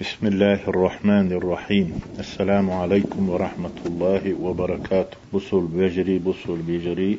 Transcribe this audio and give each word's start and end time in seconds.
بسم 0.00 0.26
الله 0.26 0.60
الرحمن 0.68 1.32
الرحيم 1.32 2.00
السلام 2.18 2.70
عليكم 2.70 3.28
ورحمة 3.30 3.76
الله 3.86 4.34
وبركاته 4.40 5.16
بصل 5.32 5.66
بجري 5.66 6.18
بصل 6.18 6.58
بجري 6.68 7.18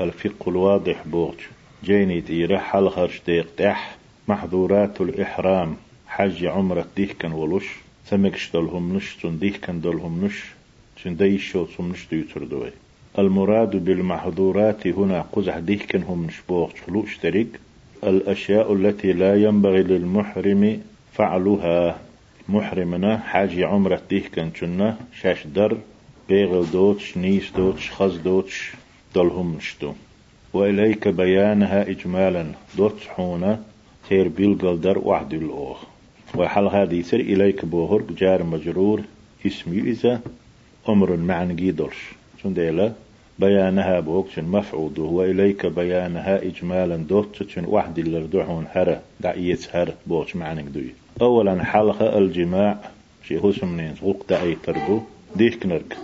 الفقه 0.00 0.50
الواضح 0.50 1.06
بوغج 1.06 1.40
جيني 1.84 2.20
تيرح 2.20 2.62
حل 2.72 2.88
خرج 2.88 3.20
تح 3.56 3.96
محظورات 4.28 5.00
الإحرام 5.00 5.76
حج 6.06 6.44
عمرة 6.46 6.86
ديكن 6.96 7.32
ولش 7.32 7.66
سمكش 8.06 8.50
دلهم 8.54 8.96
نش 8.96 9.16
تن 9.22 9.38
ديكن 9.38 9.80
دلهم 9.80 10.24
نش 10.24 10.44
تن 11.04 11.16
ديشو 11.16 11.66
نش 11.80 12.06
ديوتر 12.10 12.44
دوي 12.44 12.70
المراد 13.18 13.84
بالمحظورات 13.84 14.86
هنا 14.86 15.20
قزح 15.32 15.58
ديكن 15.58 16.02
هم 16.02 16.26
نش 16.26 16.40
بوغج 16.48 16.76
فلوش 16.76 17.16
تريق 17.18 17.48
الأشياء 18.04 18.72
التي 18.72 19.12
لا 19.12 19.34
ينبغي 19.42 19.82
للمحرم 19.82 20.80
فعلها 21.12 21.98
محرمنا 22.48 23.18
حاجي 23.18 23.64
عمرة 23.64 24.00
ديه 24.10 24.22
كان 24.34 24.50
كنا 24.50 24.96
شاش 25.20 25.46
در 25.46 25.76
بيغل 26.28 26.70
دوتش 26.72 27.16
نيس 27.16 27.50
دوتش 27.56 27.90
خز 27.90 28.18
دوتش 28.18 28.72
دلهم 29.14 29.56
نشتو. 29.56 29.92
وإليك 30.54 31.08
بيانها 31.08 31.90
إجمالا 31.90 32.46
دوتش 32.76 33.08
حونا 33.08 33.62
تير 34.08 34.28
بيلقل 34.28 34.80
در 34.80 34.98
وحد 34.98 35.34
الأوخ 35.34 35.82
وحل 36.34 36.66
هذه 36.66 37.02
سر 37.02 37.20
إليك 37.20 37.64
بوهر 37.64 38.02
جار 38.18 38.42
مجرور 38.42 39.00
اسمي 39.46 39.80
إذا 39.80 40.20
أمر 40.88 41.16
معنى 41.16 41.54
جيدرش 41.54 42.12
شنديلا 42.42 42.92
بيانها 43.38 44.00
بوكشن 44.00 44.44
مفعود 44.44 44.98
وإليك 44.98 45.66
بيانها 45.66 46.42
إجمالا 46.42 46.96
دوتشن 46.96 47.64
وحد 47.64 47.98
اللردوحون 47.98 48.66
هرا 48.70 49.00
دعيت 49.20 49.76
هر 49.76 49.94
بوكش 50.06 50.36
معنى 50.36 50.62
دوي 50.62 51.05
أولا 51.20 51.64
حلقة 51.64 52.18
الجماع 52.18 52.78
شي 53.28 53.38
هو 53.38 53.52
سمنين 53.52 53.94
غوق 54.02 54.26
دعي 54.28 54.56
تربو 54.64 55.00
ديك 55.36 55.66
نرك. 55.66 55.96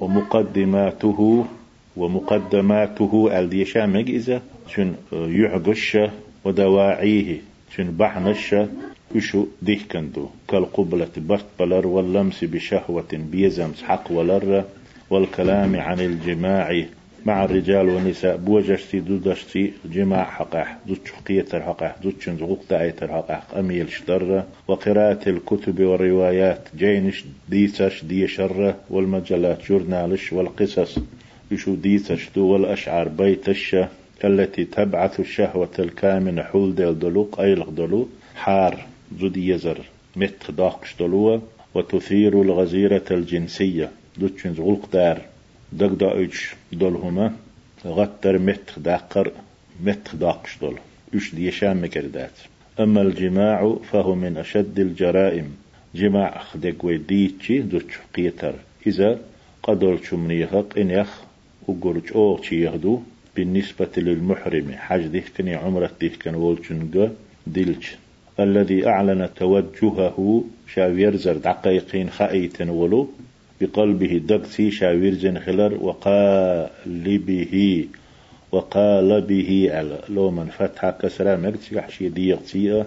ومقدماته 0.00 1.46
ومقدماته 1.96 3.38
الديشامج 3.38 4.10
إذا؟ 4.10 4.42
شن 4.68 4.94
يعقش 5.12 5.98
ودواعيه. 6.44 7.36
شن 7.76 7.90
بحنش 7.96 8.54
وشو 9.14 9.46
ديكندو 9.62 10.26
كالقبلة 10.48 11.08
برت 11.16 11.46
بلر 11.60 11.86
واللمس 11.86 12.44
بشهوة 12.44 13.12
بيزمس 13.12 13.82
حق 13.82 14.12
ولر. 14.12 14.64
والكلام 15.10 15.76
عن 15.76 16.00
الجماع 16.00 16.84
مع 17.26 17.44
الرجال 17.44 17.88
والنساء 17.88 18.36
بوجشتي 18.36 19.00
دودشتي 19.00 19.72
جماع 19.84 20.24
حقح 20.24 20.76
دوت 20.86 21.06
شقية 21.06 21.60
حقح 21.60 21.96
دوت 22.02 22.20
شنزغوق 22.20 22.64
دايتر 22.70 23.08
حقح 23.08 23.42
أميل 23.58 23.90
شدر 23.90 24.42
وقراءة 24.68 25.28
الكتب 25.28 25.80
والروايات 25.80 26.68
جينش 26.78 27.24
ديسش 27.48 28.04
ديشر 28.04 28.74
والمجلات 28.90 29.68
جورنالش 29.68 30.32
والقصص 30.32 30.98
يشو 31.50 31.74
ديسش 31.74 32.28
دو 32.36 32.46
والأشعار 32.46 33.08
بيتش 33.08 33.76
التي 34.24 34.64
تبعث 34.64 35.20
الشهوة 35.20 35.70
الكامنة 35.78 36.42
حول 36.42 36.74
ديل 36.74 36.98
دلوق 36.98 37.40
أيلق 37.40 37.70
دلو 37.70 38.08
حار 38.36 38.86
زود 39.20 39.36
يزر 39.36 39.78
مت 40.16 40.50
داقش 40.50 40.94
دلوة 41.00 41.42
وتثير 41.74 42.42
الغزيرة 42.42 43.04
الجنسية 43.10 43.90
دوت 44.18 44.38
شنزغوق 44.38 44.88
دار. 44.92 45.20
دق 45.72 45.92
دايش 45.92 46.54
دولهما 46.72 47.32
غتر 47.86 48.38
متر 48.38 48.72
داقر 48.78 49.32
متر 49.84 50.16
داقش 50.16 50.58
دول. 50.60 50.78
اش 51.14 51.34
دي 51.34 51.50
شام 51.50 51.82
مكردات. 51.84 52.36
أما 52.80 53.02
الجماع 53.02 53.76
فهو 53.92 54.14
من 54.14 54.36
أشد 54.36 54.78
الجرائم. 54.78 55.56
جماع 55.94 56.38
خدق 56.38 56.84
وديتشي 56.84 57.58
دوتش 57.58 57.98
قيتر. 58.14 58.54
إذا 58.86 59.20
قدر 59.62 59.98
شمنيخق 60.02 60.78
إن 60.78 60.90
يخ 60.90 61.22
وقرج 61.68 62.12
أو 62.14 62.40
يخدو 62.52 63.00
بالنسبة 63.36 63.88
للمحرم 63.96 64.72
حج 64.72 65.06
ديكني 65.06 65.54
عمرة 65.54 65.90
ديكن 66.00 66.34
وولشنغ 66.34 67.08
ديلش. 67.46 67.96
الذي 68.40 68.86
أعلن 68.86 69.28
توجهه 69.36 70.44
شاويرزر 70.74 71.36
دقيقين 71.36 72.10
خائتن 72.10 72.68
ولو. 72.68 73.10
بقلبه 73.60 74.18
دقسي 74.18 74.70
شاوير 74.70 75.14
زن 75.14 75.38
خلر 75.38 75.74
وقالبه 75.74 77.84
وقالبه 78.52 79.70
على 79.72 79.98
لو 80.08 80.30
من 80.30 80.46
فتح 80.46 80.90
كسرى 80.90 81.36
مكتي 81.36 81.80
حشي 81.80 82.08
ديقتي 82.08 82.84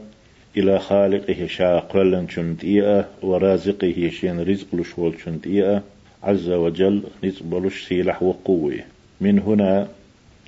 إلى 0.58 0.80
خالقه 0.80 1.48
شاقلا 1.48 2.28
شنتيئة 2.30 3.08
ورازقه 3.22 4.10
شين 4.20 4.40
رزق 4.40 4.76
لشول 4.76 5.14
شنتيئة 5.26 5.84
عز 6.24 6.50
وجل 6.50 7.04
نصبلش 7.24 7.88
سيلح 7.88 8.24
وقوة 8.24 8.80
من 9.22 9.40
هنا 9.40 9.88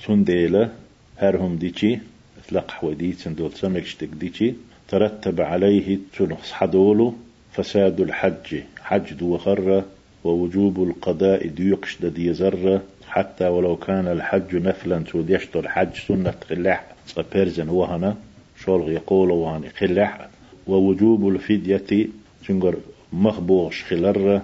سنديلة 0.05 0.69
هرهم 1.17 1.55
ديشي 1.55 1.99
اطلق 2.39 2.73
ودي 2.83 3.13
سندول 3.13 3.51
سمكشتك 3.51 4.07
ديشي. 4.07 4.53
ترتب 4.87 5.41
عليه 5.41 5.97
تنخص 6.17 6.51
حدولو 6.51 7.13
فساد 7.51 8.01
الحج 8.01 8.61
حج 8.81 9.13
دو 9.13 9.37
خرة 9.37 9.85
ووجوب 10.23 10.83
القضاء 10.83 11.47
ديوقش 11.47 12.05
دي 12.05 12.33
زرة 12.33 12.81
حتى 13.07 13.47
ولو 13.47 13.75
كان 13.75 14.07
الحج 14.07 14.55
نفلا 14.55 14.99
تود 14.99 15.29
يشتر 15.29 15.59
الحج 15.59 15.93
سنة 16.07 16.33
خلاح. 16.49 16.85
بيرزن 17.33 17.69
وهنا 17.69 18.15
شولغ 18.59 18.91
يقول 18.91 19.31
وهنا 19.31 19.69
خلاح. 19.69 20.27
ووجوب 20.67 21.27
الفدية 21.27 22.07
تنقر 22.47 22.75
مخبوغش 23.13 23.83
خلر 23.83 24.41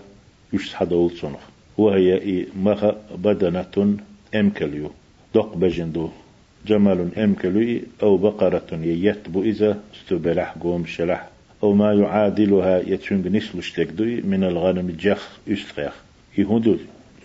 يش 0.54 0.74
حدول 0.74 1.12
صنخ 1.12 1.40
وهي 1.78 2.46
مخ 2.56 2.86
بدنة 3.16 3.98
أمكليو. 4.36 4.92
دق 5.36 5.56
بجندو. 5.58 6.10
جمل 6.68 7.10
أمكلي 7.18 7.82
أو 8.04 8.18
بقرة 8.18 8.70
ييتبو 8.72 9.44
إذا 9.44 9.80
استبلح 9.96 10.56
قوم 10.62 10.86
شلح. 10.86 11.30
أو 11.64 11.74
ما 11.74 11.94
يعادلها 11.94 12.80
يتشنج 12.80 13.28
نسلشتك 13.28 13.88
دوي 13.88 14.22
من 14.22 14.44
الغنم 14.44 14.96
جخ 15.00 15.38
استخيخ 15.48 15.94
يهودو 16.38 16.78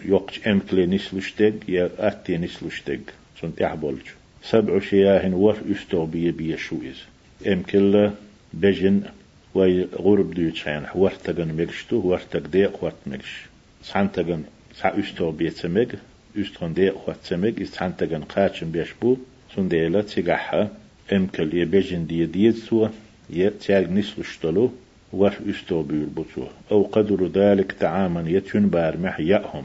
يوقش 0.04 0.48
أمكلي 0.48 0.86
نسلشتك 0.86 1.54
يا 1.68 1.90
أتي 1.98 2.36
نسلشتك 2.36 3.00
سنت 3.40 3.62
أحبولج. 3.62 4.06
سبع 4.42 4.80
شياه 4.80 5.34
ور 5.34 5.56
بي 5.92 6.30
بي 6.30 6.56
شويز. 6.56 6.98
أمكل 7.46 8.10
بجن 8.54 9.02
وي 9.54 9.84
غرب 9.84 10.34
دو 10.34 10.42
يتشين 10.42 10.82
ورتغن 10.94 11.56
مكشتو 11.56 11.96
ورتغ 11.96 12.40
ديق 12.40 12.84
ورت 12.84 12.94
مكش 13.06 13.46
سانتغن 13.82 14.42
سا 14.74 15.00
استو 15.00 15.30
بي 15.30 15.50
تمج 15.50 15.88
استون 16.38 16.74
ديق 16.74 17.08
ورت 17.08 17.26
تمج 17.26 17.62
سانتغن 17.62 18.22
قاچن 18.22 18.70
بيشبو. 18.70 19.16
سنديلا 19.56 20.02
تيغاحا 20.02 20.68
أمكل 21.12 21.54
يبجن 21.54 22.06
دي 22.06 22.26
ديت 22.26 22.56
سوا. 22.56 22.88
يتياج 23.30 23.90
نسلشتلو 23.90 24.70
ور 25.12 25.34
استوبيل 25.50 26.04
بوتو. 26.04 26.46
أو 26.70 26.82
قدر 26.82 27.26
ذلك 27.26 27.72
تعاما 27.72 28.24
يتشن 28.26 28.68
بارمح 28.68 29.20
يأهم 29.20 29.64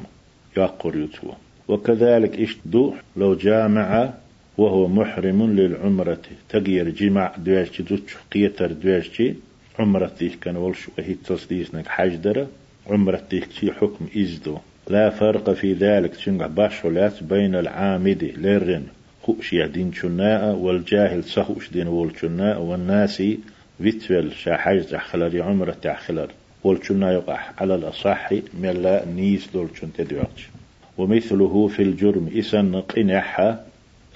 يقر 0.57 0.95
يتو. 0.95 1.31
وكذلك 1.67 2.39
اشتدو 2.39 2.93
لو 3.17 3.35
جامع 3.35 4.13
وهو 4.57 4.87
محرم 4.87 5.55
للعمرة. 5.55 6.25
تغير 6.49 6.89
جمع 6.89 7.35
دواشتي 7.37 7.83
دوتش 7.83 8.15
قيتر 8.33 8.71
دواشتي 8.71 9.35
عمرتي 9.79 10.29
كان 10.29 10.57
ولش 10.57 10.87
وهي 10.97 11.13
تصديسنك 11.13 11.87
حجدرة 11.87 12.47
عمرتي 12.87 13.43
شي 13.59 13.71
حكم 13.71 14.07
إزدو. 14.17 14.57
لا 14.89 15.09
فرق 15.09 15.53
في 15.53 15.73
ذلك 15.73 16.15
تشنع 16.15 16.47
باشولات 16.47 17.23
بين 17.23 17.55
العامد 17.55 18.23
ليرن 18.37 18.83
خوش 19.29 19.53
يهدين 19.53 19.93
شناء 19.93 20.55
والجاهل 20.55 21.23
سهوش 21.23 21.69
دين 21.69 21.87
والشناء 21.87 22.61
والناسي 22.61 23.39
فيتوال 23.81 24.33
شاحاج 24.33 24.95
خلال 24.95 25.41
عمرة 25.41 25.75
تاخلال 25.81 26.27
والشنا 26.63 27.11
يقع 27.13 27.39
على 27.57 27.75
الأصح 27.75 28.29
ملا 28.61 29.05
نيس 29.05 29.49
دول 29.53 29.67
شن 29.81 29.93
تدواتش. 29.93 30.49
ومثله 30.97 31.67
في 31.67 31.83
الجرم 31.83 32.29
إسن 32.35 32.75
قنحة 32.75 33.59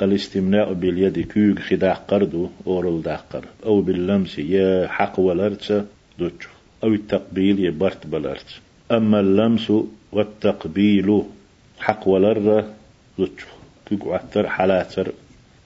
الاستمناء 0.02 0.74
باليد 0.74 1.20
كيوغ 1.20 1.56
خداع 1.60 1.94
قردو 1.94 2.50
أورل 2.68 3.02
داقر 3.02 3.46
أو 3.66 3.82
باللمس 3.82 4.40
يا 4.40 4.88
حق 4.88 5.20
ولرتس 5.20 5.74
دوتش. 6.20 6.48
أو 6.84 6.94
التقبيل 6.94 7.60
يا 7.60 7.72
برت 7.72 8.08
بلرت. 8.08 8.60
أما 8.92 9.20
اللمس 9.20 9.74
والتقبيل 10.12 11.24
حق 11.80 12.08
ولر 12.08 12.66
دوتش. 13.18 13.44
كيوغ 13.98 14.14
عتر 14.14 14.50
حلاتر 14.50 15.12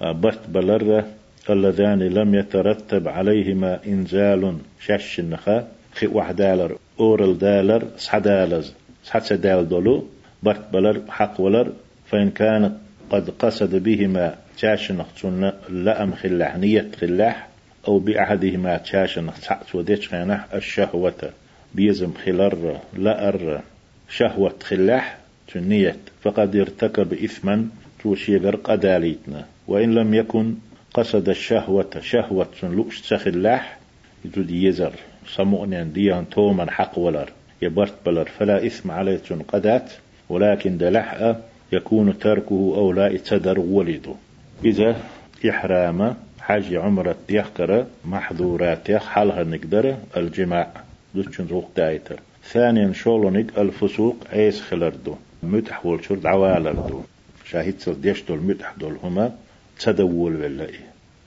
برت 0.01 0.49
بلر 0.49 1.03
اللذان 1.49 1.99
لم 1.99 2.35
يترتب 2.35 3.07
عليهما 3.07 3.79
إنزال 3.87 4.57
شش 4.79 5.19
النخا 5.19 5.67
خي 5.93 6.07
واحد 6.07 6.35
دالر 6.35 6.77
أورل 6.99 7.37
دالر 7.37 7.83
سحدالز 7.97 8.73
سحد 9.03 9.41
دال 9.41 9.69
دولو 9.69 10.07
برت 10.43 10.73
بلر 10.73 11.01
حق 11.09 11.41
ولر 11.41 11.73
فإن 12.09 12.29
كان 12.31 12.77
قد 13.09 13.29
قصد 13.29 13.75
بهما 13.75 14.35
شاش 14.57 14.91
نخصن 14.91 15.51
لأم 15.69 16.13
خلاح 16.13 16.57
نية 16.57 16.91
خلاح 17.01 17.47
أو 17.87 17.99
بأحدهما 17.99 18.77
تشاشن 18.77 19.29
تعت 19.41 19.75
وديش 19.75 20.13
الشهوة 20.53 21.31
بيزم 21.75 22.13
خلر 22.25 22.79
لأر 22.97 23.61
شهوة 24.09 24.55
خلاح 24.63 25.17
تنيت 25.53 25.99
فقد 26.21 26.55
ارتكب 26.55 27.13
إثما 27.13 27.67
توشيغر 28.03 28.55
قداليتنا 28.55 29.45
وإن 29.67 29.93
لم 29.93 30.13
يكن 30.13 30.55
قصد 30.93 31.29
الشهوة 31.29 31.99
شهوة 32.01 32.47
لؤش 32.63 33.01
تخلاح 33.01 33.77
يجد 34.25 34.51
يزر 34.51 34.93
صمؤنين 35.27 35.93
ديان 35.93 36.29
تومن 36.29 36.69
حق 36.69 36.99
ولر. 36.99 37.29
يبرت 37.61 37.93
بلر. 38.05 38.25
فلا 38.25 38.65
إثم 38.65 38.91
عليه 38.91 39.21
قدات. 39.47 39.91
ولكن 40.29 40.77
دلحأ 40.77 41.41
يكون 41.71 42.19
تركه 42.19 42.73
أو 42.77 42.91
لا 42.91 43.07
يتدر 43.07 43.59
ولده 43.59 44.13
إذا 44.65 44.95
إحرام 45.49 46.15
حج 46.39 46.75
عمرة 46.75 47.15
يحكر 47.29 47.85
محظورات 48.05 48.91
حالها 48.91 49.43
نقدر 49.43 49.95
الجماع. 50.17 50.71
دوتشن 51.15 51.47
روق 51.47 51.71
دايتر 51.77 52.19
ثانيا 52.43 52.93
شولونيك 52.93 53.57
الفسوق 53.57 54.15
عيس 54.33 54.61
خلردو. 54.61 55.15
متح 55.43 55.85
والشرد 55.85 56.25
عوالردو 56.25 57.01
شاهد 57.51 57.75
سرديش 57.79 58.23
دول 58.23 58.39
متح 58.39 58.73
دول 58.79 58.97
هما 59.03 59.35
تدول 59.79 60.35
ولا 60.35 60.67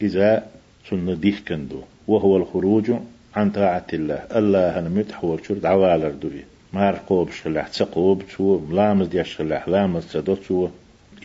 إذا 0.02 0.46
سنة 0.90 1.14
ديح 1.14 1.40
كندو 1.48 1.80
وهو 2.08 2.36
الخروج 2.36 2.92
عن 3.36 3.50
طاعة 3.50 3.86
الله. 3.92 4.14
الله 4.36 4.78
هن 4.78 4.90
متح 4.90 5.24
والشرد 5.24 5.66
عوالردو 5.66 6.30
مار 6.72 7.00
قوب 7.08 7.30
شخلاح 7.30 7.68
تسقوب 7.68 8.22
شو 8.28 8.60
لامز 8.70 9.06
ديش 9.06 9.28
شخلاح 9.34 9.68
لامز 9.68 10.06
تدو 10.12 10.36
شو. 10.48 10.68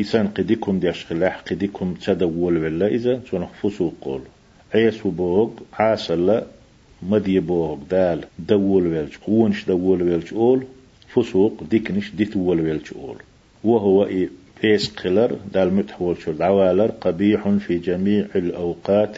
إسان 0.01 0.27
قديكم 0.27 0.79
ديش 0.79 1.05
خلاح 1.05 1.41
قديكم 1.51 1.93
تدول 1.93 2.57
ولا 2.57 2.87
إذا 2.87 3.19
فسوق 3.61 3.93
قول. 4.01 4.21
عيس 4.73 5.05
وبوغ 5.05 5.49
عاسل 5.73 6.41
مدي 7.03 7.39
بوغ 7.39 7.77
دال 7.89 8.25
دول 8.39 8.87
ويلش 8.87 9.17
قونش 9.17 9.65
دول 9.65 10.01
ويلش 10.03 10.33
أول 10.33 10.63
فسوق 11.13 11.63
ديكنش 11.63 12.11
ديتول 12.11 12.79
أول. 12.95 13.17
وهو 13.63 14.05
إيه؟ 14.05 14.29
بيس 14.61 14.95
قلر 14.95 15.35
دال 15.53 15.73
متحول 15.73 16.17
شو 16.21 16.31
العوالر 16.31 16.91
قبيح 17.01 17.49
في 17.49 17.77
جميع 17.77 18.25
الأوقات 18.35 19.17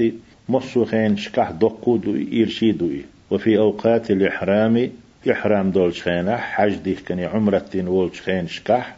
مصوخين 0.50 1.18
شكح 1.18 1.52
دقو 1.52 1.98
دو 1.98 2.16
إيرشي 2.16 2.72
دو 2.72 2.90
وفي 3.32 3.58
أوقات 3.58 4.12
الإحرام 4.12 4.90
إحرام 5.32 5.72
دول 5.72 5.96
شخينة 5.96 6.36
حج 6.36 6.76
ديك 6.76 7.00
كني 7.08 7.26
عمرة 7.26 7.70
وول 7.76 8.16
شخين 8.16 8.48
شكح 8.48 8.96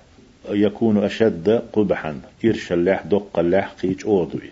يكون 0.50 1.04
أشد 1.04 1.62
قبحا. 1.74 2.22
إرش 2.46 2.72
اللح 2.72 3.04
دق 3.04 3.40
اللح 3.40 3.74
قيج 3.82 4.06
أوضوي 4.06 4.50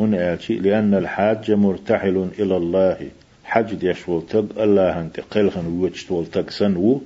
هنا 0.00 0.38
لأن 0.50 0.94
الحاج 0.94 1.50
مرتحل 1.52 2.28
إلى 2.38 2.56
الله. 2.56 3.08
حج 3.44 3.74
ديش 3.74 4.08
ولتق 4.08 4.62
الله 4.62 5.00
أنت 5.00 5.20
قلخن 5.20 5.66
ويتش 5.66 6.10
ولتق 6.10 6.50
سنو 6.50 7.00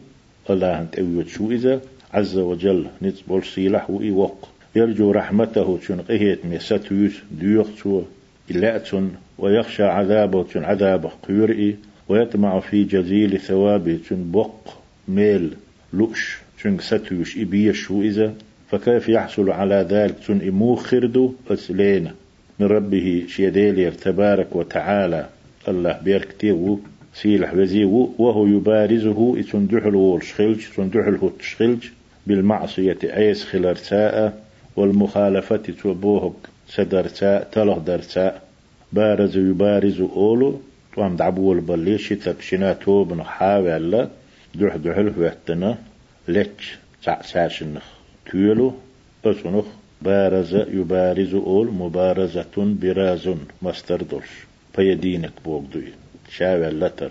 الله 0.51 0.81
أنت 0.81 1.03
شو 1.29 1.51
إذا 1.51 1.81
عز 2.15 2.39
وجل 2.39 2.87
نتبول 3.03 3.45
سيلح 3.45 3.91
وإيوق 3.91 4.49
يرجو 4.77 5.11
رحمته 5.11 5.79
تشن 5.79 6.01
قهيت 6.01 6.47
ميستويس 6.47 7.13
ديوغتو 7.41 8.03
إلاتن 8.51 9.11
ويخشى 9.39 9.83
عذابه 9.83 10.43
تشن 10.43 10.65
عذابه 10.65 11.11
قيرئي 11.29 11.77
ويطمع 12.09 12.61
في 12.61 12.85
جزيل 12.85 13.41
ثوابه 13.41 13.99
تشن 14.05 14.31
بق 14.33 14.69
ميل 15.09 15.55
لؤش 15.93 16.39
تشن 16.59 16.79
ستويش 16.79 17.39
إبيش 17.39 17.91
إذا 17.91 18.35
فكيف 18.71 19.09
يحصل 19.09 19.51
على 19.51 19.87
ذلك 19.91 20.19
تشن 20.19 20.49
إمو 20.49 20.75
خردو 20.75 21.35
أسلين 21.51 22.11
من 22.59 22.67
ربه 22.67 23.25
شيديلير 23.29 23.93
تبارك 23.93 24.57
وتعالى. 24.57 25.29
الله 25.69 26.01
بيركتيو 26.05 26.81
سيلح 27.15 27.55
وزيو 27.55 28.15
وهو 28.19 28.47
يبارزه 28.47 29.39
يتندحل 29.39 29.95
والشخلج 29.95 30.61
تندحل 30.77 31.31
تشخلج 31.39 31.85
بالمعصية 32.27 32.99
أيس 33.05 33.45
خلرتاء 33.45 34.45
والمخالفة 34.77 35.57
تبوهك 35.57 36.33
تلغ 37.53 37.79
درتاء 37.79 38.43
بارز 38.93 39.37
يبارز 39.37 40.01
أولو 40.01 40.61
توام 40.95 41.17
دعبول 41.17 41.61
بلي 41.61 41.99
شتك 41.99 42.41
شنا 42.41 42.73
توبن 42.73 43.23
حاول 43.23 44.09
دح 44.55 44.77
دحل 44.77 45.13
وقتنا 45.19 45.79
لتش 46.29 46.79
تعساشنخ 47.05 47.85
تيولو 48.31 48.75
أسنخ 49.25 49.65
بارز 50.03 50.55
يبارز 50.55 51.35
أول 51.35 51.67
مبارزة 51.67 52.55
براز 52.57 53.31
مستر 53.63 54.03
دلش 54.03 54.33
بيدينك 54.79 55.33
بوغدوي 55.45 55.93
شاول 56.31 56.81
لتر 56.81 57.11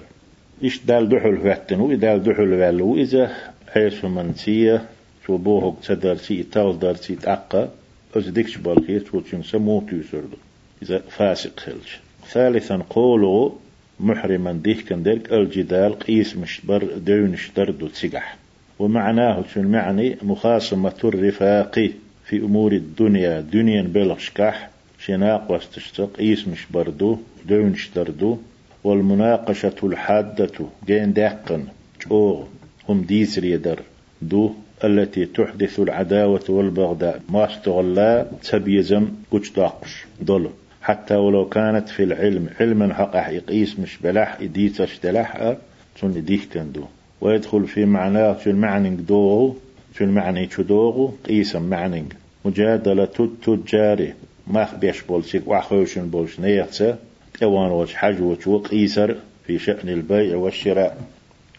إيش 0.64 0.86
دال 0.86 1.10
دحل 1.10 1.48
وقتنو 1.48 1.94
دال 1.94 2.24
دحل 2.24 2.54
والو 2.54 2.96
إذا 2.96 3.32
حيث 3.74 4.06
منسية 4.06 4.86
شو 5.28 5.38
بوهق 5.38 5.76
تدر 5.84 6.18
سي 6.18 6.44
تاول 6.44 6.80
دار 6.80 6.96
سي 6.96 7.16
تأقى 7.16 7.70
أز 8.16 8.30
ديكش 8.30 8.58
بالخير 8.58 9.06
شو 9.12 9.20
تشنسى 9.20 9.58
موت 9.58 9.94
يسرد 9.94 10.34
إذا 10.82 11.00
فاسق 11.00 11.60
خلش 11.60 12.00
ثالثا 12.32 12.78
قولوا 12.90 13.52
محرما 14.00 14.52
ديه 14.52 14.82
كان 14.90 15.04
ديرك 15.04 15.34
الجدال 15.34 16.00
قيس 16.00 16.38
مشبر 16.38 16.84
دونش 16.98 17.52
دردو 17.56 17.88
تسقح 17.88 18.38
ومعناه 18.80 19.44
شو 19.54 19.60
المعني 19.60 20.18
مخاصمة 20.22 21.00
الرفاق 21.04 21.90
في 22.26 22.38
أمور 22.38 22.72
الدنيا 22.72 23.42
دنيا 23.42 23.82
بلغشكح 23.82 24.70
شناق 25.00 25.52
واستشتق 25.52 26.10
قيس 26.18 26.48
مش 26.48 26.66
بردو 26.74 27.18
دونش 27.50 27.90
دردو 27.96 28.38
والمناقشة 28.84 29.76
الحادة 29.84 30.52
جين 30.88 31.14
داقن 31.14 31.64
جو 32.08 32.44
هم 32.90 33.02
ديسر 33.02 33.44
يدر 33.44 33.80
دو 34.22 34.54
التي 34.84 35.26
تحدث 35.26 35.80
العداوة 35.80 36.44
والبغضاء. 36.50 37.22
ما 37.30 37.46
استغلا 37.46 38.26
تبيزم 38.44 39.08
قج 39.32 39.50
داقش 39.56 40.06
دول 40.22 40.50
حتى 40.82 41.16
ولو 41.16 41.50
كانت 41.50 41.90
في 41.90 42.04
العلم 42.04 42.50
علما 42.60 42.94
حق 42.94 43.16
يقيس 43.16 43.80
مش 43.80 43.98
بلاح 43.98 44.38
إديتش 44.42 45.00
تلاح 45.00 45.56
تون 46.00 46.18
إديك 46.18 46.48
كندو 46.54 46.84
ويدخل 47.22 47.68
في 47.68 47.86
معناه 47.86 48.34
في 48.34 48.50
المعنى 48.50 48.90
دوغو 48.90 49.56
في 49.94 50.04
المعنى 50.04 50.48
تدوغو 50.48 51.14
قيسا 51.26 51.60
معنى. 51.60 52.06
مجادلة 52.46 53.10
التجار 53.20 54.14
ما 54.48 54.68
بيش 54.82 55.02
بولسيك 55.02 55.48
وحوشن 55.48 56.10
بولش 56.10 56.40
نيغتا 56.40 56.98
توان 57.40 57.72
وش 57.72 57.96
حج 57.96 58.48
وقيسر 58.48 59.16
في 59.48 59.60
شأن 59.60 59.90
البيع 59.90 60.38
والشراء. 60.38 60.98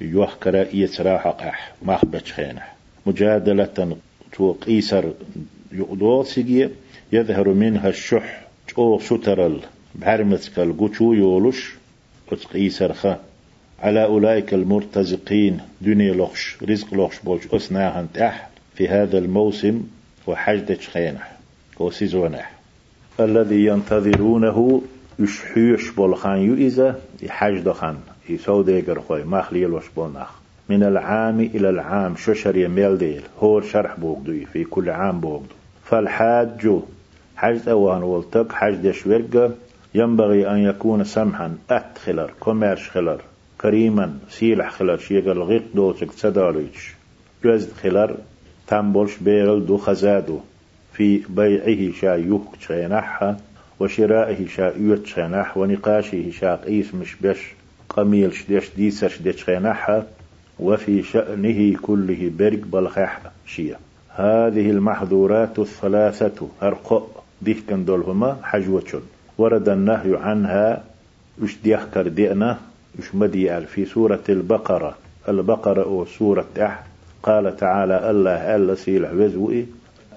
يوحكرا 0.00 0.66
يتراحق 0.72 1.42
أح 1.42 1.74
ما 1.82 1.98
بيش 2.02 2.32
خينح. 2.32 2.73
مجادلة 3.06 3.96
تو 4.32 4.52
قيسر 4.52 5.12
يقضو 5.72 6.22
سيجي 6.22 6.68
يظهر 7.12 7.48
منها 7.48 7.88
الشح 7.88 8.46
جو 8.76 8.98
سترل 8.98 9.60
بحرمتك 9.94 10.58
القشو 10.58 11.12
يولش 11.12 11.74
قيسر 12.52 12.92
خا 12.92 13.20
على 13.80 14.04
أولئك 14.04 14.54
المرتزقين 14.54 15.60
دنيا 15.80 16.14
لخش 16.14 16.56
رزق 16.62 16.94
لخش 16.94 17.18
بولش 17.24 17.46
أسناهن 17.52 18.08
تح 18.14 18.48
في 18.74 18.88
هذا 18.88 19.18
الموسم 19.18 19.82
وحجدش 20.26 20.88
خينح 20.88 21.36
وسيزونح 21.80 22.52
الذي 23.20 23.64
ينتظرونه 23.66 24.82
يشحيش 25.18 25.90
بولخان 25.90 26.38
يؤذى 26.38 26.94
يحجد 27.22 27.72
خان 27.72 27.96
يسوديقر 28.28 29.00
خوي 29.00 29.24
ما 29.24 29.42
خليل 29.42 29.72
وش 29.72 29.84
بولناخ. 29.96 30.43
من 30.68 30.82
العام 30.82 31.40
إلى 31.40 31.70
العام 31.70 32.16
ششر 32.16 32.56
يميل 32.56 32.98
ديل 32.98 33.22
هو 33.40 33.60
شرح 33.60 34.00
بوغدوي 34.00 34.44
في 34.46 34.64
كل 34.64 34.90
عام 34.90 35.20
بوغدو. 35.20 35.54
فالحاج 35.84 36.70
حج 37.36 37.68
أوان 37.68 38.02
والتق 38.02 38.52
حج 38.52 38.74
دشورق 38.74 39.50
ينبغي 39.94 40.50
أن 40.50 40.58
يكون 40.58 41.04
سمحا 41.04 41.56
أت 41.70 41.98
خلر 41.98 42.30
كوميرش 42.40 42.90
خلر 42.90 43.20
كريما 43.60 44.18
سيلح 44.30 44.70
خلر 44.70 44.96
شيغل 44.96 45.42
غيق 45.42 45.62
دوتك 45.74 46.12
تداليش 46.12 46.94
جوزد 47.44 47.72
خلر 47.72 48.16
تنبولش 48.66 49.16
بيغل 49.16 49.66
دو 49.66 49.76
خزادو. 49.76 50.40
في 50.92 51.22
بيعه 51.28 51.92
شا 51.92 52.06
يوك 52.06 52.56
تشينحها 52.60 53.36
وشرائه 53.80 54.46
شا 54.46 54.72
يوت 54.78 54.98
تشينح 54.98 55.56
ونقاشه 55.56 56.30
شا 56.30 56.54
قيس 56.56 56.94
مش 56.94 57.16
بش 57.22 57.52
قميل 57.88 58.34
شديش 58.34 58.70
ديسش 58.76 59.22
ديش 59.22 59.36
تشينحها 59.36 60.06
وفي 60.58 61.02
شأنه 61.02 61.76
كله 61.82 62.30
برق 62.38 62.58
بلخح 62.72 63.20
شيا. 63.46 63.76
هذه 64.08 64.70
المحظورات 64.70 65.58
الثلاثة 65.58 66.48
أرقاء 66.62 67.24
ديه 67.42 67.56
كان 67.68 67.84
دولهما 67.84 68.36
حجوة 68.42 69.02
ورد 69.38 69.68
النهي 69.68 70.16
عنها 70.16 70.84
وش 71.42 71.56
ديحكر 71.64 72.08
دينا 72.08 72.58
وش 72.98 73.14
مديال 73.14 73.64
في 73.66 73.84
سورة 73.84 74.22
البقرة. 74.28 74.96
البقرة 75.28 75.82
أو 75.82 76.04
سورة 76.04 76.46
أح. 76.58 76.84
قال 77.22 77.56
تعالى 77.56 78.10
الله 78.10 78.56
ألا 78.56 78.74
سيل 78.74 79.06
وزوئي؟ 79.06 79.66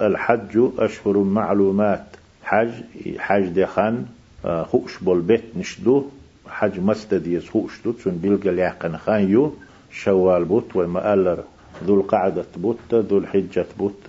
الحج 0.02 0.60
أشهر 0.80 1.18
معلومات. 1.18 2.06
حج 2.44 2.70
حج 3.18 3.48
دخان 3.48 4.06
خوش 4.44 4.98
بول 5.02 5.22
بيت 5.22 5.44
نشدو. 5.58 6.06
حج 6.50 6.80
مستديس 6.80 7.50
خوش 7.50 7.80
تون 8.04 8.18
بيلقى 8.18 8.56
يعقن 8.56 8.98
خانيو. 8.98 9.54
شوال 9.92 10.46
بوت 10.46 10.76
وما 10.76 11.44
ذو 11.84 11.96
القعدة 12.02 12.46
بوت 12.58 12.78
ذو 12.94 13.18
الحجة 13.18 13.66
بوت. 13.80 14.00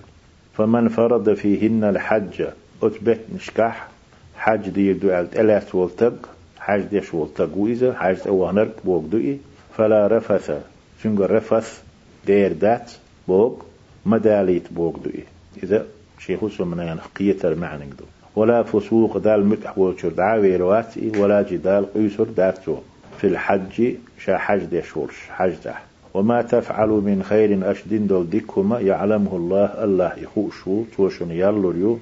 فمن 0.57 0.89
فرض 0.89 1.33
فيهن 1.33 1.83
الحج 1.83 2.43
أثبت 2.83 3.19
نشكح 3.35 3.87
حج 4.35 4.69
دي 4.69 4.93
دوالت 4.93 5.39
ألاس 5.39 5.75
والتق 5.75 6.29
حج 6.59 6.81
ديش 6.81 7.13
والتق 7.13 7.57
وإذا 7.57 7.93
حج 7.93 8.17
أوهنرك 8.27 8.75
بوك 8.85 9.03
دوئي. 9.03 9.39
فلا 9.77 10.07
رفث 10.07 10.61
شنو 11.03 11.25
رفث 11.25 11.81
دير 12.27 12.53
دات 12.53 12.91
بوك 13.27 13.65
مداليت 14.05 14.73
بوك 14.73 14.95
دوئي. 15.03 15.23
إذا 15.63 15.85
شيخ 16.19 16.47
سمنا 16.57 16.97
قيتر 17.15 17.55
معنى 17.55 17.85
دو. 17.85 18.05
ولا 18.35 18.63
فسوق 18.63 19.17
دال 19.17 19.45
متح 19.45 19.77
وشر 19.77 20.09
دعاوي 20.09 20.55
رواتي 20.55 21.11
ولا 21.17 21.41
جدال 21.41 21.93
قيسر 21.93 22.23
دارتو 22.23 22.75
في 23.21 23.27
الحج 23.27 23.95
شا 24.25 24.37
حج 24.37 24.63
ديشورش 24.63 25.15
حج 25.29 25.53
ده 25.65 25.73
وما 26.13 26.41
تفعل 26.41 26.87
من 26.89 27.23
خير 27.23 27.71
أشدين 27.71 28.07
دول 28.07 28.29
ديكهما 28.29 28.79
يعلمه 28.79 29.35
الله 29.35 29.83
الله 29.83 30.13
يخوشو 30.17 30.83
توشن 30.97 31.31
يالوريو. 31.31 31.99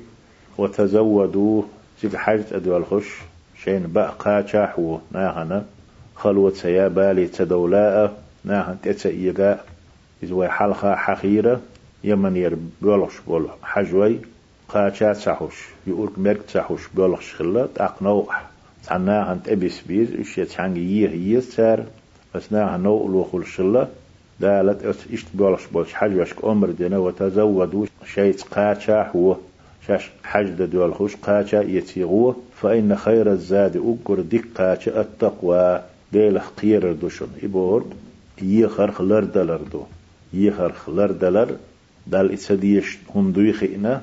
وتزودوا 0.58 1.62
تيك 2.02 2.16
حج 2.16 2.42
أدوال 2.52 2.86
خش 2.86 3.10
شين 3.64 3.88
بقى 3.94 4.12
قاچاحو 4.20 4.98
ناهنا. 5.12 5.66
خلوة 6.16 6.52
سيابالي 6.54 7.28
تدولاء 7.28 8.18
ناهن 8.46 8.78
تتسئيقا 8.84 9.60
إذا 10.24 10.48
حلقة 10.48 10.96
حخيرة 10.96 11.62
يمن 12.04 12.36
ير 12.36 12.58
بول 12.82 13.08
حجوي 13.64 14.20
قاچا 14.70 15.14
تسحوش 15.14 15.68
يقول 15.88 16.10
مرك 16.18 16.42
تسحوش 16.42 16.88
بولش 16.96 17.34
خلا 17.34 17.68
تقنوح 17.76 18.44
تعناها 18.88 19.34
انت 19.34 19.50
أبيس 19.50 19.82
بيز 19.88 20.12
إيش 20.12 20.38
يتحنج 20.38 20.78
يه 20.78 21.38
يسار 21.38 21.84
اسناها 22.36 22.78
نو 22.78 23.08
لوخل 23.08 23.46
شلا 23.46 23.88
دالت 24.40 24.86
أس 24.86 24.96
إشت 25.14 25.28
بولش 25.34 25.66
بولش 25.74 25.94
حجوش 25.94 26.34
أمر 26.44 26.72
دينا 26.72 26.98
وتزودوا 26.98 27.86
شيء 28.06 28.36
قاچا 28.52 29.12
هو. 29.16 29.36
شاش 29.88 30.10
حج 30.24 30.66
دول 30.66 30.94
خوش 30.94 31.16
قاچا 31.16 31.62
يتيغو 31.62 32.36
فإن 32.62 32.96
خير 32.96 33.32
الزاد 33.32 33.78
أقر 33.78 34.20
ديك 34.22 34.46
قاچا 34.56 35.02
التقوى. 35.02 35.82
ديل 36.14 36.42
خير 36.42 36.94
دوشن. 36.94 37.28
إبور 37.44 37.86
يخر 38.42 38.92
خلر 38.92 39.24
دلر 39.24 39.62
دو. 39.72 39.84
يخر 40.34 40.72
خلر 40.72 41.12
دلر. 41.12 41.56
دال 42.08 42.32
إتسديش 42.32 42.98
هندوي 43.16 43.54
خئنا 43.54 44.02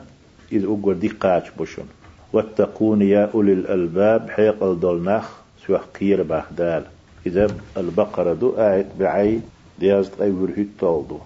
إذ 0.52 0.64
أقر 0.64 0.92
دي 0.92 1.08
قاچ 1.08 1.44
بوشن. 1.58 1.86
واتقون 2.34 3.02
يا 3.02 3.30
أولي 3.34 3.52
الألباب 3.52 4.30
حيق 4.30 4.62
الدولناخ 4.62 5.40
سوى 5.66 5.80
قير 6.00 6.22
بهدال. 6.22 6.84
إذا 7.26 7.46
البقرة 7.76 8.32
دو 8.34 8.54
آية 8.58 8.86
بعي 9.00 9.40
ديازت 9.78 10.20
أي 10.20 10.30
ورهيد 10.30 10.68
طالدو 10.80 11.18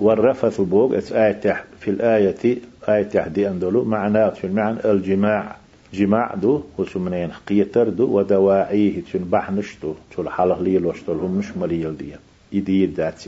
والرفث 0.00 0.60
اتس 0.72 1.12
آية 1.12 1.64
في 1.80 1.90
الآية 1.90 2.58
آية 2.88 3.02
تحدي 3.02 3.48
أندلو 3.48 3.84
معناه 3.84 4.30
في 4.30 4.46
المعنى 4.46 4.78
الجماع. 4.84 5.56
جماع 5.94 6.34
دو 6.34 6.62
وسمنين 6.78 7.30
قيتر 7.48 7.88
دو 7.88 8.18
ودواعيه 8.18 9.02
تشن 9.02 9.18
بحنشتو 9.18 9.94
حلق 10.28 10.60
ليل 10.60 10.86
وشتل 10.86 11.12
هم 11.12 11.38
مش 11.38 11.56
مليل 11.56 11.96
دي. 11.96 12.12
يدير 12.52 12.90
ذات 12.90 13.24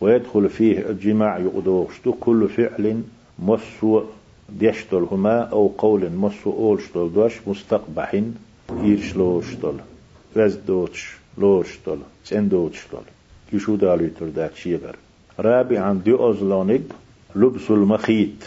ويدخل 0.00 0.48
فيه 0.48 0.78
الجماع 0.78 1.38
يقدوشتو 1.38 2.12
كل 2.12 2.48
فعل 2.48 3.02
مسو 3.38 4.02
ديشتل 4.58 5.06
هما 5.10 5.40
أو 5.40 5.72
قول 5.78 6.10
مسو 6.10 6.50
أولشتل 6.52 7.12
دوش 7.14 7.34
مستقبح 7.46 8.22
إيرشلوشتل 8.84 9.76
وزدوتش 10.36 11.12
لوشتل 11.38 11.98
سندوشتل 12.24 13.04
يشو 13.52 13.76
دالو 13.76 14.08
ذات 14.36 14.54
شيغر 14.56 14.96
رابعا 15.38 16.00
دي 16.04 16.14
أزلونيك 16.18 16.82
لبس 17.36 17.70
المخيط 17.70 18.38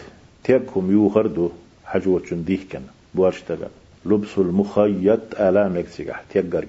تيكم 0.44 0.92
يوخردو 0.92 1.50
حجوة 1.86 2.22
ديه 2.32 2.60
كان 2.70 2.84
بواشتغل 3.16 3.70
لبس 4.06 4.38
المخيط 4.38 5.20
آلامك 5.40 5.88
سيقح 5.88 6.24
تيقر 6.30 6.66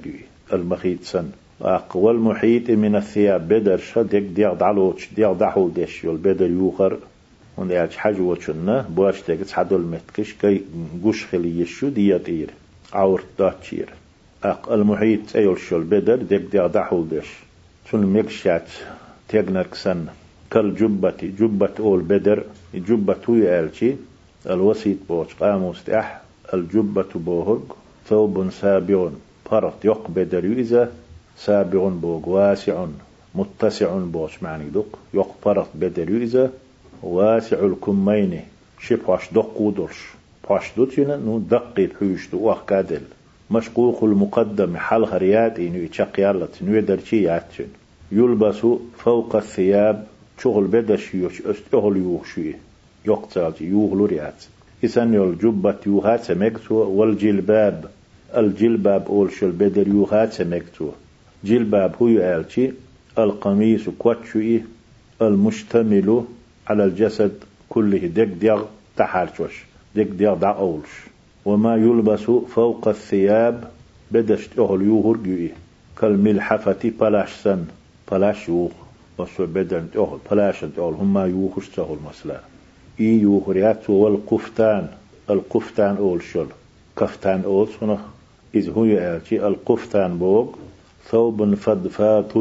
المخيط 0.52 1.02
سن. 1.02 1.28
أقوى 1.62 2.12
المحيط 2.12 2.70
من 2.70 2.96
الثياب 2.96 3.48
بدر 3.48 3.78
شدك 3.78 4.22
ديغ 4.22 4.54
دعلوش 4.54 5.08
ديغ 5.16 5.32
دعو 5.32 5.68
ديش 5.68 6.04
يول 6.04 6.16
بدر 6.16 6.50
يوخر 6.50 6.98
وند 7.56 7.70
يالش 7.70 7.96
حاجة 7.96 8.20
وچنا 8.20 8.86
بواش 8.96 9.20
تيجت 9.22 9.50
حدول 9.50 9.80
متكش 9.80 10.32
كي 10.32 10.62
قوش 11.04 11.26
خلي 11.26 11.60
يشو 11.60 11.88
دياتير 11.88 12.50
عور 12.92 13.22
داتشير 13.38 13.88
أق 14.44 14.72
المحيط 14.72 15.36
أيول 15.36 15.58
شول 15.58 15.84
بدر 15.84 16.16
ديك 16.16 16.42
ديغ 16.52 16.66
دعو 16.66 17.04
ديش 17.04 17.28
شون 17.90 18.06
مكشات 18.06 18.68
تيغنر 19.28 19.62
كسن 19.62 20.06
كل 20.52 20.74
جبتي 20.74 21.26
جبة 21.28 21.74
أول 21.78 22.00
بدر 22.00 22.44
جبة 22.74 23.24
يالشي 23.28 23.92
الوسيط 24.46 24.96
بوش 25.08 25.34
قاموس 25.40 25.84
تأح 25.84 26.20
الجبة 26.54 27.10
بوهج 27.14 27.60
ثوب 28.08 28.50
سابع 28.50 29.08
فرط 29.50 29.84
يق 29.84 30.10
بدر 30.10 30.44
يؤذى 30.44 30.88
سابع 31.38 31.88
بوغ 31.88 32.28
واسع 32.28 32.86
متسع 33.34 33.98
بوش 33.98 34.42
معني 34.42 34.64
دق 34.74 34.98
يقفرت 35.14 35.68
بدل 35.74 36.08
يؤذى 36.10 36.50
واسع 37.02 37.58
الكمين. 37.64 38.40
شباش 38.80 39.32
دق 39.32 39.60
ودرش 39.60 39.98
باش 40.50 40.72
دوتينا 40.76 41.16
نو 41.16 41.38
دقي 41.38 41.84
الحوش 41.84 42.28
دو 42.32 42.54
كادل 42.68 43.00
مشقوق 43.50 44.04
المقدم 44.04 44.76
حل 44.76 45.04
هريات 45.04 45.58
إنو 45.58 45.78
يتشق 45.78 46.20
يالت 46.20 46.62
نو 46.62 46.74
يدرشي 46.74 47.22
ياتشن. 47.22 47.66
يلبس 48.12 48.66
فوق 48.98 49.36
الثياب. 49.36 50.06
شغل 50.42 50.64
بدش 50.64 51.14
يوش 51.14 51.42
استغل 51.42 51.96
يوخشي 51.96 52.54
يقتل 53.06 53.52
يوغلو 53.60 54.04
ريات. 54.06 54.44
إسان 54.84 55.14
يول 55.14 55.38
جبة 55.38 55.76
يوهات 55.86 56.24
سمكتو. 56.24 56.74
والجلباب. 56.74 57.90
الجلباب 58.36 59.06
أول 59.06 59.32
شل 59.32 59.50
بدر 59.50 59.88
يوهات 59.88 60.32
سمكتو. 60.32 60.90
جلباب 61.44 61.94
هو 62.02 62.08
يألشي. 62.08 62.70
القميص 63.18 63.88
كوتشوي 63.98 64.62
المشتمل 65.22 66.24
على 66.66 66.84
الجسد 66.84 67.32
كله. 67.68 67.98
دق 67.98 68.24
ديغ 68.24 68.64
تحارشوش 68.96 69.64
دق 69.96 70.02
ديغ 70.02 70.34
دا 70.34 70.48
أولش. 70.48 70.90
وما 71.44 71.76
يلبس 71.76 72.20
فوق 72.54 72.88
الثياب 72.88 73.70
بدش 74.10 74.48
أهل 74.58 74.82
يوهر 74.82 75.16
جوي 75.16 75.50
كالملحفة 76.00 76.92
بلاش 77.00 77.32
سن 77.42 77.64
بلاش 78.12 78.48
يوخ. 78.48 78.72
وسو 79.18 79.46
بدن 79.46 79.86
أهل 79.96 80.18
بلاش 80.30 80.64
أهل. 80.64 80.72
هما 80.78 81.26
يوخش 81.26 81.68
تهل 81.68 81.98
مسلا. 82.10 82.40
إي 83.00 83.20
يوهريات 83.20 83.90
والقفتان. 83.90 84.88
القفتان 85.30 85.96
أول 85.96 86.22
شل. 86.22 86.46
كفتان 86.98 87.42
أول 87.44 87.68
سنة 87.80 87.98
إذ 88.54 88.70
هو 88.70 88.84
يأتي 88.84 89.46
القفتان 89.46 90.18
بوغ 90.18 90.46
ثوب 91.10 91.54
فدفات 91.54 92.32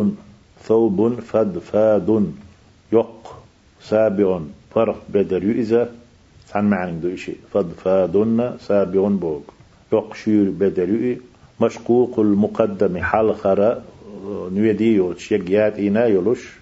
ثوب 0.63 1.19
فدفاد 1.19 2.31
يق. 2.93 3.44
سابع 3.89 4.39
فرق 4.73 5.01
بدر 5.13 5.43
يؤذى. 5.43 5.85
عن 6.55 6.69
معنى 6.69 6.99
دو 6.99 7.13
إشي. 7.13 7.33
فدفادن 7.53 8.57
سابع 8.59 9.07
بوغ 9.07 9.39
يق 9.93 10.13
شير 10.13 10.49
بدر 10.49 10.89
يؤي 10.89 11.17
مشقوق 11.61 12.19
المقدم 12.19 12.97
حال 12.97 13.35
خرا 13.35 13.81
نويدي 14.51 14.95
يوش. 14.95 15.31
يقيات 15.31 15.79
إنا 15.79 16.05
يلوش. 16.05 16.53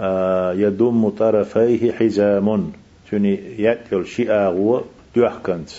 آه 0.00 0.52
يدم 0.52 1.08
طرفيه 1.08 1.92
حزام 1.92 2.72
توني 3.10 3.34
يأتي 3.58 4.04
شيء 4.04 4.30
أغوى 4.30 4.84
دوحكنت. 5.16 5.70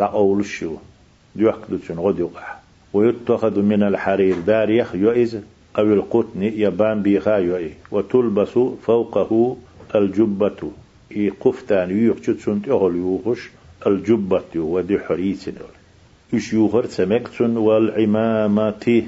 لا 0.00 0.06
أولشو 0.06 0.74
دوحكدو 1.36 1.76
تون 1.76 1.98
غد 1.98 2.18
يقع 2.18 2.54
ويتخذ 2.92 3.60
من 3.62 3.82
الحرير 3.82 4.36
داريخ 4.46 4.94
يؤز 4.94 5.38
أو 5.78 5.84
القطن 5.84 6.42
يبان 6.42 7.02
بيخا 7.02 7.36
يؤي 7.36 7.70
وتلبس 7.90 8.58
فوقه 8.82 9.56
الجبة 9.94 10.70
إي 11.16 11.28
قفتان 11.28 11.90
يوخش 11.90 12.30
سنت 12.30 12.68
أهل 12.68 12.96
يوخش 12.96 13.48
الجبة 13.86 14.52
ودي 14.56 14.98
حريس 14.98 15.50
إش 16.34 16.52
يوخر 16.52 16.86
سمكتن 16.86 17.56
والعمامة 17.56 19.02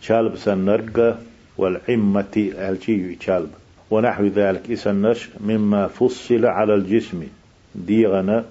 شالب 0.00 0.36
سنرقة 0.36 1.18
والعمة 1.58 2.34
ألشي 2.36 3.16
شالب 3.20 3.50
ونحو 3.90 4.26
ذلك 4.26 4.70
إسنش 4.70 5.28
مما 5.40 5.88
فصل 5.88 6.46
على 6.46 6.74
الجسم. 6.74 7.22
ديغنا 7.74 8.44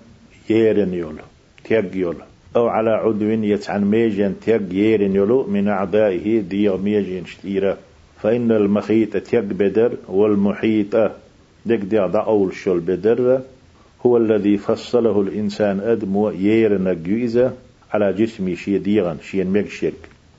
ييرن 0.49 0.93
يول 0.93 1.15
تيق 1.63 1.95
يول 1.95 2.15
أو 2.55 2.67
على 2.67 2.89
عدو 2.89 3.25
يتعن 3.25 3.85
ميجن 3.85 4.33
تيق 4.45 4.61
ييرن 4.71 5.15
يلو 5.15 5.47
من 5.47 5.67
أعدائه 5.67 6.39
ديغ 6.39 6.77
ميجن 6.77 7.25
شتيرة. 7.25 7.77
فإن 8.21 8.51
المخيط 8.51 9.17
تيق 9.17 9.43
بدر 9.43 9.91
والمحيط 10.07 11.11
دك 11.65 11.79
ديغ 11.79 12.07
دا 12.07 12.19
أول 12.19 12.53
شل 12.53 12.79
بدر 12.79 13.41
هو 14.05 14.17
الذي 14.17 14.57
فصله 14.57 15.21
الإنسان 15.21 15.79
أدم 15.79 16.31
ييرن 16.35 17.03
جيزة 17.03 17.53
على 17.93 18.13
جسمي 18.13 18.55
شي 18.55 18.77
ديغا 18.77 19.17
شي 19.23 19.43
مكشك 19.43 19.93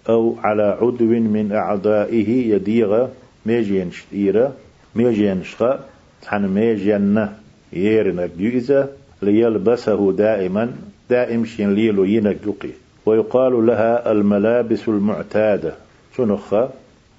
أو 0.09 0.37
على 0.43 0.62
عضو 0.81 1.04
من 1.04 1.52
أعضائه 1.52 2.54
يديغ 2.54 3.09
ميجين 3.47 3.90
شتيرة 3.90 4.52
ميجين 4.97 5.45
شخا 5.45 5.85
تحن 6.23 6.49
ميجين 6.49 7.28
ييرنا 7.73 8.28
جيزة 8.38 8.88
ليلبسه 9.23 10.12
دائما 10.12 10.73
دائم 11.11 11.45
شين 11.45 11.75
ليلو 11.75 12.04
ينجقي 12.04 12.71
ويقال 13.07 13.66
لها 13.66 14.12
الملابس 14.12 14.88
المعتادة. 14.88 15.75
شنخة 16.16 16.71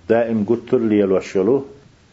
دائم 0.09 0.45
قتل 0.49 0.81
ليلوشلو 0.81 1.65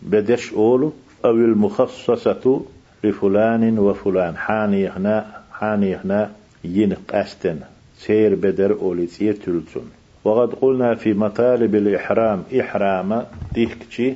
بدش 0.02 0.52
أولو 0.52 0.92
أو 1.24 1.30
المخصصة 1.30 2.62
لفلان 3.04 3.78
وفلان. 3.78 4.36
حاني 4.36 4.88
هنا 4.88 5.26
حاني 5.52 5.96
هنا 5.96 6.30
ينق 6.64 7.14
أستن. 7.16 7.58
سير 7.98 8.34
بدر 8.34 8.72
أولي 8.72 9.06
تلتون 9.06 9.90
وقد 10.24 10.54
قلنا 10.54 10.94
في 10.94 11.12
مطالب 11.14 11.74
الإحرام 11.74 12.42
إحرام 12.60 13.24
ديكتشي 13.54 14.14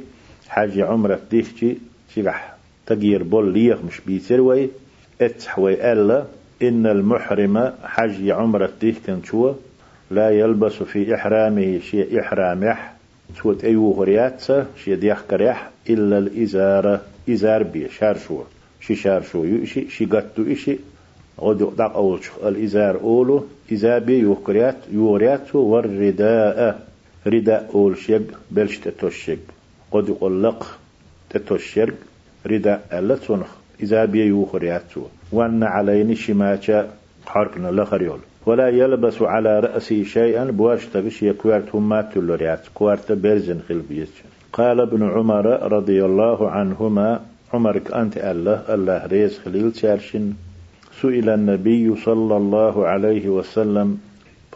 حاجة 0.49 0.87
عمرة 0.87 1.21
ديكتشي 1.31 1.75
سيبح 2.15 2.55
تغيير 2.87 3.23
بول 3.23 3.53
ليخ 3.53 3.79
مش 3.89 4.01
بيتروي 4.01 4.69
اتحوي 5.21 5.93
ألا. 5.93 6.25
إن 6.63 6.87
المحرم 6.87 7.73
حج 7.85 8.31
عمرة 8.31 8.71
ديكتن 8.81 9.23
شو 9.23 9.53
لا 10.11 10.31
يلبس 10.31 10.73
في 10.73 11.15
إحرامه 11.15 11.79
شيء 11.79 12.21
إحرامح. 12.21 12.96
سوت 13.43 13.65
أيو 13.65 14.03
هرياتسا 14.03 14.67
شيء 14.85 14.95
ديخ 14.95 15.23
كريح 15.31 15.71
إلا 15.91 16.19
الإزارة. 16.19 17.01
إزار 17.31 17.63
بي 17.63 17.89
شار 17.89 18.19
شو. 18.19 18.43
شي 18.81 18.95
شار 18.95 19.23
شو 19.23 19.45
يشي 19.45 19.91
شي 19.91 20.05
قطو 20.05 20.43
إشي. 20.53 20.79
غدو 21.41 21.71
دق 21.71 21.93
أول 21.95 22.21
الإزار 22.45 23.01
أولو 23.01 23.47
إذا 23.73 23.99
بي 23.99 24.19
يوكريات 24.19 24.77
يوريات 24.93 25.55
والرداء. 25.55 26.87
رداء 27.27 27.71
أول 27.75 27.99
شيق 27.99 28.23
بلش 28.51 28.79
تتوشيق 28.79 29.39
قد 29.93 30.09
يقلق 30.09 30.79
تتوشيق 31.31 31.95
رداء 32.47 32.87
ألا 32.93 33.17
تنخ 33.17 33.49
إذا 33.83 34.05
بي 34.05 34.27
يوكريات 34.27 34.93
وأن 35.33 35.63
عليني 35.63 36.17
شماتا 36.17 36.91
حركنا 37.27 37.69
لخريول. 37.69 38.19
ولا 38.47 38.69
يلبس 38.69 39.23
على 39.23 39.61
رأسه 39.61 40.03
شيئا 40.05 40.45
بواش 40.45 40.87
تغش 40.87 41.23
يكوارت 41.23 41.75
هما 41.75 42.03
تلوريات 42.03 42.61
كوارت 42.75 43.13
بيرزن 43.13 43.59
خلبيت. 43.69 44.09
قال 44.53 44.81
ابن 44.81 45.03
عمر 45.03 45.47
رضي 45.73 46.05
الله 46.05 46.51
عنهما 46.51 47.21
عمرك 47.55 47.93
أنت 47.93 48.17
الله 48.17 48.75
الله 48.75 49.07
ريز 49.07 49.39
خليل 49.39 49.73
تشارشن 49.73 50.33
سئل 51.03 51.29
النبي 51.29 51.97
صلى 51.97 52.37
الله 52.37 52.87
عليه 52.87 53.29
وسلم 53.29 53.99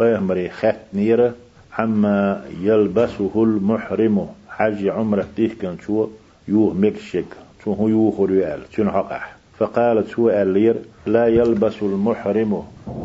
بيهمري 0.01 0.49
خات 0.49 0.77
نيرة 0.95 1.35
عما 1.79 2.45
يلبسه 2.63 3.31
المحرم 3.37 4.27
حج 4.49 4.89
عمره 4.89 5.27
ديه 5.37 5.51
كان 5.61 5.77
شو 5.87 6.09
يوه 6.49 6.75
مكشك 6.75 7.25
شو 7.65 7.73
هو 7.73 7.89
يوه 7.89 8.27
ريال 8.27 8.61
شو 8.77 8.85
حقح 8.85 9.37
فقالت 9.59 10.19
هو 10.19 10.31
اللير 10.31 10.77
لا 11.07 11.27
يلبس 11.27 11.83
المحرم 11.83 12.63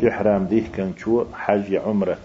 إحرام 0.08 0.44
ديه 0.44 0.68
كان 0.76 0.92
شو 0.98 1.24
حج 1.32 1.74
عمرة. 1.74 2.18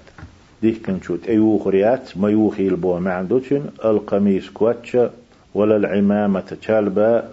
ديه 0.62 0.76
كان 0.84 1.02
شو 1.02 1.18
أيوه 1.30 1.64
ريات 1.68 2.18
ما 2.18 2.30
يوخي 2.30 2.68
البو 2.68 3.00
ما 3.00 3.14
عندوشن 3.14 3.62
القميص 3.86 4.50
كواتشا 4.50 5.12
ولا 5.54 5.76
العمامة 5.76 6.40
تشالبا 6.40 7.30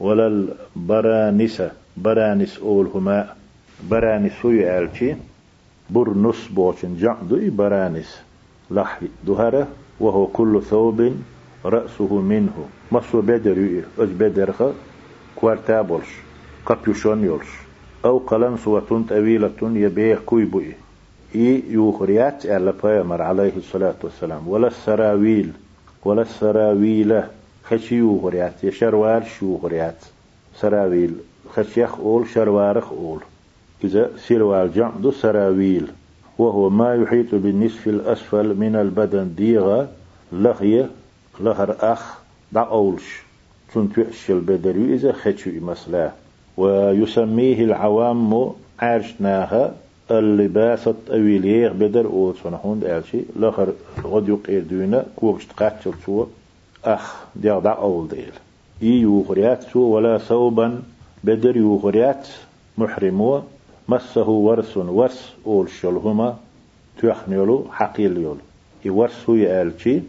ولا 0.00 0.26
البرانسة 0.26 1.70
برانس 1.96 2.58
أول 2.58 2.86
هما 2.94 3.34
برانس 3.90 4.32
هو 4.44 4.50
يالشي 4.50 5.14
برنس 5.90 6.48
بوشن 6.48 6.96
جعدو 6.96 7.50
برانس 7.50 8.20
لحي 8.70 9.06
دهرة 9.26 9.68
وهو 10.00 10.26
كل 10.26 10.62
ثوب 10.62 11.12
رأسه 11.64 12.20
منه. 12.20 12.68
مصو 12.92 13.20
بدر 13.20 13.82
أج 13.98 14.08
بدرخ 14.08 14.62
كوارتابولش 15.36 16.08
كابيوشون 16.68 17.24
يولش. 17.24 17.48
أو 18.04 18.18
قلم 18.18 18.56
سوة 18.56 19.04
طويلة 19.08 19.50
يبيع 19.62 20.18
كويبوي 20.26 20.72
إي 21.34 21.62
يوخريات 21.68 22.46
على 22.46 22.74
بيامر 22.84 23.22
عليه 23.22 23.52
الصلاة 23.56 23.94
والسلام. 24.02 24.48
ولا 24.48 24.68
السراويل 24.68 25.52
ولا 26.04 26.22
السراويلة. 26.22 27.28
خشي 27.64 27.94
يوخريات 27.94 28.64
يشروال 28.64 29.26
شوخريات. 29.26 30.04
سراويل 30.56 31.14
خشيخ 31.54 31.98
أول 31.98 32.28
شروارخ 32.28 32.92
أول. 32.92 33.20
إذا 33.84 34.10
سروال 34.16 34.72
جعد 34.74 35.10
سراويل. 35.10 35.86
وهو 36.38 36.70
ما 36.70 36.94
يحيط 36.94 37.34
بالنصف 37.34 37.88
الأسفل 37.88 38.54
من 38.54 38.76
البدن. 38.76 39.34
ديغا 39.36 39.88
لغية 40.32 40.90
لغر 41.40 41.76
أخ 41.80 42.18
دا 42.52 42.60
أولش. 42.60 43.22
تنت 43.74 43.98
يأشل 43.98 44.40
بدري 44.40 44.94
إذا 44.94 45.12
خشو 45.12 45.50
مسلا 45.50 46.10
ويسميه 46.56 47.64
العوام 47.64 48.50
عرشناها 48.78 49.74
اللباس 50.10 50.88
الطويل 50.88 51.70
بدر 51.70 52.06
أو 52.06 52.34
صنحون 52.44 52.80
دالشي. 52.80 53.18
لغر 53.36 53.72
غد 54.04 54.28
يقير 54.28 54.62
دونا 54.70 55.04
كوكش 55.16 55.46
تقاتل 55.46 55.92
سوى 56.06 56.26
أخ 56.84 57.24
ديغ 57.36 57.58
دا 57.58 57.70
أول 57.70 58.08
ديل 58.08 58.32
إي 58.82 58.88
يوغريات 58.88 59.62
سوى 59.62 59.82
ولا 59.82 60.18
ثوبا 60.18 60.82
بدر 61.24 61.56
يوغريات 61.56 62.28
محرمو. 62.78 63.40
مسه 63.88 64.28
ورس 64.28 64.76
ورس 64.76 65.32
أول 65.46 65.68
شلهما 65.70 66.36
تيخنيولو 67.00 67.64
حقيل 67.70 68.16
يولو 68.16 68.40
إي 68.86 68.90
ورس 68.90 69.30
هو 69.30 69.34
يالشي 69.34 70.00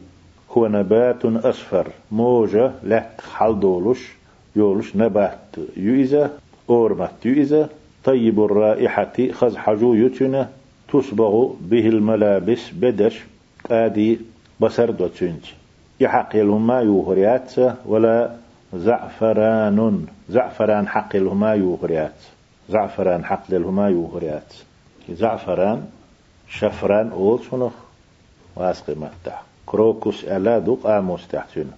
هو 0.52 0.68
نبات 0.68 1.26
أصفر 1.26 1.88
موجة 2.12 2.72
لك 2.84 3.22
حلدولش 3.36 4.14
يولش 4.56 4.96
نبات 4.96 5.40
يؤذى 5.78 6.30
أورمت 6.70 7.26
يؤذى 7.26 7.68
طيب 8.04 8.44
الرائحة 8.44 9.14
خز 9.32 9.56
حجو 9.58 9.94
يتنا 9.94 10.50
تصبغ 10.88 11.54
به 11.62 11.88
الملابس 11.88 12.72
بدش 12.74 13.20
آدي 13.72 14.20
بصر 14.60 14.92
دوتشنج 14.92 15.44
يحقي 16.00 16.42
لهما 16.42 16.82
يوهريات 16.82 17.54
ولا 17.86 18.36
زعفران 18.74 20.06
زعفران 20.30 20.88
حق 20.88 21.16
لهما 21.16 21.54
يوهريات. 21.54 22.20
زعفران 22.70 23.26
حق 23.26 23.44
لهما 23.50 23.90
يوهريات. 23.90 24.54
زعفران 25.10 25.86
شفران 26.50 27.12
أول 27.12 27.40
سنخ 27.52 27.72
واسقي 28.56 28.96
مفتح 28.96 29.44
كروكوس 29.66 30.24
ألا 30.24 30.60
دوق 30.60 30.88
آموس 30.88 31.28
تحتنا 31.28 31.72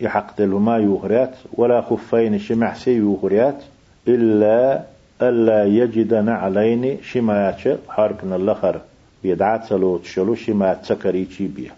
يحق 0.00 0.40
لهما 0.40 0.76
يوهريات 0.76 1.34
ولا 1.52 1.80
خفين 1.80 2.38
شمع 2.38 2.74
سي 2.74 2.90
يوهريات 2.90 3.62
إلا 4.08 4.82
ألا 5.22 5.64
يجد 5.64 6.14
نعلين 6.14 6.98
شمايات 7.02 7.78
حركنا 7.88 8.36
اللخر. 8.36 8.80
بيدعات 9.22 9.64
سلوت 9.64 10.04
شلو 10.04 10.34
شمايات 10.34 10.84
سكريتشي 10.84 11.46
بيه 11.46 11.70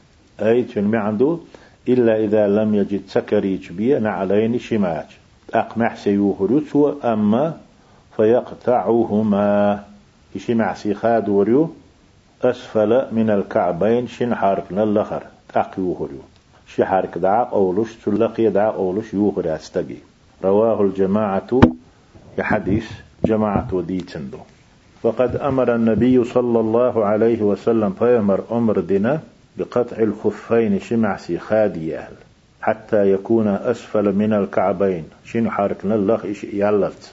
أي 0.43 0.63
تنمي 0.63 0.99
عنده 0.99 1.39
إلا 1.89 2.25
إذا 2.25 2.49
لم 2.49 2.75
يجد 2.75 3.03
سكريتش 3.09 3.73
بيه 3.73 3.99
نعلين 3.99 4.59
شمايات 4.59 5.07
أقمح 5.55 5.97
سيوهريت 5.97 6.77
أما 7.05 7.57
فيقطعهما. 8.17 9.85
شمع 10.39 10.75
سيخاد 10.75 11.29
وريو 11.29 11.71
أسفل 12.43 13.07
من 13.13 13.31
الكعبين 13.31 14.07
شن 14.07 14.35
حركنا 14.35 14.83
اللخر. 14.83 15.23
تقيوهريو 15.55 16.23
شي 16.75 16.85
حرك 16.85 17.19
دعاق 17.19 17.55
أولوش 17.55 17.95
تلقي 17.95 18.49
دعاق 18.51 18.75
أولوش 18.75 19.15
يوهر 19.15 19.55
أستقي 19.55 19.97
رواه 20.45 20.83
الجماعة 20.83 21.61
حديث 22.41 22.91
جماعة 23.25 23.69
وديتندو 23.73 24.39
فقد 25.03 25.37
أمر 25.37 25.75
النبي 25.75 26.25
صلى 26.25 26.61
الله 26.61 27.05
عليه 27.05 27.43
وسلم 27.43 27.91
فيمر 27.91 28.45
أمر 28.51 28.81
دنا 28.81 29.21
بقطع 29.57 29.97
الخفين 29.97 30.81
شمعسي 30.81 31.39
خادي 31.39 31.99
أهل 31.99 32.13
حتى 32.61 33.13
يكون 33.13 33.49
أسفل 33.49 34.13
من 34.13 34.33
الكعبين. 34.33 35.05
شين 35.25 35.51
حاركنا؟ 35.51 35.95
الله 35.95 36.25
إيش 36.25 36.45
يلت 36.45 37.13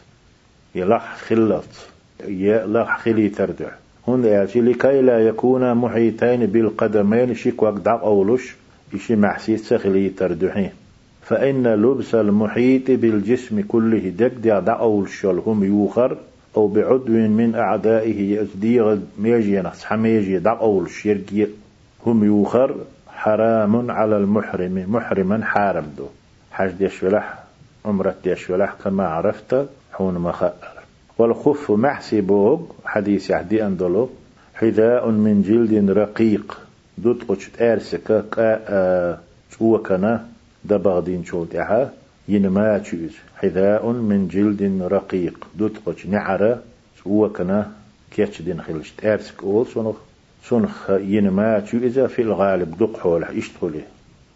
يلح 0.76 1.16
خلت 1.16 1.88
يلح 2.28 3.00
خلي 3.00 3.30
تردع. 3.30 3.70
هون 4.10 4.26
يأتي 4.26 4.62
لكي 4.62 5.02
لا 5.02 5.28
يكون 5.28 5.74
محيطين 5.74 6.46
بالقدمين 6.46 7.36
شيك 7.36 7.64
وقدع 7.64 8.02
أولوش 8.02 8.56
إشي 8.96 9.16
محسيت 9.16 9.60
سخلي 9.60 10.10
تردحين 10.10 10.72
فإن 11.22 11.68
لبس 11.68 12.16
المحيط 12.16 12.92
بالجسم 12.92 13.62
كله 13.68 14.10
دك 14.10 14.32
دي 14.32 14.60
دعو 14.60 15.06
هم 15.48 15.64
يوخر 15.64 16.18
أو 16.58 16.68
بعضو 16.68 17.12
من 17.12 17.56
أعدائه 17.56 18.40
يزديغ 18.40 18.98
ميجي 19.20 19.62
نحس 19.62 19.84
حميجي 19.84 20.40
دعو 20.40 20.82
الشرقي 20.82 21.48
هم 22.06 22.24
يوخر 22.24 22.76
حرام 23.08 23.92
على 23.92 24.18
المحرم 24.18 24.86
محرما 24.88 25.46
حارم 25.46 25.86
دو. 25.98 26.06
حاج 26.52 26.72
ديشولح 26.72 27.44
عمرة 27.86 28.16
ديشولح 28.24 28.76
كما 28.84 29.08
عرفت 29.08 29.66
حون 29.94 30.14
مخأر 30.14 30.54
والخف 31.18 31.72
محسي 31.72 32.22
بوغ 32.22 32.62
حديث 32.86 33.30
يحدي 33.30 33.66
أندلو 33.66 34.10
حذاء 34.56 35.10
من 35.10 35.42
جلد 35.42 35.90
رقيق. 35.92 36.65
دوت 36.98 37.24
قش 37.28 37.50
تارسك 37.50 38.26
كا 38.32 39.20
وكنا 39.60 40.26
دبغدين 40.66 41.24
شوت 41.26 41.56
أها 41.56 41.92
ينما 42.28 42.78
تشوز 42.78 43.12
حذاء 43.38 43.88
من 43.92 44.28
جلد 44.28 44.82
رقيق 44.82 45.48
دوت 45.56 45.78
قش 45.86 46.06
نعرة 46.06 46.62
وكنا 47.06 47.72
كيتش 48.12 48.42
دين 48.42 48.62
خلش 48.62 48.92
تارسك 48.98 49.44
أول 49.44 49.68
سنخ 49.68 49.96
سنخ 50.44 50.90
ينما 50.90 51.60
تشوز 51.60 52.00
في 52.00 52.22
الغالب. 52.22 52.78
دق 52.78 53.00
حوله 53.00 53.38
اشتغله 53.38 53.82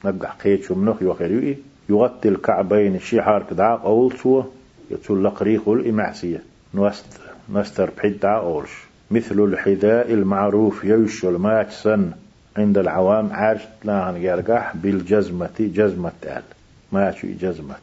نقع 0.06 0.30
قيتش 0.30 0.72
منخ 0.72 1.02
يوخيريوي 1.02 1.58
يغطي 1.90 2.30
الكعبين 2.30 2.96
الشحار 2.96 3.44
كدعا 3.50 3.78
أول 3.78 4.14
سوى 4.24 4.46
يتسول 4.92 5.24
لقريق 5.24 5.70
الإمعسية 5.70 6.44
نوست 6.74 7.06
نستر 7.54 7.90
بحد 7.98 8.26
أولش 8.26 8.70
مثل 9.12 9.40
الحذاء 9.40 10.14
المعروف 10.14 10.84
يوشل 10.84 11.32
ماتسن 11.32 12.12
عند 12.58 12.78
العوام 12.78 13.34
عارش 13.34 13.62
تلاهن 13.82 14.18
يرقح 14.18 14.76
بالجزمة 14.76 15.50
جزمة 15.60 16.12
تال 16.22 16.44
ماشي 16.92 17.34
جزمة. 17.34 17.76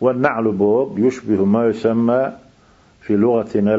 والنعل 0.00 0.52
بوب 0.52 0.98
يشبه 0.98 1.44
ما 1.44 1.66
يسمى 1.66 2.32
في 3.02 3.16
لغتنا 3.16 3.74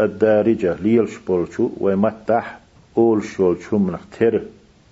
الدارجة. 0.00 0.74
ليلش 0.74 1.16
بولشو 1.26 1.70
ويمتح 1.80 2.58
أول 2.96 3.24
شولشو 3.24 3.78
من 3.78 3.94
اختر 3.94 4.42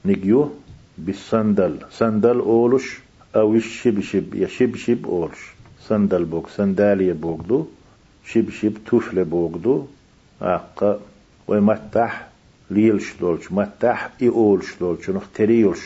نجيو 0.04 0.50
بالصندل. 0.98 1.76
صندل 1.90 2.38
أولش 2.38 2.98
أو 3.36 3.54
الشبشب. 3.54 4.34
يشبشب 4.34 5.06
أولش. 5.06 5.52
صندل 5.80 6.24
بوك. 6.24 6.48
صندالية 6.48 7.12
بوكدو 7.12 7.66
شبشب 8.26 8.72
توفل 8.86 9.24
بوكدو 9.24 9.86
أقا 10.42 11.00
ويمتح 11.48 12.27
ليلش 12.70 13.14
دولش 13.20 13.52
متح 13.52 14.10
إيولش 14.22 14.74
دولش 14.80 15.10
نختريولش 15.10 15.80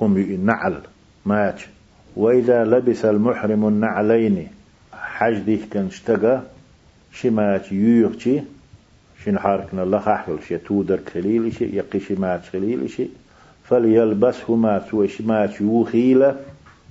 هم 0.00 0.18
نعل 0.44 0.80
ماتش 1.26 1.66
وإذا 2.16 2.64
لبس 2.64 3.04
المحرم 3.04 3.68
النعلين 3.68 4.48
حج 4.92 5.38
ديه 5.38 5.60
كان 5.70 5.86
اشتقى 5.86 6.42
شمات 7.12 7.72
يوغتي 7.72 8.42
شن 9.24 9.38
حاركنا 9.38 9.82
الله 9.82 9.98
خاحل 9.98 10.38
شي 10.48 10.58
تودر 10.58 11.00
خليل 11.14 11.52
شي 11.52 11.64
يقي 11.76 12.00
شمات 12.00 12.44
خليل 12.52 12.90
شي. 12.90 13.06
فليلبسهما 13.64 14.84
سوى 14.90 15.08
شمات 15.08 15.60
يوخيلة 15.60 16.36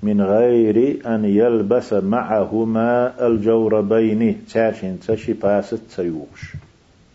من 0.04 0.22
غير 0.22 1.00
أن 1.06 1.26
يلبس 1.26 1.94
معهما 1.94 3.14
الجوربين. 3.28 4.46
تاشين 4.54 5.00
تشي 5.00 5.34
باست 5.34 5.82
سيوغش 5.90 6.54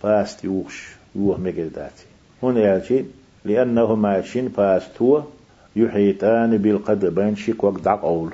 باست 0.04 0.44
يوغش 0.44 0.88
يوه 1.14 1.40
مجداتي 1.40 2.11
هنا 2.42 2.60
يالشي 2.60 3.04
لأنه 3.44 3.94
ماشين 3.94 4.48
باستو 4.48 5.20
يحيطان 5.76 6.58
بالقدبين 6.58 7.36
شيك 7.36 7.64
وقت 7.64 7.80
دق 7.80 8.04
أول. 8.04 8.30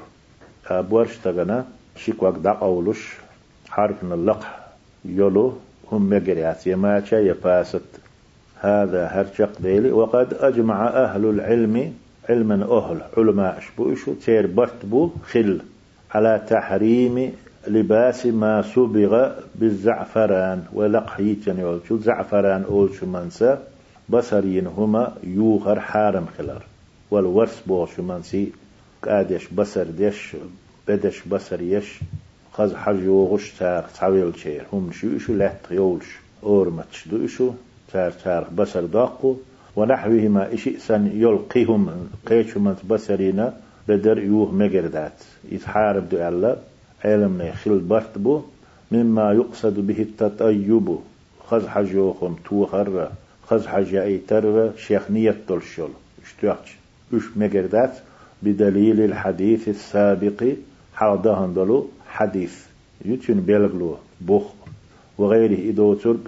أبورش 0.67 1.17
تغنى 1.25 1.63
شيك 1.97 2.23
وقت 2.23 2.39
دق 2.39 2.63
أولش 2.63 3.17
حرف 3.69 4.05
اللق 4.05 4.47
يلو 5.05 5.53
هم 5.93 6.11
مجريات 6.11 6.67
يماشا 6.67 7.17
يباست 7.17 7.83
هذا 8.61 9.07
هرشق 9.07 9.61
ديلي. 9.61 9.93
وقد 9.93 10.35
أجمع 10.35 10.89
أهل 10.89 11.25
العلم 11.25 11.93
علما 12.29 12.55
أهل 12.79 12.99
علماء 13.17 13.61
شبوشو 13.61 14.15
تير 14.15 14.47
برتبو 14.47 15.11
خل 15.31 15.61
على 16.15 16.43
تحريم 16.49 17.33
لباس 17.67 18.27
ما 18.27 18.63
سبغ 18.63 19.33
بالزعفران. 19.55 20.65
ولقحيتن 20.73 21.59
يولشو 21.59 21.99
زعفران 21.99 22.65
أولشو 22.65 23.07
منسى. 23.07 23.59
بصرين 24.11 24.67
هما 24.67 25.17
يوغر 25.25 25.81
حارم 25.81 26.27
خلر 26.39 26.63
والورس 27.11 27.61
بوش 27.67 28.01
منسي 28.01 28.53
قادش 29.03 29.47
بصر 29.49 29.85
ديش 29.85 30.37
بدش 30.89 31.23
بصر 31.23 31.61
يش 31.61 32.01
خز 32.53 32.75
حج 32.75 33.03
يوغش 33.03 33.53
تار 33.59 33.85
تعويل 33.99 34.33
شير. 34.39 34.65
هم 34.73 34.91
شو 34.93 35.17
إشو 35.17 35.33
لحت 35.33 35.71
يولش 35.71 36.07
أورمتش 36.43 37.09
دو 37.09 37.25
إشو 37.25 37.51
تار 37.93 38.11
تار 38.11 38.45
بصر 38.57 38.85
داقو. 38.85 39.37
ونحوهما 39.77 40.55
إشي 40.55 40.79
سن 40.79 41.07
يلقيهم 41.15 42.09
قيشو 42.27 42.61
من 42.61 42.75
بصرين 42.91 43.51
بدر 43.89 44.19
يوه 44.19 44.53
مجردات 44.53 45.19
يتحارب 45.53 46.09
دو 46.09 46.29
الله 46.29 46.57
علم 47.05 47.53
خل 47.65 47.79
برتبو 47.79 48.43
مما 48.93 49.33
يقصد 49.33 49.81
به 49.87 50.03
التطيب. 50.03 50.99
خز 51.47 51.67
حج 51.67 51.93
يوخم 51.93 52.35
توخر 52.45 53.09
خز 53.51 53.67
حاجة 53.67 54.03
أي 54.03 54.19
ترى 54.19 54.73
شيخ 54.77 55.11
نية 55.11 55.37
تلشل 55.49 55.89
اشتوحش 56.25 56.77
اش 57.13 57.23
مجردات 57.37 57.95
بدليل 58.43 59.01
الحديث 59.01 59.69
السابق 59.69 60.45
حاضهن 60.95 61.55
دلو 61.55 61.89
حديث 62.09 62.55
يتشن 63.05 63.41
بيلغلو 63.41 63.97
بوخ 64.21 64.47
وغيره 65.19 65.71
إدو 65.71 65.95
ترك 65.95 66.25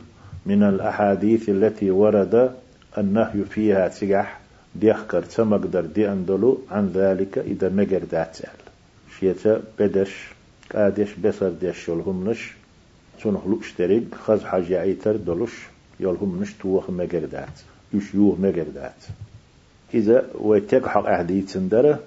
من 0.46 0.62
الأحاديث 0.62 1.48
التي 1.48 1.90
ورد 1.90 2.54
النهي 2.98 3.44
فيها 3.50 3.88
تسجح 3.88 4.40
ديخكر 4.74 5.22
تمقدر 5.22 5.80
دي 5.80 6.08
أندلو 6.12 6.60
عن 6.70 6.86
ذلك 6.94 7.38
إذا 7.38 7.68
مجردات 7.68 8.34
سأل 8.34 8.60
شيتا 9.20 9.62
بدش 9.78 10.12
قادش 10.74 11.14
بسر 11.14 11.50
ديشل 11.50 12.00
همنش 12.06 12.52
سنخلو 13.22 13.60
اشتريك 13.60 14.14
خز 14.14 14.42
حاجة 14.44 14.82
أي 14.82 14.94
تر 14.94 15.16
دلوش 15.16 15.54
يلهم 16.00 16.38
نش 16.42 16.52
توخ 16.52 16.90
مجردات 16.90 17.56
يوه 18.14 18.36
مجردات 18.40 19.00
إذا 19.94 20.24
ويتقحق 20.34 21.06
أحديث 21.06 21.52
سندرة 21.52 21.98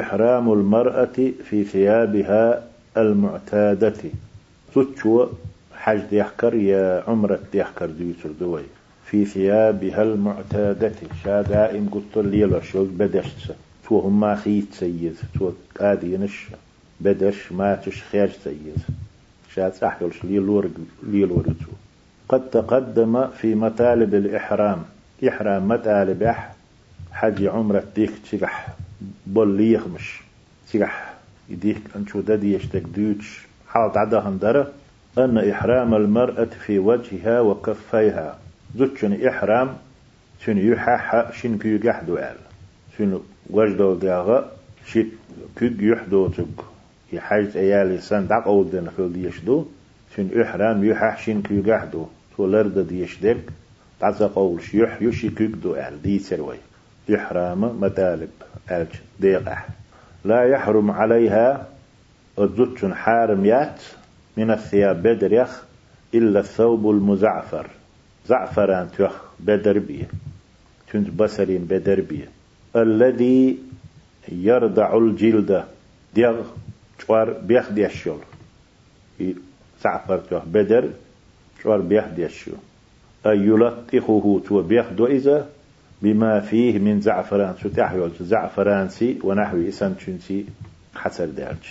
إحرام 0.00 0.52
المرأة 0.52 1.16
في 1.50 1.64
ثيابها 1.64 2.66
المعتادة. 2.96 3.94
تتشو 4.74 5.26
حج 5.74 6.00
ديحكر 6.10 6.54
يا 6.54 7.04
عمرة 7.08 7.40
ديحكر 7.52 7.86
ديوتر 7.86 8.30
دوي 8.40 8.62
في 9.04 9.24
ثيابها 9.24 10.02
المعتادة. 10.02 10.92
شا 11.24 11.42
دائم 11.42 11.88
قلت 11.92 12.26
لي 12.26 12.44
لشو 12.44 12.84
بدشت 12.84 13.54
تو 13.88 13.98
هم 13.98 14.20
ما 14.20 14.34
خيت 14.34 14.74
سيد 14.74 15.16
تو 15.38 15.52
قادي 15.80 16.16
نش 16.16 16.46
بدش 17.00 17.52
ما 17.52 17.74
تش 17.74 18.02
خير 18.02 18.30
سيد 18.44 18.78
شا 19.54 19.68
تحكلش 19.68 20.24
لي 20.24 20.38
لورق 20.38 20.70
لي 21.02 21.20
لورتو 21.20 21.75
قد 22.28 22.50
تقدم 22.50 23.26
في 23.26 23.54
مطالب 23.54 24.14
الإحرام. 24.14 24.82
إحرام 25.28 25.68
مطالب 25.68 26.22
أح 26.22 26.52
حج 27.12 27.46
عمرة 27.46 27.84
ديك 27.94 28.10
تشجح 28.24 28.68
بول 29.26 29.80
مش 29.94 30.20
تشجح 30.68 31.14
يديك 31.50 31.82
أنشو 31.96 32.20
ددي 32.20 32.54
يشتك 32.54 32.82
دوتش 32.82 33.46
حالت 33.68 33.96
عدا 33.96 34.18
هندرة 34.18 34.72
أن 35.18 35.38
إحرام 35.38 35.94
المرأة 35.94 36.44
في 36.44 36.78
وجهها 36.78 37.40
وكفيها. 37.40 38.38
زوجن 38.76 39.26
إحرام. 39.26 39.76
شن 40.40 40.58
يحح 40.58 41.32
شن 41.32 41.58
كي 41.58 41.80
يحدو 41.84 42.16
آل. 42.16 42.36
شن 42.98 43.20
وجدو 43.50 43.94
داغا 43.94 44.50
شيت 44.86 45.12
كي 45.56 45.76
يحدو 45.80 46.28
تك 46.28 46.64
يحاجت 47.12 47.56
أيالي 47.56 47.98
سان 47.98 48.26
داق 48.26 48.48
أودن 48.48 48.90
خل 48.96 49.12
يشدو. 49.16 49.66
شن 50.16 50.40
إحرام 50.42 50.84
يحح 50.84 51.18
شن 51.18 51.42
كي 51.42 51.62
يحدو. 51.66 52.06
تولرد 52.36 52.78
ديشدك 52.78 53.40
تعزا 54.00 54.26
قول 54.26 54.62
شيح 54.62 55.02
يشي 55.02 55.28
كيكدو 55.30 55.74
أهل 55.74 56.02
دي 56.02 56.18
سروي. 56.18 56.56
إحرام 57.14 57.80
مدالب 57.80 58.30
ألج 58.70 58.88
ديقح 59.20 59.68
لا 60.24 60.44
يحرم 60.44 60.90
عليها 60.90 61.68
الزوج 62.38 62.92
حارم 62.92 63.44
يات 63.44 63.82
من 64.36 64.50
الثياب 64.50 65.02
بدر 65.02 65.32
يخ 65.32 65.62
إلا 66.14 66.40
الثوب 66.40 66.90
المزعفر. 66.90 67.66
زعفران 68.28 68.88
تيخ 68.96 69.12
بدر 69.40 69.78
بيه 69.78 70.08
تنت 70.92 71.10
بسرين 71.10 71.64
بدر 71.64 72.00
بيه 72.00 72.28
الذي 72.76 73.58
يرضع 74.28 74.96
الجلد 74.96 75.64
ديغ 76.14 76.42
شوار 77.06 77.32
بيخ 77.32 77.70
ديشول 77.70 78.18
زعفر 79.84 80.18
تيخ 80.18 80.44
بدر 80.44 80.90
شوار 81.66 81.80
بيحد 81.80 82.18
يشو 82.18 82.50
أي 83.26 83.38
يلطخه 83.38 84.40
تو 84.48 84.62
بيحدو 84.62 85.06
إذا 85.06 85.46
بما 86.02 86.40
فيه 86.40 86.78
من 86.78 87.00
زعفران. 87.00 87.54
شو 87.62 87.68
تحويل 87.68 88.10
زعفران 88.20 88.88
سي 88.88 89.18
ونحو 89.24 89.56
إسان 89.68 89.94
شنسي 89.98 90.44
حسر 90.94 91.26
دارج 91.26 91.64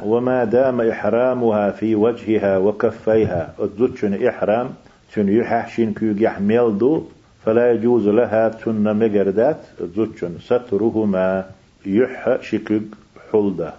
وما 0.00 0.44
دام 0.44 0.80
إحرامها 0.80 1.70
في 1.70 1.94
وجهها 1.94 2.58
وكفيها. 2.58 3.54
الزوجن 3.60 4.26
إحرام 4.26 4.68
شن 5.14 5.28
يحشين 5.28 5.94
كيو 5.94 6.14
يحمل 6.18 6.78
دو 6.78 7.04
فلا 7.44 7.72
يجوز 7.72 8.08
لها 8.08 8.48
تن 8.48 8.96
مجردات 8.96 9.60
الزوجن 9.80 10.38
سترهما 10.40 11.46
يح 11.86 12.38
شكك 12.42 12.82
حلدة 13.32 13.72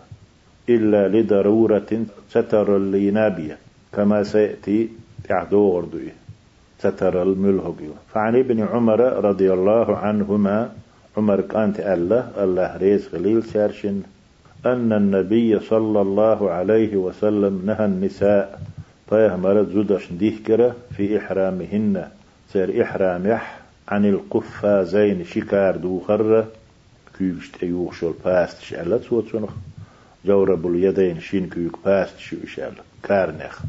إلا 0.70 1.08
لضرورة 1.08 1.92
ستر 2.30 2.78
اللينابية 2.78 3.58
كما 3.94 4.24
سيأتي 4.24 4.90
تعدو 5.24 5.72
غردوي 5.72 6.12
ستر 6.80 7.22
الملهق 7.22 7.78
فعن 8.14 8.36
ابن 8.36 8.60
عمر 8.64 9.00
رضي 9.00 9.54
الله 9.54 9.98
عنهما 9.98 10.72
عمر 11.18 11.42
كانت 11.42 11.80
الله 11.80 12.32
الله 12.44 12.78
ريز 12.78 13.08
خليل 13.08 13.44
سارشن 13.44 14.02
أن 14.66 14.94
النبي 14.94 15.60
صلى 15.60 16.02
الله 16.02 16.52
عليه 16.52 16.96
وسلم 16.96 17.62
نهى 17.66 17.86
النساء 17.86 18.62
فيهمر 19.10 19.64
زدش 19.64 20.12
ديهكرة 20.12 20.76
في 20.98 21.18
إحرامهن. 21.18 22.08
سير 22.54 22.84
إحرام 22.84 23.28
يح 23.28 23.60
عن 23.88 24.06
القفازين 24.06 25.26
شكار 25.26 25.78
دوخرة 25.78 26.48
كيوشت 27.18 27.64
أيوخ 27.64 27.94
شول 27.94 28.14
باست 28.26 28.62
شعلت 28.62 29.14
وتنخ 29.14 29.54
جورب 30.26 30.68
اليدين 30.68 31.20
شين 31.20 31.50
كيوك 31.50 31.80
باست 31.86 32.18
شو 32.18 32.36
إشال 32.44 32.74
كارنخ 33.04 33.60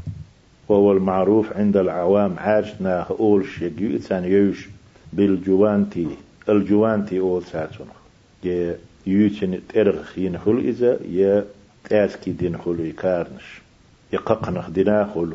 وهو 0.68 0.92
المعروف 0.92 1.52
عند 1.52 1.76
العوام 1.76 2.34
عاجنا 2.38 3.00
أول 3.00 3.46
شيء 3.46 3.72
يؤتان 3.78 4.24
يوش 4.24 4.68
بالجوانتي 5.12 6.08
الجوانتي 6.48 7.20
أول 7.20 7.42
يا 8.44 8.76
يوتن 9.06 9.60
ترغ 9.68 10.04
ينخل 10.16 10.58
إذا 10.58 10.98
يا 11.08 11.44
تاسكي 11.84 12.30
دينخل 12.30 12.80
يكارنش. 12.80 13.60
يققنخ 14.12 14.70
ديناخل 14.70 15.32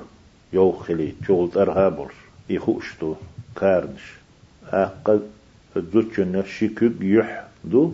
يوخلي 0.54 1.14
شغل 1.28 1.52
ترهابر 1.52 2.12
يخوشتو 2.50 3.16
كارنش. 3.56 4.14
أقل 4.72 5.20
الزوجنا 5.78 6.44
شكوك 6.44 7.02
يح 7.02 7.44
دو 7.64 7.94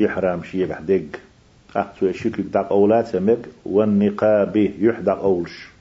يحرام 0.00 0.42
شيء 0.42 0.78
دق. 0.80 1.20
أحسو 1.76 2.12
شكوك 2.12 2.40
دق 2.40 2.72
أولاد 2.72 3.06
سمك 3.06 3.48
والنقابه 3.64 4.72
يحدق 4.78 5.18
أولش. 5.18 5.71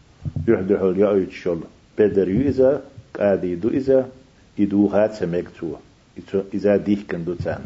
يحدح 0.47 0.81
اليأيت 0.81 1.31
شل 1.31 1.60
بدر 1.97 2.29
يؤذى 2.29 2.79
قادي 3.19 3.55
دو 3.55 3.69
إذا 3.69 4.10
يدو 4.57 4.88
هات 4.88 5.13
سمك 5.13 5.47
تو 5.60 5.75
إذا 6.53 6.77
ديه 6.77 6.97
كندو 7.12 7.34
تان 7.34 7.62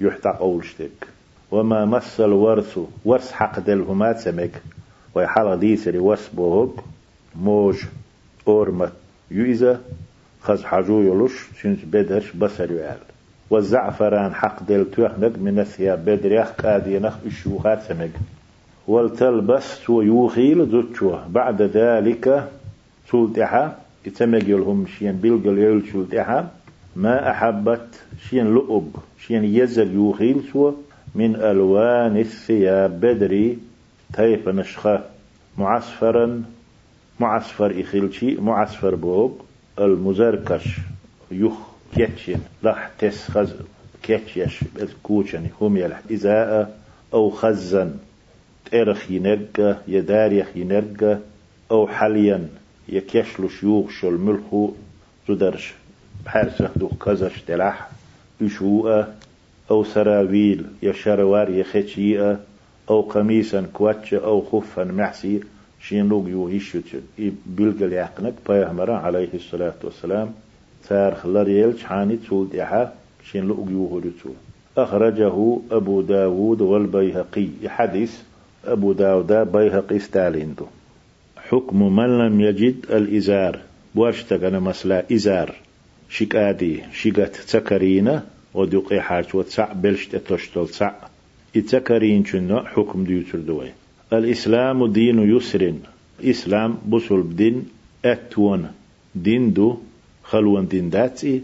يحدق 0.00 0.40
أولش 0.40 0.74
دك 0.80 1.08
وما 1.50 1.84
مس 1.84 2.20
الورث 2.20 2.78
ورث 3.04 3.32
حق 3.32 3.58
دل 3.58 3.80
همات 3.80 4.18
سمك 4.18 4.62
ويحال 5.14 5.60
ديسري 5.60 5.98
ورث 5.98 6.28
بوهق 6.34 6.84
موج 7.36 7.76
أورمت 8.48 8.92
يؤذى 9.30 9.78
خز 10.40 10.64
حجو 10.64 11.00
يلوش 11.02 11.48
شنش 11.62 11.84
بدرش 11.84 12.32
بصر 12.32 12.72
يعال 12.72 12.98
والزعفران 13.50 14.34
حق 14.34 14.62
دل 14.62 14.90
توخنق 14.90 15.38
من 15.38 15.58
الثياب 15.58 16.04
بدر 16.04 16.32
يخ 16.32 16.52
كادي 16.52 16.98
نخ 16.98 17.14
الشوخات 17.26 17.82
سمق 17.82 18.10
والتلبس 18.88 19.84
تو 19.84 20.02
يوخيل 20.02 20.86
بعد 21.28 21.62
ذلك 21.62 22.48
سلتحا 23.10 23.78
يتمق 24.06 24.44
يلهم 24.44 24.86
شين 24.86 25.12
بلقل 25.12 25.58
يل 25.58 25.82
سلتحا 25.92 26.50
ما 26.96 27.30
أحبت 27.30 27.88
شين 28.28 28.46
لؤب 28.46 28.96
شين 29.26 29.44
يزل 29.44 29.94
يوخيل 29.94 30.42
سو 30.52 30.72
من 31.14 31.36
ألوان 31.36 32.16
الثياب 32.16 33.00
بدري 33.00 33.58
تيف 34.12 34.48
نشخة. 34.48 35.04
معصفرا 35.58 36.42
معصفر 37.20 37.80
إخيلشي 37.80 38.36
معصفر 38.36 38.94
بوب. 38.94 39.40
المزركش 39.78 40.64
يخ 41.30 41.52
كيتشن 41.94 42.40
لح 42.62 42.90
تسخز 42.98 43.54
كيتشيش 44.02 44.60
كوشن 45.02 45.46
هم 45.60 45.76
يلح 45.76 46.00
إزاء 46.12 46.78
أو 47.14 47.30
خزن. 47.30 47.90
ترخ 48.70 49.10
ينرقى 49.10 49.76
يداريخ 49.88 50.56
ينرقى 50.56 51.18
أو 51.70 51.86
حاليا 51.86 52.48
يكشلو 52.88 53.48
شيوخ 53.48 53.90
شو 53.90 54.08
الملخو 54.08 54.70
زدرش 55.28 55.74
بحرسخ 56.24 56.78
دو 56.78 56.88
كزش 56.88 57.42
تلح 57.46 57.88
يشوء 58.40 59.04
أو 59.70 59.84
سراويل 59.84 60.66
يشروار 60.82 61.50
يخشيئة 61.50 62.40
أو 62.90 63.00
قميصا 63.00 63.66
كواتش 63.72 64.14
أو 64.14 64.40
خفا 64.40 64.84
محسي 64.84 65.40
شين 65.80 66.08
لوج 66.08 66.28
يو 66.28 66.46
هيشوت 66.48 66.84
بيلقى 67.46 67.96
يحقنك 67.96 68.34
بيهمرا 68.48 68.96
عليه 68.96 69.28
الصلاة 69.34 69.74
والسلام. 69.84 70.32
تارخ 70.88 71.26
لريل 71.26 71.78
شحاني 71.78 72.16
تسول 72.16 72.48
ديحا 72.48 72.92
شين 73.30 73.44
لوج 73.44 73.70
يو 73.70 73.86
هرتو 73.94 74.30
أخرجه 74.78 75.58
أبو 75.70 76.00
داود 76.02 76.60
والبيهقي. 76.60 77.48
حديث 77.66 78.22
أبو 78.66 78.92
داود 78.92 79.32
بيهقي 79.32 79.98
ستاليندو 79.98 80.66
حكم 81.48 81.96
من 81.96 82.18
لم 82.18 82.40
يجد 82.40 82.76
الإزار. 82.90 83.60
بواشتغن 83.94 84.60
مسلا 84.60 85.04
إزار. 85.12 85.54
شكادي 86.08 86.82
شكات 86.92 87.36
تكرينة. 87.36 88.22
ودقي 88.54 89.00
حاج 89.00 89.26
وتسع 89.34 89.72
بلشت 89.72 90.16
تشتل 90.16 90.68
سع 90.68 90.92
إتكرين 91.56 92.24
شنو؟ 92.24 92.58
حكم 92.58 93.04
ديوتر 93.04 93.38
دوين 93.38 93.72
الإسلام 94.12 94.92
دين 94.92 95.18
يسر 95.36 95.74
إسلام 96.24 96.78
بسل 96.88 97.22
بدين 97.22 97.64
أتون. 98.04 98.72
دين 99.14 99.52
دو 99.52 99.78
خلوان 100.24 100.66
دين 100.68 100.90
داتي. 100.90 101.42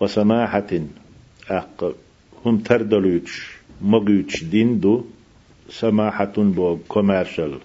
وسماحة. 0.00 0.80
أق 1.50 1.94
هم 2.46 2.58
تردلوش. 2.58 3.56
مغيوش 3.82 4.44
دين 4.44 4.80
دو. 4.80 5.04
سماحة 5.68 6.32
بو 6.36 6.78
كوميرشال 6.88 7.58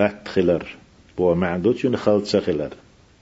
أتخلر 0.00 0.66
بو 1.18 1.34
معدوش 1.34 1.86
خلط 1.86 2.24
سخلر. 2.24 2.72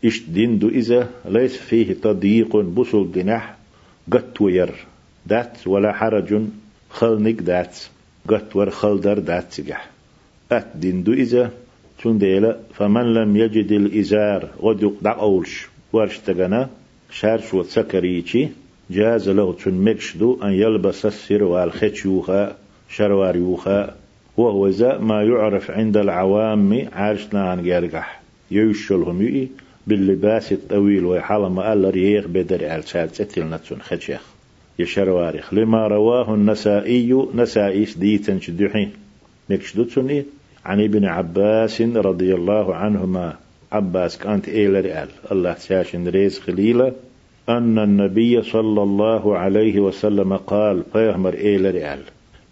إش 0.05 0.23
دين 0.29 0.59
دو 0.59 0.68
إذا 0.68 1.11
ليس 1.25 1.57
فيه 1.57 1.92
تضييق 1.92 2.57
بسل 2.57 3.12
جناح 3.12 3.57
قط 4.12 4.40
وير 4.40 4.71
دات 5.27 5.66
ولا 5.66 5.92
حرج 5.92 6.42
خلنك 6.90 7.35
دات 7.35 7.79
قط 8.29 8.57
ور 8.57 8.71
خلدر 8.71 9.18
دات 9.18 9.53
سجح. 9.53 9.90
أت 10.53 10.66
دين 10.75 11.03
دو 11.03 11.12
إذا 11.12 11.51
تون 12.03 12.18
ديلا 12.18 12.57
فمن 12.75 13.14
لم 13.14 13.37
يجد 13.37 13.73
الإزار 13.73 14.49
غد 14.62 14.83
يقدع 14.83 15.21
أولش. 15.21 15.66
ورش 15.92 16.18
تغنى 16.18 16.66
شارش 17.11 17.55
وتسكريتي 17.55 18.49
جاز 18.90 19.29
له 19.29 19.53
تون 19.53 19.85
مكشدو 19.85 20.38
أن 20.42 20.53
يلبس 20.53 21.07
السروال 21.07 21.73
شروار 22.88 23.37
يوخا. 23.37 24.02
وهو 24.37 24.68
ذا 24.68 24.99
ما 24.99 25.23
يعرف 25.23 25.71
عند 25.71 25.97
العوام 25.97 26.88
عارشنا 26.92 27.51
عن 27.51 27.62
جارقح 27.62 28.21
يوشلهم 28.51 29.23
يؤي 29.23 29.49
باللباس 29.87 30.53
الطويل 30.53 31.05
ويحال 31.05 31.47
ما 31.47 31.62
قال 31.62 31.90
ريغ 31.90 32.27
بدر 32.27 32.68
على 32.68 32.83
سالسة 32.83 33.42
نتسون 33.42 33.83
خدشيخ. 33.83 34.23
يشرواريخ 34.79 35.55
لما 35.55 35.87
رواه 35.87 36.35
النسائي 36.35 37.27
نسائي 37.35 37.87
ديتن 37.97 38.40
شدوحين 38.40 38.92
نكشدوتسوني 39.51 40.25
عن 40.64 40.85
ابن 40.85 41.05
عباس 41.05 41.83
رضي 41.83 42.35
الله 42.35 42.75
عنهما. 42.75 43.37
عباس 43.73 44.18
كانت 44.18 44.49
إيل 44.49 44.85
رئال 44.85 45.09
الله 45.33 45.55
ساشن 45.55 46.09
ريز 46.09 46.38
خليلة 46.38 46.92
أن 47.49 47.79
النبي 47.79 48.42
صلى 48.42 48.83
الله 48.83 49.38
عليه 49.38 49.81
وسلم 49.81 50.37
قال 50.37 50.83
فيهمر 50.92 51.35
إيل 51.35 51.75
رئال 51.75 51.99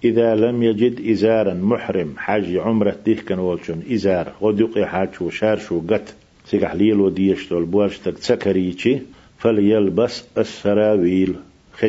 إذا 0.05 0.35
لم 0.35 0.63
يجد 0.63 1.09
إزارا 1.11 1.55
محرم 1.55 2.15
حاج 2.17 2.57
عمرة 2.57 2.97
ديه 3.05 3.17
كان 3.17 3.39
والشون 3.39 3.83
إزار 3.93 4.33
ودقي 4.41 4.87
حاج 4.87 5.09
وشار 5.21 5.59
شو 5.59 5.81
قت 5.91 6.15
سيقح 6.47 6.75
ليل 6.75 7.01
وديشتول 7.01 7.65
بوارشتك 7.65 8.19
تسكريتي 8.19 9.03
فليلبس 9.39 10.25
السراويل 10.39 11.35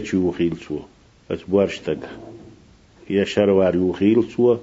سو 0.04 0.32
بوارشتك 1.48 2.00
يا 3.10 3.24
شروار 3.24 3.76
يوخيل 3.76 4.24
سو 4.24 4.58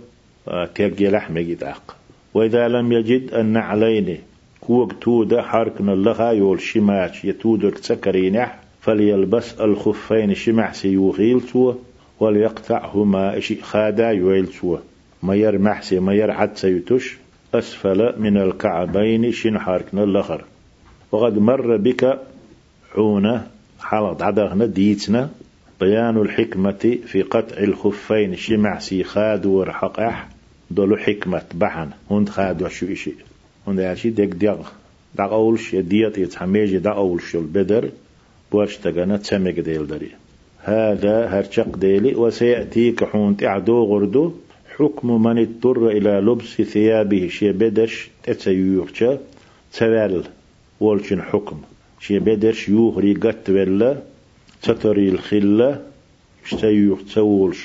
تيجي 0.75 1.09
لحمة 1.09 1.41
يدعق 1.41 1.97
وإذا 2.35 2.69
لم 2.69 2.93
يجد 2.93 3.35
النعلين 3.35 4.19
كوك 4.61 4.93
تودا 5.01 5.43
حركنا 5.43 5.91
لها 5.91 6.31
يول 6.31 6.61
شماش 6.61 7.25
يتودك 7.25 7.79
تسكرينح 7.79 8.59
فليلبس 8.81 9.61
الخفين 9.61 10.35
شمع 10.35 10.73
سيوغيل 10.73 11.41
سوى 11.41 11.77
وليقطعهما 12.21 13.41
شيء 13.41 13.63
خادا 13.63 14.11
يويل 14.11 14.49
سوى 14.49 14.81
ما 15.23 15.35
يرمح 15.35 15.83
سي 15.83 16.01
ما 16.01 16.15
يرعد 16.15 16.57
سيتش 16.57 17.17
أسفل 17.55 18.15
من 18.19 18.37
الكعبين 18.37 19.33
شن 19.33 19.59
حركنا 19.59 20.05
اللخر 20.05 20.45
وقد 21.13 21.39
مر 21.39 21.77
بك 21.77 22.19
عونة 22.95 23.47
حالة 23.81 24.25
عدغنا 24.25 24.67
ديتنا. 24.67 25.31
بيان 25.81 26.17
الحكمة 26.17 26.99
في 27.07 27.23
قطع 27.23 27.57
الخفين 27.57 28.37
شمع 28.37 28.79
سي 28.79 29.05
خاد 29.05 29.47
ورحقح 29.47 30.29
دولو 30.71 30.97
حكمة 30.97 31.43
بحن. 31.55 31.91
هند 32.11 32.29
خاد 32.29 32.63
وشو 32.63 32.87
إشي. 32.93 33.13
هند 33.67 33.79
ياشي 33.79 34.11
ديك 34.11 34.29
ديغ 34.29 34.69
دا 35.15 35.25
أولش 35.25 35.75
يديت 35.75 36.19
يتحميج 36.19 36.77
دا 36.77 36.91
أولش 36.91 37.37
البدر. 37.37 37.91
بورش 38.53 38.77
تغانا 38.77 39.17
تسمك 39.17 39.61
ديل 39.61 39.87
داري. 39.87 40.11
هذا 40.69 41.27
هرشق 41.27 41.77
ديلي 41.77 42.15
وسيأتيك 42.15 43.05
حون 43.05 43.37
تعدو 43.37 43.85
غردو. 43.85 44.33
حكم 44.77 45.23
من 45.23 45.39
اضطر 45.39 45.89
إلى 45.89 46.11
لبس 46.11 46.63
ثيابه 46.63 47.29
شي 47.29 47.53
بدش 47.53 48.11
تتسيوخشا 48.23 49.19
تسوال 49.73 50.25
والشن 50.81 51.23
حكم. 51.23 51.59
شي 52.01 52.19
بدر 52.19 52.53
شيوخ 52.53 52.99
ريقت 52.99 53.51
ولا. 53.51 53.97
تتري 54.63 55.09
الخلة. 55.09 55.81
شتيوخ 56.45 56.99
تسولش. 57.05 57.61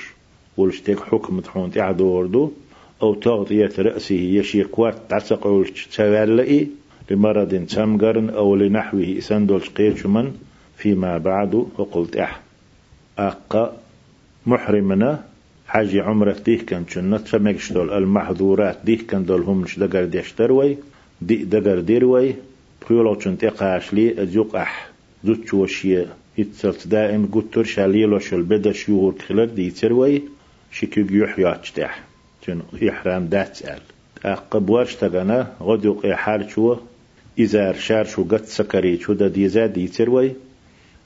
ولشتك 0.58 1.00
حكم 1.00 1.40
تحون 1.40 1.72
تعدوردو 1.72 2.52
أو 3.02 3.14
تغطية 3.14 3.72
رأسه 3.80 4.16
يشي 4.16 4.64
قوات 4.64 4.96
تعسقولش 5.10 5.88
تسوالئي 5.88 6.68
لمرض 7.12 7.66
تمقرن 7.66 8.30
أو 8.30 8.56
لنحوه 8.56 9.16
إسندولش 9.18 9.70
قيتشمن 9.70 10.32
فيما 10.78 11.18
بعد 11.18 11.56
وقلت 11.78 12.18
أح. 12.18 12.53
أقا 13.18 13.78
محرمنا 14.46 15.24
حاجي 15.68 16.02
عمرة 16.02 16.38
ديه 16.46 16.66
كان 16.66 16.86
شنت 16.88 17.28
فمكشتول 17.28 17.94
المحظورات 17.94 18.78
ديه 18.86 19.08
كان 19.08 19.26
دول 19.26 19.42
هم 19.42 19.58
مش 19.58 19.80
دقر 19.80 20.06
ديشتروي 20.06 20.78
دي 21.22 21.36
دقر 21.36 21.80
ديروي 21.80 22.36
بخيولو 22.82 23.20
شنت 23.20 23.44
إقاش 23.44 23.94
لي 23.94 24.22
أجوق 24.22 24.56
أح. 24.56 24.90
زوتش 25.24 25.54
وشي 25.54 26.06
يتسلت 26.38 26.88
دائم 26.88 27.30
قطر 27.32 27.64
شاليلو 27.64 28.20
شل 28.20 28.42
بدا 28.42 28.72
شيور 28.72 29.14
كخلر 29.14 29.46
دي 29.46 29.72
تروي 29.72 30.22
شكيو 30.72 31.06
يحياتش 31.12 31.72
تح 31.72 32.04
شن 32.46 32.62
يحرام 32.82 33.26
دات 33.26 33.56
سأل 33.56 33.82
أقب 34.26 34.70
ورش 34.70 34.96
تغنى 34.96 35.46
غدو 35.62 36.02
حال 36.14 36.52
شو. 36.52 36.76
إذا 37.40 37.74
شار 37.74 38.06
شو 38.06 38.24
قد 38.24 38.46
سكري 38.46 39.00
شو 39.00 39.14
دا 39.14 39.28
دي 39.28 39.48
زاد 39.48 39.74
دي 39.74 39.88
تروي 39.88 40.32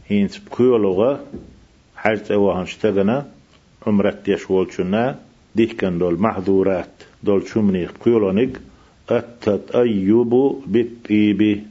هينس 0.09 0.37
بخيولوغا 0.37 1.19
حاجة 2.07 2.37
وهنشتغنا 2.37 3.25
عمرت 3.87 4.25
ديش 4.25 4.51
والشنا 4.51 5.19
ديه 5.55 5.77
كان 5.77 5.97
دول 5.99 6.19
محظورات 6.19 6.89
دول 7.23 7.47
شمني 7.47 7.85
قيولونيك 7.85 8.59
التطيب 9.11 10.29
بالطيب 10.67 11.63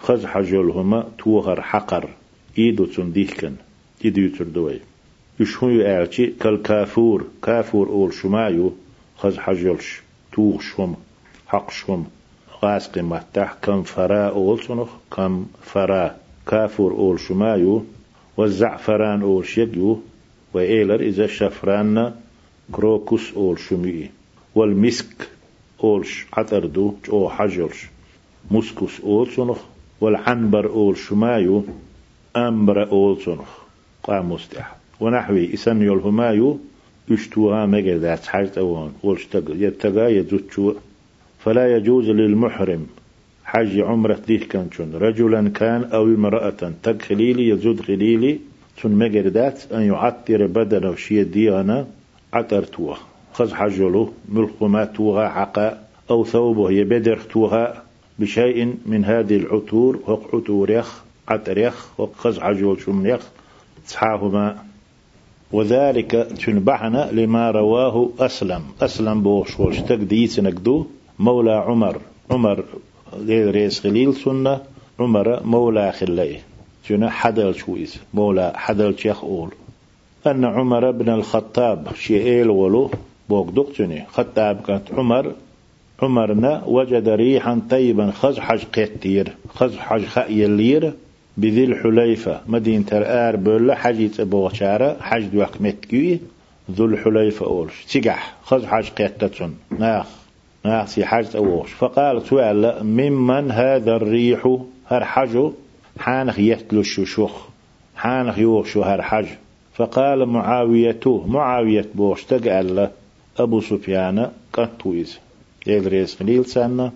خز 0.00 0.26
حجلهما 0.26 1.08
توهر 1.18 1.60
حقر. 1.62 2.08
إيدو 2.58 2.84
تون 2.84 3.12
ديه 3.12 3.26
كان 3.26 3.56
إيدو 4.04 4.20
يتردوي 4.20 4.80
يشهو 5.40 5.68
يألشي 5.68 6.26
كالكافور 6.26 7.26
كافور 7.42 7.88
أول 7.88 8.14
شمايو 8.14 8.72
خز 9.18 9.36
حجلش 9.38 10.02
توغ 10.32 10.60
شوم 10.60 10.96
حق 11.46 11.70
شوم 11.70 12.06
غاس 12.62 12.88
قمتح 12.88 13.56
كم 13.62 13.82
فراء 13.82 14.34
أول 14.34 14.62
سنخ 14.64 14.88
كم 15.16 15.46
فراء 15.62 16.20
كافور 16.46 16.92
أول 16.92 17.20
شمايو 17.20 17.84
والزعفران 18.36 19.22
أول 19.22 19.46
شيجو 19.46 19.98
وإيلر 20.54 21.00
إذا 21.00 21.26
شفران 21.26 22.14
كروكوس 22.72 23.34
أول 23.36 23.58
شمي 23.58 24.10
والمسك 24.54 25.28
أولش 25.84 26.26
عطردو 26.32 26.94
أو 27.12 27.30
حجرش 27.30 27.86
مسكوس 28.50 29.00
أول 29.00 29.28
سنخ 29.30 29.58
والعنبر 30.00 30.66
أول 30.66 30.96
شمايو 30.96 31.64
أمبر 32.36 32.90
أول 32.90 33.22
سنخ 33.22 33.48
قام 34.02 34.32
مستح 34.32 34.76
ونحوي 35.00 35.54
إسن 35.54 35.82
يلهمايو 35.82 36.58
يشتوها 37.08 37.66
مجدات 37.66 38.26
حاجة 38.26 38.52
أوان 38.58 38.92
والشتق 39.02 39.44
يتقا 39.48 40.08
يزوتشو 40.08 40.74
فلا 41.38 41.76
يجوز 41.76 42.08
للمحرم 42.08 42.86
حج 43.50 43.80
عمرة 43.80 44.20
ديه 44.26 44.48
كان 44.48 44.68
شن 44.76 44.94
رجلا 44.94 45.48
كان 45.48 45.84
أو 45.84 46.04
امرأة 46.04 46.72
تق 46.82 47.02
خليلي 47.02 47.48
يزود 47.48 47.80
خليلي 47.80 48.38
سن 48.82 48.90
مجردات 48.90 49.72
أن 49.72 49.82
يعطر 49.82 50.46
بدنه 50.46 50.94
شي 50.94 51.24
ديانا 51.24 51.86
عطر 52.32 52.62
توه. 52.62 52.96
خز 53.32 53.52
حجله 53.52 54.12
ملخما 54.28 54.84
توها 54.84 55.28
عقا 55.28 55.78
أو 56.10 56.24
ثوبه 56.24 56.70
يبدر 56.70 57.18
توها 57.32 57.82
بشيء 58.18 58.74
من 58.86 59.04
هذه 59.04 59.36
العطور 59.36 60.00
وق 60.06 60.34
عطور 60.34 60.70
يخ 60.70 61.02
عطر 61.28 61.58
يخ 61.58 62.00
وخز 62.00 62.38
حجول 62.38 62.80
شم 62.80 63.06
يخ 63.06 63.28
تصحاهما. 63.86 64.64
وذلك 65.52 66.10
تنبحنا 66.46 67.10
لما 67.12 67.50
رواه 67.50 68.10
أسلم. 68.18 68.62
أسلم 68.80 69.22
بوش 69.22 69.60
وشتك 69.60 69.98
ديس 69.98 70.40
نقدو. 70.40 70.86
مولى 71.18 71.52
عمر. 71.52 72.00
عمر 72.30 72.64
غير 73.12 73.50
ريس 73.50 73.80
خليل 73.80 74.14
سنة 74.14 74.60
عمر 75.00 75.42
مولى 75.46 75.92
خليه 75.92 76.40
جنا 76.88 77.10
حدل 77.10 77.54
شويز 77.54 77.96
مولى 78.14 78.52
حدل 78.56 78.98
شيخ 78.98 79.24
أول. 79.24 79.50
أن 80.26 80.44
عمر 80.44 80.90
بن 80.90 81.08
الخطاب 81.08 81.88
شيئيل 81.94 82.50
ولو 82.50 82.90
بوك 83.28 83.50
دقتني 83.50 84.06
خطاب 84.06 84.60
كانت 84.66 84.92
عمر 84.92 85.32
عمرنا 86.02 86.62
وجد 86.66 87.08
ريحا 87.08 87.60
طيبا 87.70 88.10
خز 88.10 88.38
حج 88.38 88.64
قتير 88.64 89.32
خز 89.54 89.76
حج 89.76 90.04
خأي 90.04 90.44
اللير 90.46 90.92
بذي 91.36 91.64
الحليفة 91.64 92.40
مدينة 92.46 92.86
الآر 92.92 93.36
بولا 93.36 93.74
حجيت 93.74 94.20
بوغشارة 94.20 94.96
حج 95.00 95.24
دوك 95.24 95.60
متكي 95.60 96.20
ذو 96.70 96.84
الحليفة 96.86 97.46
أولش 97.46 97.84
تقح 97.84 98.34
خز 98.44 98.64
حج 98.64 98.88
قتتون 98.98 99.54
ناخ. 99.78 100.19
سي 100.64 101.04
حج 101.04 101.36
أولش 101.36 101.72
فقال 101.72 102.22
سؤال 102.26 102.86
ممن 102.86 103.50
هذا 103.50 103.96
الريح؟ 103.96 104.58
هر 104.86 105.04
حجو 105.04 105.52
حانخ 105.98 106.38
يتلو 106.38 106.80
الشوخ 106.80 107.32
حانخ 107.96 108.38
يوخشو 108.38 108.82
هر 108.82 109.02
حج 109.02 109.26
فقال 109.74 110.26
معاويته 110.26 111.26
معاوية 111.26 111.86
بوش 111.94 112.24
تقال 112.24 112.90
أبو 113.38 113.60
سفيان 113.60 114.30
قطويز 114.52 115.18
يدريس 115.66 116.16
خليل 116.16 116.44
سنة 116.44 116.92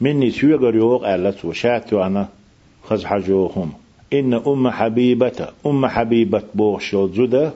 مني 0.00 0.30
سيغر 0.30 0.74
يوغ 0.74 1.14
ألت 1.14 1.44
وشاتو 1.44 2.02
أنا. 2.02 2.28
خز 2.84 3.04
حجوهم 3.04 3.72
إن 4.12 4.34
أم 4.34 4.68
حبيبة 4.70 5.48
أم 5.66 5.86
حبيبة 5.86 6.42
بوش 6.54 6.96
زدة 6.96 7.52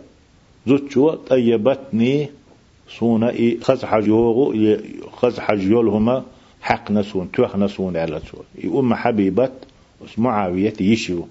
زدشو 0.67 1.15
طيبتني 1.15 2.29
سونا 2.99 3.33
خز 3.63 3.85
حجوغ 3.85 4.55
خز 5.13 5.39
حجولهما 5.39 6.25
حق 6.61 6.91
نسون 6.91 7.31
توخ 7.33 7.57
نسون 7.57 7.97
على 7.97 8.21
أم 8.65 8.95
حبيبة 8.95 9.51
معاوية 10.19 10.75
يشيو. 10.81 11.27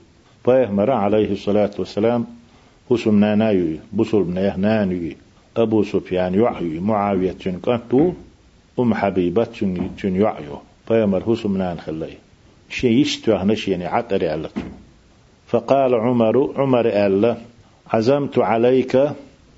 فيهمر 0.46 0.92
عليه 0.92 1.32
الصلاة 1.32 1.72
والسلام 1.80 2.26
حسم 2.90 3.20
نانايو 3.20 3.78
بصر 3.94 4.22
بن 4.22 4.38
يهنانيو 4.38 5.14
أبو 5.58 5.84
سفيان 5.84 6.34
يعيو 6.34 6.82
معاوية 6.82 7.32
تنكتو 7.32 8.14
أم 8.80 8.94
حبيبة 8.94 9.44
تن 10.02 10.16
يعيو 10.16 10.60
فيهمر 10.88 11.22
حسم 11.24 11.58
نان 11.58 11.80
خلي. 11.80 12.18
شيء 12.70 12.92
يشتو 12.92 13.34
هنش 13.34 13.68
يعني 13.68 13.86
عطر 13.86 14.30
على 14.30 14.50
فقال 15.48 15.96
عمر 15.96 16.54
عمر 16.58 16.86
ألا 16.86 17.38
عزمت 17.94 18.40
عليك 18.40 19.10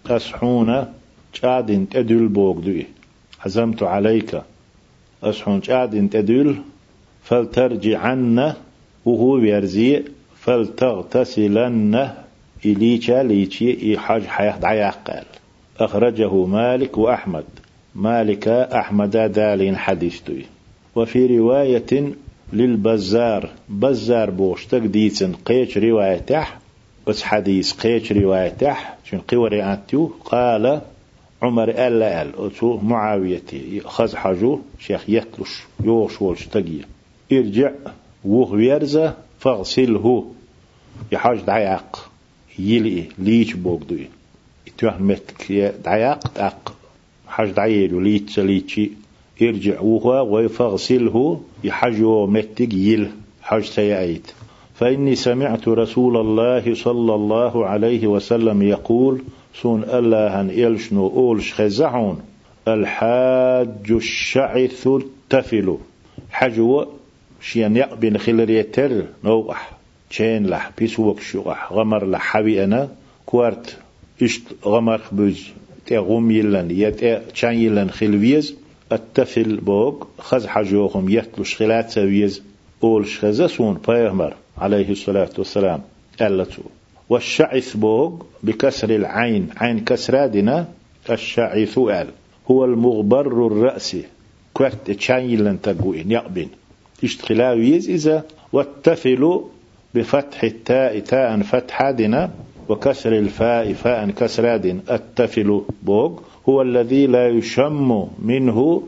أسحون 0.09 0.93
شاد 1.33 1.87
تدل 1.91 2.27
بوغدوي 2.27 2.85
عزمت 3.45 3.83
عليك 3.83 4.41
أسحون 5.23 5.61
شاد 5.61 6.09
تدل 6.09 6.55
فلترجعن 7.23 8.53
وهو 9.05 9.39
بيرزي 9.39 10.03
فلتغتسلن 10.35 12.09
إليشا 12.65 13.23
ليشي 13.23 13.97
إحاج 13.97 14.23
حياة 14.25 14.57
دعيا 14.57 14.89
قال 14.89 15.25
أخرجه 15.79 16.45
مالك 16.45 16.97
وأحمد 16.97 17.45
مالك 17.95 18.47
أحمد 18.47 19.17
دالين 19.17 19.77
حديثتي 19.77 20.45
وفي 20.95 21.37
رواية 21.37 22.13
للبزار. 22.53 23.49
بزار 23.69 24.29
بوش 24.29 24.65
تقديتن 24.65 25.33
قيش 25.33 25.77
روايته 25.77 26.45
بس 27.07 27.23
حديث 27.23 27.73
قيش 27.73 28.11
روايته 28.11 28.75
شن 29.03 29.17
قوري 29.17 29.63
أنتو 29.63 30.09
قال 30.25 30.81
عمر 31.41 31.69
ألا 31.69 32.21
أل 32.21 32.31
أتو 32.37 32.77
معاويتي. 32.77 33.81
خز 33.85 34.15
حجو 34.15 34.59
شيخ 34.79 35.09
يتلش 35.09 35.63
يوش 35.83 36.21
ولش 36.21 36.45
تقيا 36.45 36.85
إرجع. 37.31 37.71
وهو 38.25 38.57
يرزا 38.57 39.17
فاغسله. 39.39 40.31
يحاج 41.11 41.39
دعياق. 41.39 42.09
يلي. 42.59 43.03
ليش 43.19 43.53
بوك 43.53 43.83
دوي. 43.83 44.07
اتوه 44.67 45.01
متك. 45.01 45.51
دعياق. 45.85 46.27
تاق 46.35 46.73
حاج 47.27 47.51
دعيلو 47.51 47.99
ليتش 47.99 48.39
ليتشي. 48.39 48.91
يرجع 49.41 49.81
وهو 49.81 50.35
ويفغسله 50.35 51.41
يحجو 51.63 52.27
متك. 52.27 52.73
يل. 52.73 53.11
حاج 53.41 53.63
سيأيت. 53.63 54.31
فإني 54.75 55.15
سمعت 55.15 55.67
رسول 55.67 56.17
الله 56.17 56.75
صلى 56.75 57.15
الله 57.15 57.65
عليه 57.65 58.07
وسلم 58.07 58.61
يقول 58.61 59.21
سون 59.53 59.83
الله 59.83 60.41
أن 60.41 60.49
إلشنو 60.49 61.07
أولش 61.07 61.53
خزعون 61.53 62.21
الحاج 62.67 63.91
الشعث 63.91 64.87
التفل. 64.87 65.77
حجو 66.31 66.85
شيان 67.41 67.77
يقبن 67.77 68.17
خلريتر 68.17 69.03
نوح 69.23 69.71
تشين 70.09 70.47
لح 70.47 70.71
بيسوك 70.77 71.19
شوح 71.19 71.73
غمر 71.73 72.05
لح 72.05 72.21
حبي 72.21 72.63
أنا. 72.63 72.89
كوارت 73.25 73.77
إشت 74.21 74.43
غمر 74.65 75.01
تي 75.85 75.97
غم 75.97 76.31
يلن. 76.31 76.71
يت 76.71 77.05
تشان 77.33 77.53
يلن 77.53 77.89
خلويز. 77.89 78.55
التفل 78.91 79.57
بوك 79.57 80.07
خز 80.19 80.45
حجوهم 80.45 81.09
يتلوش 81.09 81.55
خلات 81.55 81.89
سويز. 81.89 82.43
أول 82.83 83.07
شخزة 83.07 83.47
سون 83.47 83.77
بايغمر 83.87 84.33
عليه 84.57 84.89
الصلاة 84.89 85.29
والسلام. 85.37 85.81
ألتو 86.21 86.61
والشعث 87.11 87.77
بوغ 87.77 88.11
بكسر 88.43 88.89
العين 88.89 89.49
عين 89.57 89.79
كسرادنا 89.79 90.67
الشعث 91.09 91.77
أل 91.77 92.07
هو 92.51 92.65
المغبر 92.65 93.47
الرأس. 93.47 93.97
كوكت 94.53 94.91
تشايلن 94.91 95.61
تقوين 95.61 96.11
يقبن 96.11 96.47
اشتخلاويز 97.03 97.89
إذا 97.89 98.23
والتفل 98.53 99.41
بفتح 99.93 100.43
التاء 100.43 100.99
تاء 100.99 101.41
فتحادنا 101.41 102.31
وكسر 102.69 103.17
الفاء 103.17 103.73
فاء 103.73 104.09
كسراد 104.09 104.65
التفل 104.91 105.61
بوغ 105.83 106.19
هو 106.49 106.61
الذي 106.61 107.07
لا 107.07 107.29
يشم 107.29 108.07
منه 108.19 108.83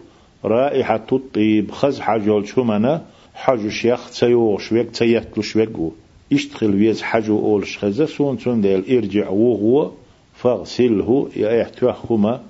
رائحة 0.45 1.07
الطيب. 1.11 1.71
خز 1.71 1.99
حجول 1.99 2.47
شمنا 2.47 3.05
حجو 3.33 3.69
شيخ 3.69 4.09
تسيوغ 4.09 4.59
شويك 4.59 4.91
تيتل 4.91 5.43
شويقو 5.43 5.91
يشتغل 6.31 6.75
ويز 6.75 7.01
حجو 7.01 7.39
أول 7.39 7.67
شخزة 7.67 8.05
سون 8.05 8.37
سون 8.37 8.61
ديل 8.61 8.97
إرجع 8.97 9.29
وغو 9.29 9.91
فاغسله 10.33 11.29
يا 11.35 11.61
احتوخما 11.61 12.41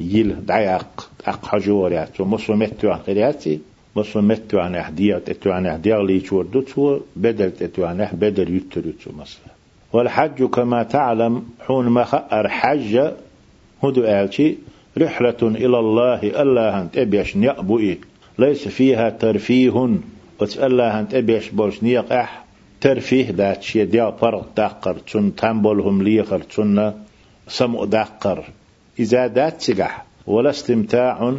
يل 0.00 0.46
دعيق 0.46 1.10
أق 1.26 1.46
حجو 1.46 1.76
ورياتو 1.76 2.24
مصر 2.24 2.56
متو 2.56 2.90
عن 2.90 2.98
قرياتي 2.98 3.60
مصر 3.96 4.20
متو 4.20 4.58
عن 4.58 4.74
احديات 4.74 5.30
اتو 5.30 5.50
عن 5.50 5.66
احديار 5.66 6.02
لي 6.02 6.16
يشوردو 6.16 6.60
تو 6.60 7.00
بدل 7.16 7.52
اتو 7.62 7.84
عن 7.84 8.08
بدل 8.12 8.56
يترو 8.56 8.90
تو 9.04 9.10
مصر 9.18 9.38
والحج 9.92 10.44
كما 10.44 10.82
تعلم 10.82 11.44
حون 11.60 11.88
ما 11.88 12.04
خأر 12.04 12.48
حج 12.48 13.12
هدو 13.82 14.04
آلتي 14.04 14.58
رحلة 14.98 15.36
إلى 15.42 15.78
الله 15.78 16.42
الله 16.42 16.82
أنت 16.82 16.98
أبيش 16.98 17.36
نيقبئي 17.36 17.98
ليس 18.38 18.68
فيها 18.68 19.10
ترفيه 19.10 19.96
وتألا 20.40 21.00
أنت 21.00 21.14
أبيش 21.14 21.50
بولش 21.50 21.82
نيقح. 21.82 22.44
ترفيه 22.80 23.30
ذات 23.30 23.62
شيء 23.62 23.84
ديا 23.84 24.10
فرق 24.10 24.46
داقر 24.56 24.98
تون 24.98 25.34
تنبولهم 25.36 26.02
ليخر 26.02 26.40
تون 26.40 27.04
سمع 27.48 27.84
داقر. 27.84 28.44
إذا 28.98 29.26
دات 29.26 29.62
تقح 29.62 30.04
ولا 30.26 30.50
استمتاع 30.50 31.34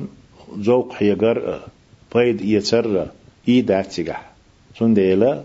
ذوق 0.58 0.94
حيقر 0.94 1.60
بيد 2.16 2.42
يتر 2.42 3.08
إي 3.48 3.62
دات 3.62 3.94
تقح 3.94 4.32
تون 4.78 4.94
ديلا 4.94 5.44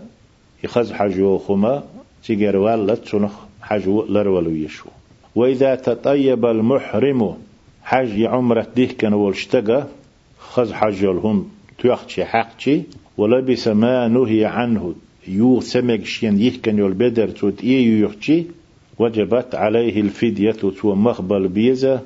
يخز 0.63 0.93
حجو 0.93 1.37
خما 1.37 1.83
تيجر 2.23 2.57
والله 2.57 2.95
تنخ 2.95 3.33
حجو 3.61 4.05
لرولو 4.09 4.51
يشو. 4.51 4.89
وإذا 5.35 5.75
تطيب 5.75 6.45
المحرم 6.45 7.37
حج 7.83 8.23
عمرة 8.23 8.67
ديه 8.75 8.87
كان 8.87 9.13
والشتقى 9.13 9.87
خز 10.39 10.71
حج 10.71 11.05
لهم 11.05 11.49
تيخشي 11.79 12.25
حقشي 12.25 12.81
ولبس 13.17 13.67
ما 13.67 14.07
نهي 14.07 14.45
عنه 14.45 14.95
يو 15.27 15.61
سمك 15.61 16.05
شين 16.05 16.39
يهكن 16.39 16.85
البدر 16.85 17.29
توت 17.29 17.63
إيه 17.63 18.01
يخشي؟ 18.01 18.43
وجبت 18.99 19.55
عليه 19.55 20.01
الفدية 20.01 20.51
تو 20.51 20.95
مخبل 20.95 21.47
بيزة. 21.47 22.01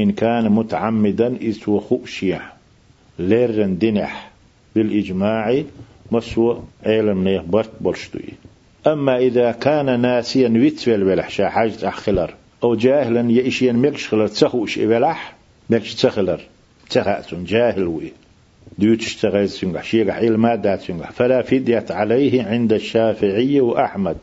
إن 0.00 0.12
كان 0.12 0.52
متعمدا 0.52 1.36
إذ 1.36 1.60
تو 1.60 1.80
خؤشيح 1.80 2.56
ليرن 3.18 3.78
دنح 3.78 4.30
بالإجماع 4.74 5.62
مسوى 6.12 6.62
علم 6.86 7.24
نيه 7.24 7.40
برت 7.40 7.70
برشتوي 7.80 8.28
أما 8.86 9.18
إذا 9.18 9.52
كان 9.52 10.00
ناسيا 10.00 10.48
ويتفل 10.48 11.02
ولح 11.02 11.30
شا 11.30 11.48
حاجة 11.48 11.88
أخلر. 11.88 12.34
أو 12.64 12.74
جاهلا 12.74 13.30
يأشين 13.30 13.76
ملش 13.76 14.08
خلر 14.08 14.26
تسخوش 14.26 14.78
إبلح 14.78 15.36
ملش 15.70 15.94
تسخلر. 15.94 16.40
تخاتون 16.90 17.44
جاهل 17.44 17.86
وي. 17.86 18.12
ديوت 18.78 19.00
اشتغل 19.00 19.48
سنجح 19.48 19.84
شيخ 19.84 20.08
علم 20.08 20.46
دات 20.46 20.80
سنجح 20.80 21.10
فلا 21.12 21.42
فدية 21.42 21.84
عليه 21.90 22.42
عند 22.42 22.72
الشافعي 22.72 23.60
وأحمد. 23.60 24.16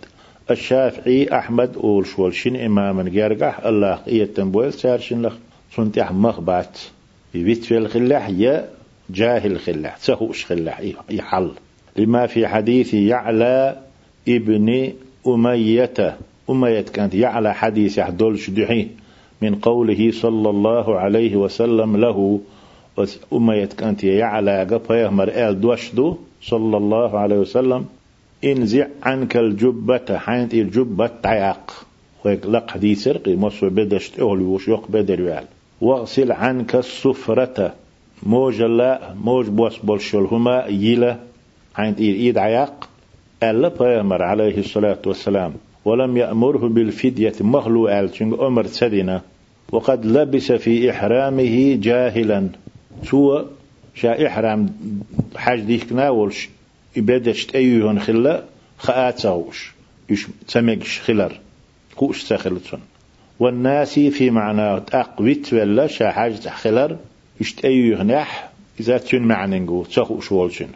الشافعي 0.51 1.27
أحمد 1.33 1.77
أول 1.77 2.05
شوال 2.05 2.33
شن 2.33 2.55
إماما 2.55 3.03
جارجح 3.03 3.65
الله 3.65 3.99
إيه 4.07 4.25
تنبويل 4.25 4.73
سارشن 4.73 5.21
لخ. 5.21 5.33
سنتح 5.75 6.11
مخبات. 6.11 6.79
يبيت 7.33 7.73
خلاح 7.73 8.29
يا 8.29 8.69
جاهل 9.09 9.59
خلاح 9.59 9.97
تسخوش 9.97 10.45
خلاح 10.45 10.81
يحل. 11.09 11.51
لما 11.97 12.27
في 12.27 12.47
حديث 12.47 12.93
يعلى 12.93 13.77
ابن 14.27 14.93
أمية. 15.27 16.17
أمية 16.49 16.81
كانت 16.81 17.13
يعلى 17.13 17.53
حديث 17.53 17.97
يحدول 17.97 18.39
شدحي 18.39 18.87
من 19.41 19.55
قوله 19.55 20.11
صلى 20.11 20.49
الله 20.49 20.99
عليه 20.99 21.35
وسلم 21.35 21.97
له 21.97 22.39
أمية 23.33 23.65
كانت 23.65 24.03
يعلى 24.03 24.63
قفا 24.63 25.09
مرآل 25.09 25.61
دوشدو 25.61 26.17
صلى 26.41 26.77
الله 26.77 27.19
عليه 27.19 27.35
وسلم. 27.35 27.85
انزع 28.43 28.87
عنك 29.03 29.37
الجبة 29.37 30.17
حينت 30.17 30.53
الجبة 30.53 31.09
تعيق 31.23 31.85
ويقلق 32.25 32.71
حديث 32.71 33.07
رقي 33.07 33.35
مصر 33.35 33.69
بدشت 33.69 34.19
أهل 34.19 34.41
وشيق 34.41 34.83
بدر 34.89 35.43
واغسل 35.81 36.31
عنك 36.31 36.75
الصفرة 36.75 37.73
موج 38.23 38.61
لا 38.61 39.13
موج 39.23 39.49
بوس 39.49 39.77
بولشل 39.77 40.27
هما 40.31 40.65
يلا 40.69 41.17
حينت 41.73 41.99
إيد 41.99 42.37
عياق 42.37 42.89
ألا 43.43 43.67
بيامر 43.67 44.23
عليه 44.23 44.57
الصلاة 44.57 45.01
والسلام. 45.05 45.53
ولم 45.85 46.17
يأمره 46.17 46.67
بالفدية 46.67 47.33
مخلو 47.41 47.87
ألتشنج 47.89 48.33
أمر 48.39 48.65
سدنا 48.65 49.21
وقد 49.71 50.05
لبس 50.05 50.51
في 50.51 50.91
إحرامه 50.91 51.77
جاهلا. 51.81 52.49
سوى 53.03 53.45
شا 53.95 54.27
إحرام 54.27 54.69
حاج 55.35 55.59
ديك 55.59 55.93
ناولش 55.93 56.49
إبادش 56.97 57.47
أيهن 57.55 57.99
خلا 57.99 58.43
خآتاوش 58.77 59.71
إش 60.11 60.27
تمكش 60.47 60.99
خلر 60.99 61.39
كوش 61.95 62.23
سخلتون 62.23 62.79
والناس 63.39 63.99
في 63.99 64.29
معنى 64.29 64.83
أقويت 64.93 65.53
ولا 65.53 65.87
شا 65.87 66.11
حاج 66.11 66.47
خلر 66.47 66.97
إشت 67.41 67.65
أيهنح 67.65 68.49
إذا 68.79 68.97
تن 68.97 69.21
معنى 69.21 69.83
تخوش 69.95 70.31
والشن 70.31 70.67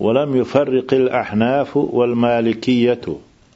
ولم 0.00 0.36
يفرق 0.36 0.94
الأحناف 0.94 1.76
والمالكية 1.76 3.00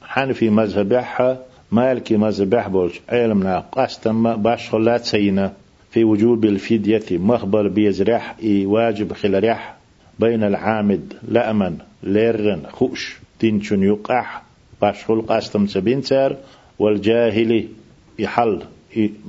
حنفي 0.01 0.49
مذهبها 0.49 1.39
مالكي 1.71 2.17
مذهبه 2.17 2.67
بولش 2.67 3.01
علمنا 3.09 3.59
قاستم 3.59 4.35
باش 4.35 4.69
خلات 4.69 5.05
سينا 5.05 5.53
في 5.93 6.03
وجوب 6.03 6.45
الفدية 6.45 7.03
مخبر 7.11 7.67
بيزرح 7.67 8.35
إي 8.43 8.65
واجب 8.65 9.13
خلرح 9.13 9.75
بين 10.19 10.43
العامد 10.43 11.13
لأمن 11.27 11.77
ليرن 12.03 12.61
خوش 12.71 13.17
تنشن 13.39 13.83
يقح 13.83 14.41
باش 14.81 15.05
خل 15.05 15.21
قاستم 15.21 15.67
سبين 15.67 16.01
والجاهلي 16.79 17.67
يحل 18.19 18.61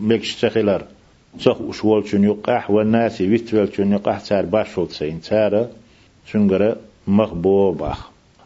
مكش 0.01 0.41
تخلر 0.41 0.83
تخوش 1.45 1.85
والشن 1.85 2.25
يقح 2.25 2.71
والناس 2.71 3.21
ويتولشن 3.21 3.93
يقح 3.93 4.21
تار 4.21 4.45
باش 4.45 4.69
خل 4.77 4.91
سين 4.91 5.21
تار 5.21 5.67
شنقرأ 6.27 6.77
مغبوبة 7.07 7.95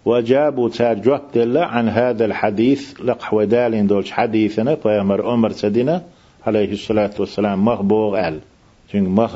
وجابوا 0.05 0.69
تار 0.69 1.21
دل 1.35 1.59
عن 1.59 1.89
هذا 1.89 2.25
الحديث 2.25 3.01
لقح 3.01 3.35
ودالين 3.35 3.87
دولش 3.87 4.11
حديثنا 4.11 4.75
فيامر 4.75 5.35
أمر 5.35 5.53
سدنا 5.53 6.03
عليه 6.49 6.72
الصلاة 6.72 7.14
والسلام 7.18 7.64
مغبوغ 7.64 8.28
أل. 8.28 8.40
شن 8.92 9.05
مغ 9.05 9.32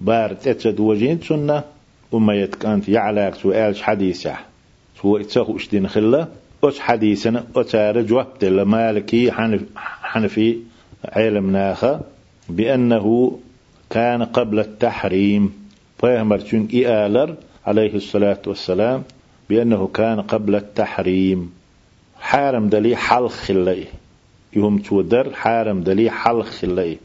بار 0.00 0.32
تتد 0.32 0.80
وجين 0.80 1.20
سنة 1.20 1.62
وما 2.12 2.34
يتكانت 2.34 2.88
يعلاك 2.88 3.34
سؤالش 3.34 3.82
حديثة. 3.82 4.34
سو 5.02 5.16
اتساقو 5.16 5.56
إشتين 5.56 5.88
خلا 5.88 6.26
أش 6.64 6.80
حديثنا 6.80 7.44
أتار 7.56 8.02
جواب 8.02 8.26
دل 8.40 8.62
مالكي 8.62 9.30
حنفي 10.02 10.56
علم 11.04 11.50
ناخا 11.50 12.00
بأنه 12.48 13.38
كان 13.90 14.22
قبل 14.22 14.58
التحريم. 14.58 15.52
فيامر 16.00 16.38
شن 16.38 16.68
إيالر 16.74 17.34
عليه 17.66 17.94
الصلاة 17.94 18.42
والسلام 18.46 19.02
بأنه 19.50 19.86
كان 19.86 20.20
قبل 20.20 20.54
التحريم. 20.54 21.52
حارم 22.20 22.68
دلي 22.68 22.96
حل 22.96 23.28
خلي 23.28 23.84
يوم 24.56 24.78
تودر 24.78 25.32
حارم 25.32 25.80
دلي 25.80 26.10
حل 26.10 26.42
خلي. 26.42 26.98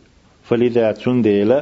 فلذا 0.43 0.91
تنديل 0.91 1.61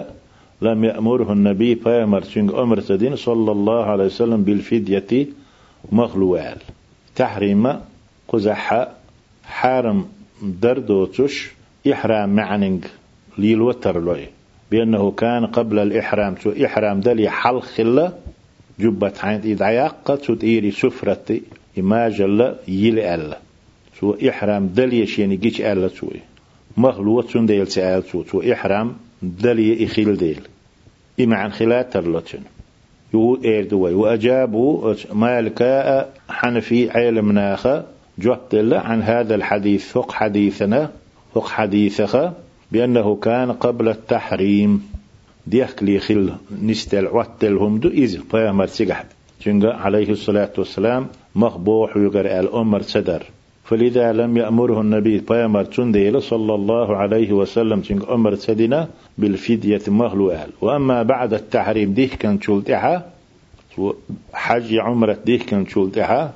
لم 0.61 0.83
يأمره 0.83 1.31
النبي 1.33 1.75
فيمر 1.75 2.21
تنج 2.21 2.53
أمر 2.53 2.81
تدين 2.81 3.15
صلى 3.15 3.51
الله 3.51 3.85
عليه 3.85 4.05
وسلم 4.05 4.43
بالفدية 4.43 5.27
مغلوال 5.91 6.57
تحريم 7.15 7.73
قزح 8.27 8.87
حارم 9.43 10.05
دردوتش 10.41 11.51
إحرام 11.91 12.35
معننج 12.35 12.85
ليلوتر 13.37 13.99
لوي. 13.99 14.27
بأنه 14.71 15.11
كان 15.11 15.45
قبل 15.45 15.79
الإحرام 15.79 16.35
شو 16.43 16.51
إحرام 16.65 16.99
دلي 16.99 17.29
حل 17.29 17.61
خلة 17.61 18.13
جبت 18.79 19.25
عين 19.25 19.41
إذ 19.41 19.63
عياقة 19.63 20.15
تديري 20.15 20.71
سفرة 20.71 21.39
إما 21.79 22.09
جل 22.09 22.55
يل 22.67 22.99
ألا 22.99 23.37
سو 23.99 24.15
إحرام 24.29 24.67
دليش 24.67 25.19
يعني 25.19 25.35
جيش 25.35 25.61
ألا 25.61 25.87
سوي 25.87 26.19
مخلوة 26.77 27.27
سنديل 27.27 27.67
سأل 27.67 28.03
سو 28.03 28.23
سو 28.23 28.41
إحرام 28.41 28.95
دلي 29.21 29.85
إخيل 29.85 30.17
ديل 30.17 30.39
إما 31.19 31.35
عن 31.35 31.51
خلال 31.51 31.89
ترلتن 31.89 32.39
يو 33.13 33.39
إيردوي 33.45 33.93
وأجابوا 33.93 34.95
مالكاء 35.13 36.13
حنفي 36.29 36.89
علم 36.89 37.31
ناخا 37.31 37.85
جوت 38.19 38.55
عن 38.55 39.01
هذا 39.01 39.35
الحديث. 39.35 39.91
فوق 39.91 40.11
حديثنا 40.11 40.91
فوق 41.33 41.47
حديثك 41.47 42.31
بأنه 42.71 43.15
كان 43.15 43.51
قبل 43.51 43.89
التحريم. 43.89 44.89
ديك 45.47 45.83
لي 45.83 45.99
خل 45.99 46.33
نستل 46.63 47.07
واتلهم 47.07 47.77
دو 47.77 47.89
إذ 47.89 48.21
فيامر 48.31 48.65
سيقح 48.65 49.05
عليه 49.63 50.09
الصلاة 50.09 50.53
والسلام 50.57 51.07
مخبوح 51.35 51.97
ويقرأ 51.97 52.39
الأمر 52.39 52.81
سدر 52.81 53.23
فلذا 53.65 54.13
لم 54.13 54.37
يأمره 54.37 54.81
النبي 54.81 55.17
بيامر 55.17 55.63
تنديل 55.63 56.21
صلى 56.21 56.55
الله 56.55 56.97
عليه 56.97 57.33
وسلم 57.33 57.81
تنك 57.81 58.09
أمر 58.09 58.35
سدنا 58.35 58.87
بالفدية 59.17 59.81
مغلوال. 59.87 60.49
وأما 60.61 61.03
بعد 61.03 61.33
التحريم 61.33 61.93
ديه 61.93 62.09
كان 62.09 62.41
شلتها 62.41 63.09
حج 64.33 64.77
عمرة 64.77 65.17
ديه 65.25 65.39
كان 65.39 65.67
شلتها 65.67 66.33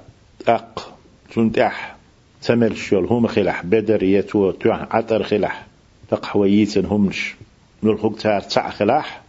أق 0.48 0.94
تنتح 1.36 1.96
تمر 2.42 2.68
الشول 2.72 3.06
هم 3.06 3.28
خلح 3.28 3.66
بدر 3.66 4.04
يتو 4.04 4.54
عطر 4.66 5.24
خلح 5.24 5.66
تقحويتن 6.10 6.86
همش 6.86 7.36
من 7.84 7.92
الحق 7.92 8.16
تار 8.16 8.42
تع 8.42 8.70
خلح 8.70 9.22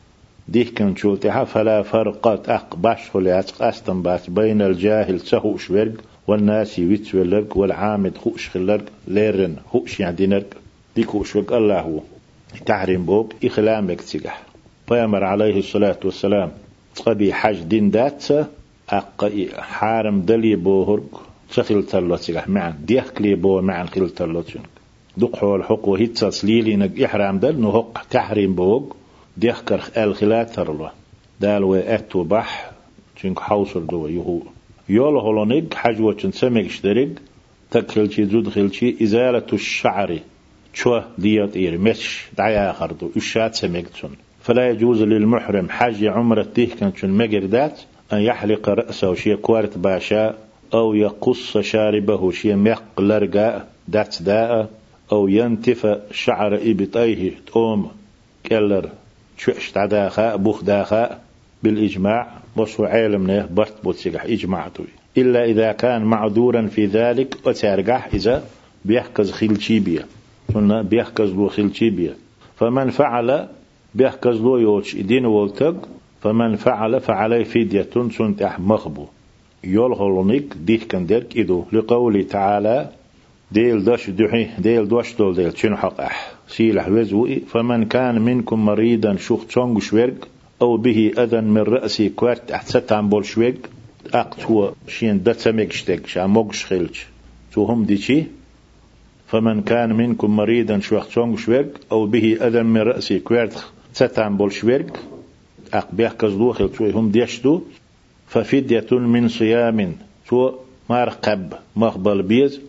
ديه 0.48 0.74
كان 0.74 0.96
شلتها 0.96 1.44
فلا 1.44 1.82
فرق 1.82 2.26
أق 2.50 2.76
باش 2.76 3.10
خليات 3.10 3.50
قاستن 3.50 4.02
بات 4.02 4.30
بين 4.30 4.62
الجاهل 4.62 5.20
سهو 5.20 5.56
شورق 5.56 5.92
والناس 6.30 6.78
يتولرق 6.78 7.56
والعامد 7.56 8.18
خوش 8.18 8.48
خلرق 8.48 8.84
ليرن 9.08 9.56
خوش 9.72 10.00
يعني 10.00 10.16
دينرق 10.16 10.46
ديك 10.96 11.06
خوش 11.06 11.36
الله 11.36 11.80
هو. 11.80 12.00
تحريم 12.66 13.04
بوب 13.04 13.32
إخلامك 13.44 14.00
تيجح 14.00 14.42
بيامر 14.90 15.24
عليه 15.24 15.58
الصلاة 15.58 16.00
والسلام 16.04 16.50
قبي 17.06 17.32
حج 17.32 17.62
دين 17.62 17.90
دات 17.90 18.24
أق 18.90 19.32
حارم 19.58 20.20
دلي 20.20 20.56
بوهرق 20.56 21.22
تخيل 21.54 21.82
تلو 21.82 22.16
تيجح 22.16 22.48
معن. 22.48 22.74
ديك 22.84 23.20
لي 23.20 23.34
بو 23.34 23.60
معن 23.60 23.86
خيل 23.88 24.10
تلو 24.10 24.40
تيجح 24.40 24.64
دق 25.16 25.36
حول 25.36 25.64
حق 25.64 25.88
وهيت 25.88 26.18
تسليلي 26.18 26.76
نق 26.76 27.04
إحرام 27.04 27.38
دل 27.38 27.60
نهق 27.60 28.02
تحريم 28.10 28.54
بوق 28.54 28.96
ديخكر 29.36 29.80
الخلات 29.96 30.54
ترلو. 30.54 30.88
دال 31.40 31.64
وأتو 31.64 32.22
بح 32.22 32.70
تنك 33.22 33.38
حوصر 33.40 33.80
دو 33.80 34.08
يهو. 34.08 34.40
يول 34.90 35.16
هولونيك 35.16 35.74
حجوة 35.74 36.30
سمك 36.30 36.64
اشترك 36.64 37.10
تكلشي 37.70 38.24
زدخلشي 38.24 38.96
إزالة 39.02 39.46
الشعر 39.52 40.18
شو 40.74 41.00
ديات 41.18 41.56
إير 41.56 41.78
مش 41.78 42.24
دعيا 42.38 42.72
خردو 42.72 43.10
إشات 43.16 43.54
سمكتون 43.54 44.10
فلا 44.42 44.70
يجوز 44.70 45.02
للمحرم 45.02 45.68
حج 45.70 46.04
عمرة 46.04 46.42
تيه 46.54 46.68
كانت 46.80 47.04
مجردات 47.04 47.80
أن 48.12 48.18
يحلق 48.18 48.68
رأسه 48.68 49.14
شيء 49.14 49.34
كوارت 49.34 49.78
باشا 49.78 50.34
أو 50.74 50.94
يقص 50.94 51.58
شاربه 51.58 52.30
شيء 52.30 52.56
مقلرقاء 52.56 53.68
دات 53.88 54.22
داء 54.22 54.70
أو 55.12 55.28
ينتف 55.28 55.98
شعر 56.12 56.54
إبطيه 56.54 57.32
تقوم 57.46 57.90
كلر 58.46 58.88
شوش 59.38 59.72
داخا 59.76 60.36
بوخ 60.36 60.64
داخا 60.64 61.20
بالإجماع 61.62 62.26
وصو 62.56 62.84
عالمنا 62.84 63.48
برت 63.50 63.84
بوتسيقح 63.84 64.24
إجماعتوي 64.24 64.86
إلا 65.18 65.44
إذا 65.44 65.72
كان 65.72 66.02
معذورا 66.04 66.66
في 66.66 66.86
ذلك 66.86 67.36
وتارقح 67.46 68.08
إذا 68.14 68.44
بيحكز 68.84 69.30
خلشيبيا 69.30 70.04
ثم 70.52 70.82
بيحكز 70.82 71.30
لو 71.30 71.48
خلشيبيا 71.48 72.14
فمن 72.56 72.90
فعل 72.90 73.48
بيحكز 73.94 74.40
لو 74.40 74.56
يوش 74.56 74.96
إدين 74.96 75.26
والتق 75.26 75.88
فمن 76.22 76.56
فعل 76.56 77.00
فعليه 77.00 77.44
فدية 77.44 77.86
سنتح 78.18 78.60
مخبو. 78.60 79.06
يولغلونيك 79.64 80.54
ديك 80.66 80.82
كان 80.86 81.06
ديرك 81.06 81.38
إدو 81.38 81.64
لقوله 81.72 82.22
تعالى 82.22 82.88
ديل 83.52 83.84
داش 83.84 84.10
دحي 84.10 84.48
ديل 84.58 84.88
دوش 84.88 85.16
دول 85.16 85.34
ديل 85.34 85.58
شنو 85.58 85.76
حق 85.76 86.00
أح 86.00 86.32
سيلح 86.48 86.88
وزوئي. 86.88 87.40
فمن 87.40 87.84
كان 87.84 88.22
منكم 88.22 88.64
مريضا 88.64 89.16
شوخ 89.16 89.46
تشونغ 89.46 89.80
شويرك 89.80 90.26
أو 90.62 90.76
به 90.76 91.12
أذى 91.18 91.40
من 91.40 91.62
رأسي 91.62 92.08
كوارت 92.08 92.50
أحست 92.50 92.92
عن 92.92 93.08
بولشويك 93.08 93.68
أقت 94.14 94.44
هو 94.44 94.72
شين 94.88 95.22
دتسمك 95.22 95.72
شتك 95.72 96.06
شاموغش 96.06 96.64
خيلش 96.64 97.06
تو 97.52 97.64
هم 97.64 97.84
ديشي 97.84 98.24
فمن 99.26 99.62
كان 99.62 99.92
منكم 99.92 100.36
مريضا 100.36 100.78
شوخ 100.78 101.08
شويرك 101.36 101.80
أو 101.92 102.06
به 102.06 102.38
أذى 102.40 102.62
من 102.62 102.80
رأسي 102.80 103.18
كوارت 103.18 103.64
ست 103.92 104.18
عن 104.18 104.36
بولشويك 104.36 104.92
أق 105.74 105.88
بيحكز 105.92 106.32
دوخل 106.32 106.68
تو 106.72 106.90
هم 106.90 107.10
ديشتو 107.10 107.60
ففدية 108.30 108.86
من 108.92 109.28
صيام. 109.28 109.96
تو 110.28 110.52
مرقب 110.90 111.52
مقبل 111.76 112.22
بيز 112.22 112.60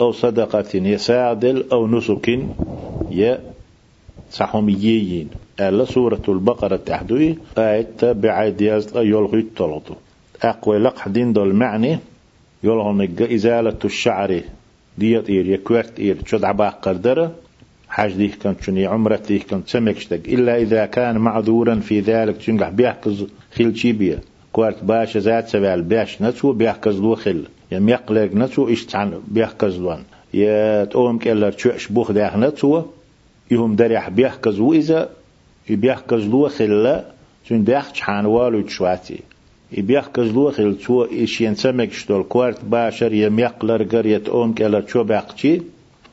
أو 0.00 0.12
صدقة 0.12 0.70
يساعدل 0.74 1.64
أو 1.72 1.86
نسك 1.86 2.28
يا 3.10 3.40
صحهم 4.30 4.68
يين 4.68 5.30
ألا 5.60 5.84
سورة 5.84 6.22
البقرة 6.28 6.76
تحدوي 6.76 7.38
آية 7.58 7.86
بعيد 8.02 8.60
يزد 8.60 8.96
يلغي 8.96 9.38
الطلطو 9.40 9.94
أقوى 10.42 10.78
لق 10.78 11.08
دين 11.08 11.32
دول 11.32 11.54
معني 11.54 11.98
يلغي 12.64 13.34
إزالة 13.34 13.78
الشعر 13.84 14.40
ديت 14.98 15.30
إير 15.30 15.46
يكورت 15.46 16.00
إير. 16.00 16.16
شد 16.26 16.44
عباق 16.44 16.78
قردرة 16.88 17.32
حاج 17.88 18.12
ديه 18.12 18.30
كانت 18.42 18.62
شني 18.62 18.86
عمرة 18.86 19.20
ديه 19.28 19.40
كانت 19.40 19.68
سمكشتك 19.68 20.28
إلا 20.28 20.56
إذا 20.56 20.86
كان 20.86 21.18
معذورا 21.18 21.74
في 21.74 22.00
ذلك 22.00 22.36
تنجح 22.36 22.68
بيحكز 22.68 23.26
خيل 23.54 23.78
شيبيا 23.78 24.18
كوارت 24.52 24.84
باش 24.84 25.16
ذات 25.16 25.48
سبال 25.48 25.82
باش 25.82 26.22
نتو 26.22 26.52
بيحكز 26.52 27.00
لو 27.00 27.14
خل 27.14 27.44
يم 27.72 27.88
يقلق 27.88 28.34
نتو 28.34 28.68
إشتعن 28.68 29.20
بيحكز 29.28 29.78
لون 29.78 30.04
يا 30.34 30.84
تقوم 30.84 31.18
كلا 31.18 31.50
تشوش 31.50 31.88
بوخ 31.88 32.12
داخ 32.12 32.36
نتو 32.36 32.82
يهم 33.50 33.76
دريح 33.76 34.08
بيحكز 34.08 34.60
وإذا 34.60 35.08
يبيحكز 35.70 36.28
لو 36.28 36.48
خلا 36.48 37.04
تون 37.48 37.64
داخ 37.64 37.92
حان 38.00 38.26
والو 38.26 38.60
تشواتي. 38.60 39.18
يبيحكز 39.72 40.30
لو 40.32 40.50
خل 40.50 40.78
تو 40.78 41.04
إشين 41.04 41.54
سمك 41.54 41.92
شتول 41.92 42.22
كوارت 42.22 42.64
باشر 42.64 43.12
يم 43.12 43.38
يقلر 43.38 43.82
قرية 43.82 44.22
أوم 44.28 44.54
كلا 44.54 44.80
تشو 44.80 45.04
باقتي 45.04 45.62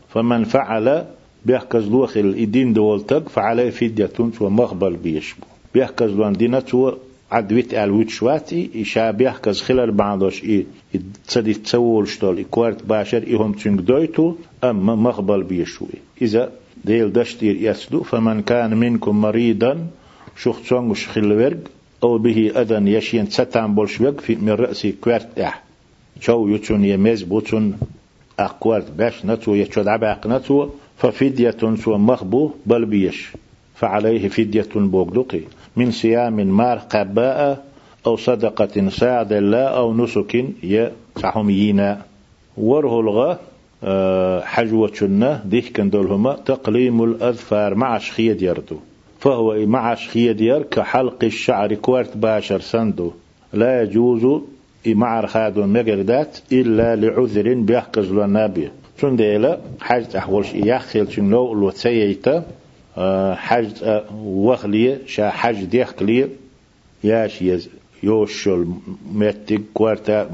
فمن 0.09 0.43
فعل 0.43 1.05
بيحكز 1.45 1.87
لو 1.87 2.05
خل 2.05 2.35
إدين 2.37 2.73
دولتك 2.73 3.29
فعليه 3.29 3.69
فدية 3.69 4.05
تو 4.05 4.49
مقبل 4.49 4.95
بيشبو. 4.95 5.45
بيحكز 5.73 6.11
لون 6.11 6.33
دينتو 6.33 6.91
عدويت 7.31 7.73
الوت 7.73 8.09
شواتي 8.09 8.69
إشا 8.75 9.11
بيحكز 9.11 9.61
خلال 9.61 9.91
بعضش 9.91 10.43
إي 10.43 10.65
تصدي 11.27 11.53
تسول 11.53 12.07
شتول 12.07 12.39
إكوارت 12.39 12.83
باشر 12.83 13.23
إهم 13.33 13.51
تنك 13.51 13.79
دويتو 13.79 14.35
أما 14.63 14.95
مقبل 14.95 15.43
بيشوي. 15.43 15.87
إذا 16.21 16.51
ديل 16.85 17.13
دشتير 17.13 17.55
يسلو 17.55 18.03
فمن 18.03 18.41
كان 18.41 18.77
منكم 18.77 19.21
مريضا 19.21 19.87
شخ 20.37 20.61
تسونغش 20.61 21.07
خلورق 21.07 21.57
أو 22.03 22.17
به 22.17 22.51
أذن 22.55 22.87
يشين 22.87 23.25
ستان 23.29 23.75
بولشوك 23.75 24.19
في 24.21 24.35
من 24.35 24.49
رأسي 24.49 24.91
كوارت 24.91 25.39
إح 25.39 25.63
شو 26.19 26.47
يتون 26.47 26.85
يميز 26.85 27.23
بوتون 27.23 27.77
أقوارت 28.39 28.91
باش 28.91 29.25
نتو 29.25 29.55
يتشد 29.55 29.87
عباق 29.87 30.27
نتو 30.27 30.69
ففدية 30.97 31.55
سو 31.75 31.97
مخبو 31.97 32.51
بل 32.65 32.85
بيش. 32.85 33.31
فعليه 33.75 34.27
فدية 34.27 34.67
بوغدقي 34.75 35.41
من 35.75 35.91
صيام 35.91 36.35
مار 36.47 36.77
قباء 36.77 37.65
أو 38.07 38.15
صدقة 38.15 38.89
ساعد 38.89 39.33
الله 39.33 39.63
أو 39.63 39.93
نسك 39.93 40.45
يا 40.63 40.91
يينا. 41.35 42.01
وره 42.57 43.31
أه 43.31 43.39
حجوة 44.43 44.93
شنة 44.93 45.43
ديك 45.45 45.71
كان 45.71 45.89
دولهما 45.89 46.33
تقليم 46.33 47.03
الأظفار 47.03 47.75
مع 47.75 47.97
شخية 47.97 48.37
يردو 48.41 48.77
فهو 49.19 49.65
مع 49.65 49.95
شخية 49.95 50.31
ديار 50.31 50.63
كحلق 50.63 51.23
الشعر 51.23 51.73
كوارت 51.73 52.17
باشر 52.17 52.59
سندو. 52.59 53.11
لا 53.53 53.81
يجوز 53.81 54.41
مع 54.87 55.19
رخاد 55.19 55.59
مجردات 55.59 56.37
إلا 56.51 56.95
لعذر 56.95 57.53
بيحكز 57.53 58.11
لنابي 58.11 58.69
شون 59.01 59.15
ديلا 59.15 59.59
حاجة 59.81 60.17
أحولش 60.17 60.53
يخيل 60.53 61.11
شنو 61.11 61.53
الوتسييتا 61.53 62.45
حج 63.33 63.69
وخلي 64.23 64.97
شا 65.07 65.29
حج 65.29 65.63
ديخلي 65.63 66.27
ياش 67.03 67.41
يز 67.41 67.69
يوشل 68.03 68.67
متك 69.13 69.61
كوارتا 69.73 70.29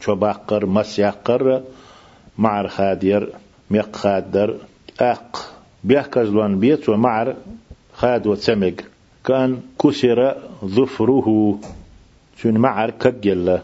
شباقر 0.00 0.66
مسيقر 0.66 1.62
معر 2.38 2.68
خادير 2.68 3.28
ميق 3.70 3.96
خادر 3.96 4.56
أق. 5.00 5.54
بيحكز 5.84 6.28
لون 6.28 6.58
بيت 6.58 6.88
ومعر 6.88 7.36
خاد 7.92 8.26
وتسمق. 8.26 8.74
كان 9.24 9.60
كسر 9.82 10.36
ظفره. 10.64 11.58
شن 12.36 12.58
معر 12.58 12.90
كجل. 12.90 13.58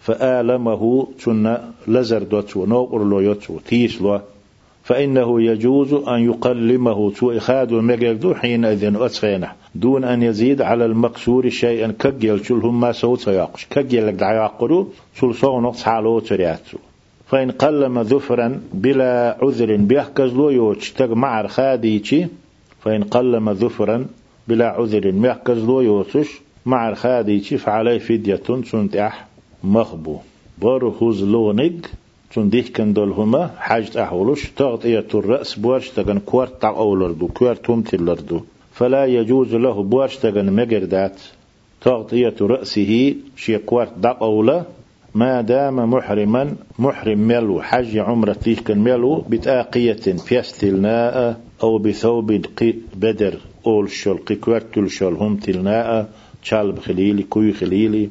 فآلمه 0.00 1.08
شن 1.18 1.56
لزر 1.86 2.22
دوتو 2.22 2.66
نوقر 2.66 3.04
لو 3.04 3.20
يوتو 3.20 3.58
تيس 3.58 4.02
لو 4.02 4.20
فإنه 4.84 5.42
يجوز 5.42 5.94
أن 5.94 6.20
يقلمه 6.24 7.10
تو 7.10 7.32
إخاد 7.32 7.72
ومجلدو 7.72 8.34
حينئذ 8.34 8.96
أتخينه 8.96 9.52
دون 9.74 10.04
أن 10.04 10.22
يزيد 10.22 10.62
على 10.62 10.84
المكسور 10.84 11.48
شيئا 11.48 11.94
كجل. 11.98 12.44
شلهم 12.44 12.80
ما 12.80 12.92
سوت 12.92 13.26
ياقش 13.26 13.66
كجل 13.70 14.06
لك 14.06 14.14
دعياقرو 14.14 14.88
سل 15.14 15.34
صغ 15.34 15.60
نقص 15.60 15.82
حالو 15.82 16.20
ترياتو 16.20 16.78
فإن 17.30 17.50
قلم 17.50 18.00
ذفرا 18.00 18.60
بلا 18.74 19.38
عذر 19.42 19.76
بيحكز 19.76 20.32
لو 20.32 20.50
يوش 20.50 20.92
تج 20.92 21.10
معر 21.10 21.48
خاديتي 21.48 22.28
فإن 22.80 23.02
قلم 23.02 23.50
ذفرا 23.50 24.06
بلا 24.48 24.68
عذر 24.68 25.10
بيحكز 25.10 25.64
لو 25.64 25.80
يوتش 25.80 26.28
معر 26.66 26.94
خاديتي 26.94 27.56
فعليه 27.56 27.98
فدية 27.98 28.40
سنتح 28.64 29.26
مخبو. 29.64 30.16
برهوز 30.58 31.24
لونج 31.24 31.86
تون 32.34 32.50
ديك 32.50 32.68
كان 32.68 32.92
دول 32.92 33.10
هما 33.10 33.50
حاجة 33.58 34.02
أحولوش 34.02 34.50
تغطية 34.50 35.06
الرأس 35.14 35.58
بوارش 35.58 35.90
تغن 35.90 36.18
كوارت 36.18 36.62
تاق 36.62 36.76
أولردو 36.78 37.28
كوارت 37.28 37.64
توم 37.64 37.82
تلردو. 37.82 38.40
فلا 38.72 39.04
يجوز 39.04 39.54
له 39.54 39.82
بوارش 39.82 40.16
تغن 40.16 40.52
مجردات 40.52 41.20
تغطية 41.80 42.34
رأسه 42.40 43.14
شي 43.36 43.58
كوارت 43.58 43.98
داق 43.98 44.22
أولا 44.22 44.64
ما 45.14 45.40
دام 45.40 45.90
محرما 45.90 46.56
محرم 46.78 47.18
ملو 47.18 47.62
حج 47.62 47.98
عمرة 47.98 48.32
تيك 48.32 48.70
ملو 48.70 49.24
بتاقية 49.28 49.92
فيستلناء 50.26 51.40
أو 51.62 51.78
بثوب 51.78 52.32
بدر 52.94 53.38
أول 53.66 53.90
شل 53.90 54.18
قكوارت 54.18 54.78
الشل 54.78 55.14
هم 55.14 55.36
تلناء 55.36 56.08
شالب 56.42 56.78
خليلي 56.78 57.22
كوي 57.22 57.52
خليلي 57.52 58.10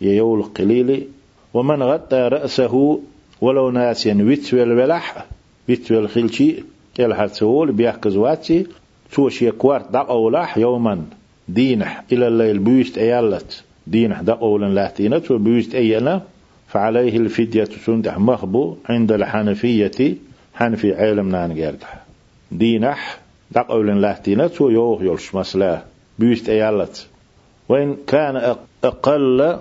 ييول 0.00 0.42
قليلي. 0.42 1.02
ومن 1.54 1.82
غطى 1.82 2.16
رأسه 2.16 3.00
ولو 3.40 3.70
ناسيا 3.70 4.14
ويتويل 4.14 4.72
ولح 4.72 5.26
ويتويل 5.68 6.08
خلشي 6.08 6.54
يلحد 6.98 7.28
سول 7.28 7.72
بيحكز 7.72 8.16
واتي 8.16 8.66
توشي 9.12 9.50
كوارت 9.50 9.92
دق 9.92 10.10
أولاح 10.10 10.58
يوما. 10.58 11.04
دينح 11.48 12.04
إلى 12.12 12.28
الليل 12.28 12.58
بيست 12.58 12.98
أيالت 12.98 13.64
دينح 13.86 14.20
دق 14.20 14.38
أولا 14.38 14.66
لاتينت 14.66 15.30
وبيست 15.30 15.74
أيانا 15.74 16.22
فعليه 16.68 17.16
الفدية 17.16 17.64
سندح 17.64 18.18
مخبو 18.18 18.76
عند 18.88 19.12
الحنفية 19.12 20.16
حنفي 20.54 20.94
عالم 20.94 21.28
نانجاردح 21.28 22.04
دينح 22.52 23.18
دق 23.50 23.70
أولا 23.70 23.92
لاتينت 23.92 24.60
ويوغ 24.60 25.04
يلش 25.04 25.34
مسلا 25.34 25.82
بيست 26.18 26.48
أيالت. 26.48 27.06
وإن 27.68 27.96
كان 28.06 28.56
أقل 28.84 29.58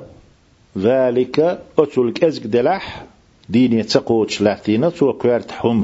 ذلك 0.78 1.60
أتلك 1.80 2.24
أزق 2.24 2.48
دلح 2.48 3.06
ديني 3.50 3.84
تقوتش 3.84 4.42
لاتينا 4.42 4.90
تو 4.90 5.14
كوارت 5.14 5.52
حم. 5.52 5.84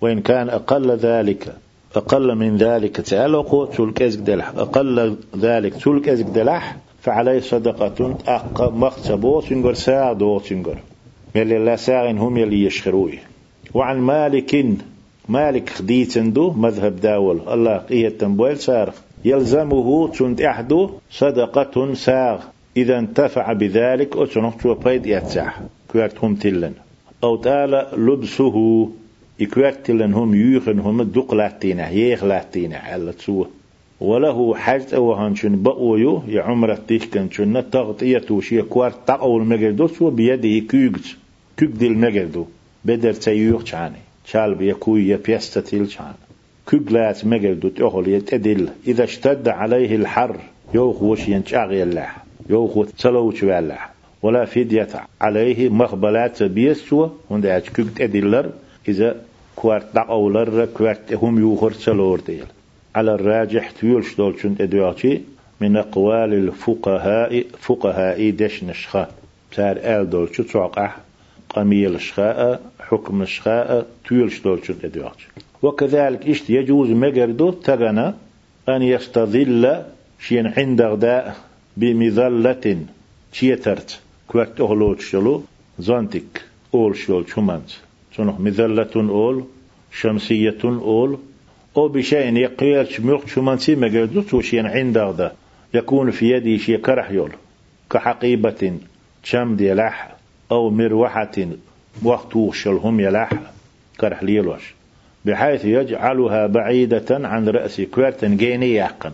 وإن 0.00 0.20
كان 0.20 0.48
أقل 0.48 0.90
ذلك 0.90 1.56
أقل 1.96 2.34
من 2.34 2.56
ذلك 2.56 2.96
تعالى 2.96 3.44
تلك 3.76 4.02
أزق 4.02 4.20
دلح 4.20 4.48
أقل 4.48 5.16
ذلك 5.36 5.74
تلك 5.74 6.08
أزق 6.08 6.28
دلح 6.28 6.76
فعليه 7.02 7.40
صدقة. 7.40 8.18
أق 8.28 8.72
مختبو 8.72 9.40
تنقر 9.40 9.74
ساعدو 9.74 10.38
تنقر 10.38 10.78
يلي 11.34 11.58
لا 11.58 11.76
ساعين 11.76 12.18
هم 12.18 12.36
يلي 12.36 12.64
يشخروي 12.64 13.18
وعن 13.74 13.98
مالك 13.98 14.66
مالك 15.28 15.68
خديتندو 15.68 16.50
مذهب 16.50 16.96
داول. 16.96 17.40
الله 17.48 17.76
قية 17.76 18.08
تنبويل 18.08 18.58
سارخ 18.58 18.94
يلزمه 19.24 20.08
تنت 20.08 20.40
أحدو 20.40 20.90
صدقة 21.10 21.94
ساغ 21.94 22.38
إذا 22.76 22.98
انتفع 22.98 23.52
بذلك 23.52 24.16
أتنق 24.16 24.84
بيد 24.84 25.06
يتسح 25.06 25.60
كوارت 25.92 26.24
هم 26.24 26.34
تلن. 26.34 26.74
أو 27.24 27.36
تعالى 27.36 27.88
لبسه. 27.96 28.88
يكوارت 29.40 29.86
تلن 29.86 30.14
هم 30.14 30.34
يوخن 30.34 30.78
هم 30.78 31.02
دق 31.02 31.34
لاتينا 31.34 31.90
يخ 31.90 32.24
لاتينا 32.24 32.76
على 32.76 33.12
تسوه. 33.12 33.46
وله 34.02 34.54
حاجة 34.54 34.96
أو 34.96 35.12
هنشن 35.14 35.62
بقويو 35.62 36.22
يا 36.28 36.42
عمر 36.42 36.74
تيكن 36.74 37.30
شن 37.30 37.70
تغطية 37.70 38.26
وشي 38.30 38.62
كوارت 38.62 38.96
تقو 39.06 39.38
المجردو 39.38 39.86
سو 39.86 40.10
بيده 40.10 40.66
كيغت 40.70 41.06
كيغ 41.56 41.68
ديل 41.68 41.98
مجردو 41.98 42.46
بدر 42.84 43.12
تيوخ 43.12 43.64
شاني 43.64 44.02
شال 44.24 44.54
بيكوي 44.54 45.08
يبيستتيل 45.08 45.90
شان. 45.90 46.14
كيغلات 46.70 47.26
مجردو 47.26 47.68
تأخل 47.68 48.08
يتدل 48.08 48.68
إذا 48.86 49.04
اشتد 49.04 49.48
عليه 49.48 49.96
الحر 49.96 50.36
يوخ 50.74 51.02
وش 51.02 51.28
ينشاغي 51.28 51.82
الله 51.82 52.08
يوخو 52.50 52.84
تسلوش 52.84 53.42
والله 53.42 53.78
ولا 54.22 54.44
فدية 54.44 54.88
عليه 55.20 55.68
مخبلات 55.68 56.42
بيسوا 56.42 57.08
هند 57.30 57.46
أشكوك 57.46 57.88
تدلر 57.96 58.50
إذا 58.88 59.16
كوارت 59.56 59.94
دقولر 59.94 60.64
كوارت 60.76 61.12
هم 61.12 61.38
يوخر 61.38 61.70
تسلور 61.70 62.20
ديل 62.20 62.44
على 62.94 63.14
الراجح 63.14 63.70
تيولش 63.70 64.14
دولشن 64.14 64.54
ادواتي 64.60 65.22
من 65.60 65.76
أقوال 65.76 66.34
الفقهاء 66.34 67.44
فقهاء 67.60 68.30
دش 68.30 68.64
نشخا 68.64 69.08
سار 69.56 69.76
آل 69.76 70.10
دولش 70.10 70.40
توقع 70.40 70.90
قميل 71.48 72.00
شخاء 72.00 72.60
حكم 72.80 73.24
شخاء 73.24 73.86
تيولش 74.08 74.40
دولشن 74.40 74.74
ادواتي 74.84 75.26
وكذلك 75.62 76.28
إشت 76.28 76.50
يجوز 76.50 76.90
مجردو 76.90 77.50
تغنى 77.50 78.14
أن 78.68 78.82
يستظل 78.82 79.82
شين 80.20 80.46
عند 80.46 80.82
غداء 80.82 81.36
بمظلة 81.76 82.76
تيترت. 83.32 84.00
كوكت 84.28 84.60
أغلوت 84.60 85.00
شلو؟ 85.00 85.42
زانتك 85.78 86.44
أول 86.74 86.96
شلو 86.96 87.26
شمانت 87.26 87.70
تنخ 88.16 88.40
مظلة 88.40 88.94
أول 88.96 89.44
شمسية 89.92 90.58
أول 90.64 91.18
أو 91.76 91.88
بشيء 91.88 92.36
يقيل 92.36 92.88
شميق 92.88 93.26
شمانتي 93.28 93.74
مجردو 93.74 94.20
توشين 94.22 94.66
عند 94.66 94.98
هذا 94.98 95.32
يكون 95.74 96.10
في 96.10 96.30
يدي 96.30 96.58
شي 96.58 96.76
كرح 96.76 97.10
يول 97.10 97.32
كحقيبة 97.90 98.72
شم 99.24 99.56
دي 99.56 99.72
لح 99.74 100.16
أو 100.52 100.70
مروحة 100.70 101.46
وقت 102.02 102.36
وشلهم 102.36 103.00
يلح 103.00 103.30
كرح 104.00 104.22
ليلوش 104.22 104.74
بحيث 105.24 105.64
يجعلها 105.64 106.46
بعيدة 106.46 107.04
عن 107.10 107.48
رأس 107.48 107.80
كوارتن 107.80 108.36
جيني 108.36 108.74
يقن 108.74 109.12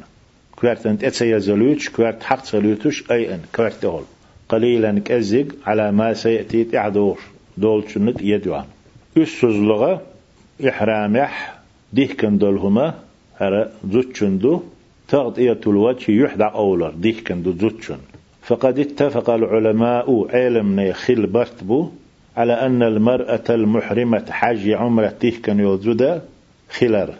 كوارت 0.56 0.86
اتسيا 0.86 1.38
زلوتش 1.38 1.88
كوارت 1.88 2.22
حق 2.22 2.44
زلوتش 2.44 3.10
أي 3.10 3.34
أن 3.34 3.40
كوارت 3.56 3.84
هول 3.84 4.02
قليلا 4.48 5.00
كأزق 5.00 5.46
على 5.66 5.92
ما 5.92 6.14
سيأتي 6.14 6.64
تعدور 6.64 7.18
دول 7.56 7.90
شنت 7.90 8.22
يدوان 8.22 8.64
أسوز 9.18 9.56
لغة 9.56 10.02
إحرامح 10.68 11.57
ديه 11.92 12.08
كان 12.08 12.38
دولهما 12.38 12.94
هرا 13.36 13.68
زوتشندو 13.90 14.62
تغطية 15.08 15.60
الوجه 15.66 16.12
يحدى 16.12 16.44
أولر 16.44 16.90
ديه 16.90 17.24
كان 17.24 17.42
دو 17.42 17.52
زوتشن 17.52 17.98
فقد 18.42 18.78
اتفق 18.78 19.30
العلماء 19.30 20.26
علم 20.34 20.92
خل 20.92 21.26
برتبو 21.26 21.88
على 22.36 22.52
أن 22.52 22.82
المرأة 22.82 23.44
المحرمة 23.50 24.24
حج 24.30 24.70
عمرة 24.70 25.12
تيه 25.20 25.42
كان 25.42 25.60
يوزودا 25.60 26.22
خلر 26.70 27.14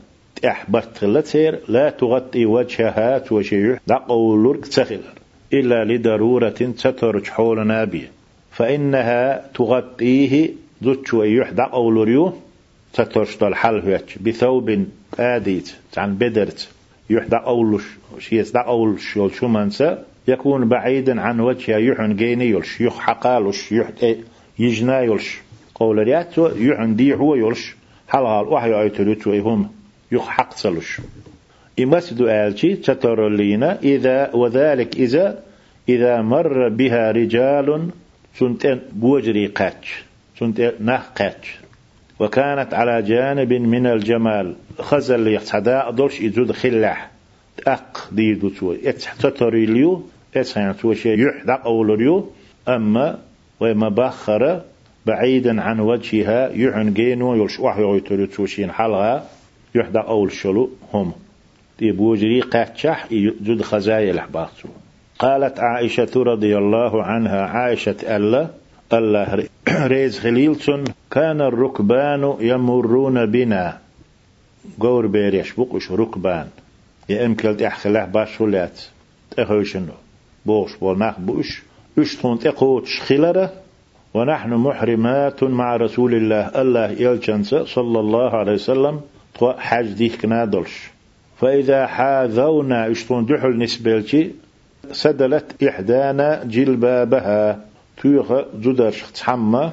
أحبرت 0.47 0.99
خلتير 0.99 1.59
لا 1.69 1.91
تغطي 1.91 2.47
وجهها 2.47 3.19
توشيح 3.19 3.79
دقولورك 3.87 4.67
تخلر 4.67 5.15
إلا 5.53 5.85
لضرورة 5.85 6.73
سترج 6.77 7.27
حول 7.27 7.67
نابية. 7.67 8.11
فإنها 8.51 9.51
تغطيه 9.55 10.51
ذوتش 10.85 11.15
ويح 11.15 11.51
دقولوريو 11.51 12.33
سترج 12.93 13.43
الحل 13.43 13.99
بثوب 14.21 14.85
آديت 15.19 15.73
عن 15.97 16.15
بدرت 16.15 16.69
يحدى 17.11 17.37
أولش 17.37 17.85
شيس 18.19 18.51
دقولش 18.51 19.17
يول 19.17 19.33
منسى 19.43 19.99
يكون 20.29 20.69
بعيدا 20.69 21.21
عن 21.21 21.41
وجهها 21.41 21.79
يحن 21.79 22.17
جيني 22.17 22.51
يلش 22.51 22.81
يخ 22.81 22.99
حقالش 22.99 23.73
يح 23.73 23.89
يجنا 24.59 25.01
يلش 25.01 25.39
قول 25.75 25.99
ريات 25.99 26.39
يحن 26.39 26.97
دي 26.97 27.15
هو 27.15 27.35
يلش 27.35 27.77
حلال 28.09 28.47
وحي 28.49 28.81
آيتلوت 28.81 29.27
ويهم 29.27 29.71
يخحق 30.13 30.57
سلش 30.57 31.01
إمسد 31.81 32.21
آلشي 32.21 32.75
تتر 32.77 33.29
لينا 33.29 33.79
إذا 33.83 34.35
وذلك 34.35 34.97
إذا 34.97 35.43
إذا 35.89 36.23
مر 36.23 36.69
بها 36.69 37.11
رجال 37.11 37.89
سنت 38.35 38.79
بوجري 38.93 39.47
قاتش 39.47 40.05
سنت 40.39 40.75
نخ 40.81 41.03
قاتش 41.19 41.59
وكانت 42.21 42.75
على 42.75 43.03
جانب 43.03 43.53
من 43.53 43.87
الجمال. 43.87 44.55
خزل 44.79 45.35
يحتدا 45.35 45.91
دولش 45.91 46.23
إزود 46.23 46.53
خلاح. 46.53 47.11
أق 47.67 48.09
ديدو 48.13 48.49
تو 48.49 48.75
تتري 49.21 49.67
ليو 49.67 50.03
اتسان 50.37 50.77
تو 50.77 50.95
شيء 50.95 51.19
يحدق 51.19 51.67
أولريو 51.67 52.31
أما 52.69 53.19
وما 53.61 53.89
بخر 53.89 54.61
بعيدا 55.07 55.63
عن 55.63 55.81
وجهها 55.81 56.51
يحن 56.53 56.93
جينو 56.93 57.35
يلش 57.35 57.61
وحي 57.61 57.97
يتري 57.97 58.27
توشين 58.27 58.71
حلها. 58.73 59.25
يحدى 59.75 59.99
أول 59.99 60.33
شلو 60.33 60.71
هم. 60.95 61.13
دي 61.79 61.93
بوجري 61.93 62.41
قاتشح 62.41 63.07
جد 63.13 63.63
خزايا 63.63 64.11
الحباطو 64.11 64.69
قالت 65.19 65.61
عائشة 65.61 66.11
رضي 66.17 66.59
الله 66.59 67.03
عنها 67.03 67.41
عائشة 67.43 67.97
ألا 68.17 68.49
الله 68.93 69.49
ريز 69.69 70.19
خليلتون 70.19 70.85
كان 71.11 71.41
الركبان 71.41 72.37
يمرون 72.41 73.27
بنا. 73.27 73.79
قور 74.81 75.07
بيريش 75.07 75.53
بقش 75.53 75.91
ركبان. 75.93 76.49
يا 77.09 77.27
إم 77.27 77.35
كلت 77.35 77.63
احخلاه 77.63 78.05
باش 78.05 78.41
ولات 78.41 78.81
تخوشنو 79.31 79.93
بوش 80.47 80.77
بول 80.77 80.99
ماخ 80.99 81.21
بوش. 81.21 81.63
إش 81.99 82.17
تون 82.17 82.39
تقوت 82.39 82.87
شخلره 82.87 83.53
ونحن 84.15 84.55
محرمات 84.55 85.45
مع 85.45 85.77
رسول 85.77 86.15
الله. 86.15 86.61
الله 86.61 86.91
يلجنس 86.91 87.55
صلى 87.55 88.01
الله 88.01 88.31
عليه 88.37 88.53
وسلم. 88.53 89.01
حج 89.41 89.87
ديك 89.93 90.21
كنادلش 90.23 90.91
فإذا 91.41 91.87
حاذونا 91.87 92.91
اشتون 92.91 93.27
دحل 93.27 93.59
نسبلتي 93.59 94.33
سدلت 94.93 95.63
إحدانا 95.63 96.45
جلبابها. 96.45 97.61
تويخ 98.03 98.33
زدرش 98.63 99.03
تحمى. 99.15 99.73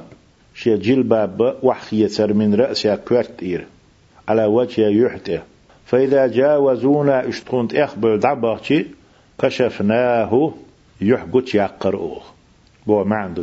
شي 0.56 0.76
جلباب 0.76 1.56
وحخية 1.62 2.26
من 2.26 2.54
رأسها 2.54 2.96
كوارتير 2.96 3.66
على 4.28 4.44
وجه 4.44 4.88
يحته 4.88 5.42
فإذا 5.84 6.26
جاوزونا 6.26 7.28
اشتون 7.28 7.68
اخبر 7.74 8.16
دعبغتي 8.16 8.86
كشفناه 9.38 10.52
يحقت 11.00 11.54
يقرؤه 11.54 12.22
بو 12.86 13.04
ما 13.04 13.34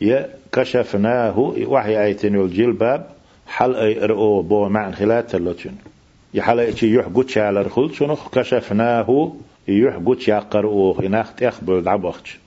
يا 0.00 0.28
كشفناه 0.52 1.38
وحي 1.66 2.04
آيتين 2.04 2.40
الجلباب 2.40 3.06
حل 3.46 3.74
أي 3.74 3.94
رؤو 3.94 4.42
بو 4.42 4.68
معنى 4.68 4.92
خلات 4.92 5.34
اللتين 5.34 5.78
يحل 6.34 6.60
أي 6.60 6.74
يحقت 6.82 7.38
على 7.38 7.60
الخل 7.60 7.94
شنخ 7.94 8.28
كشفناه 8.28 9.32
يحقت 9.68 10.28
يقرؤه 10.28 11.06
إناخت 11.06 11.42
أخبر 11.42 11.80
دعبغتي 11.80 12.38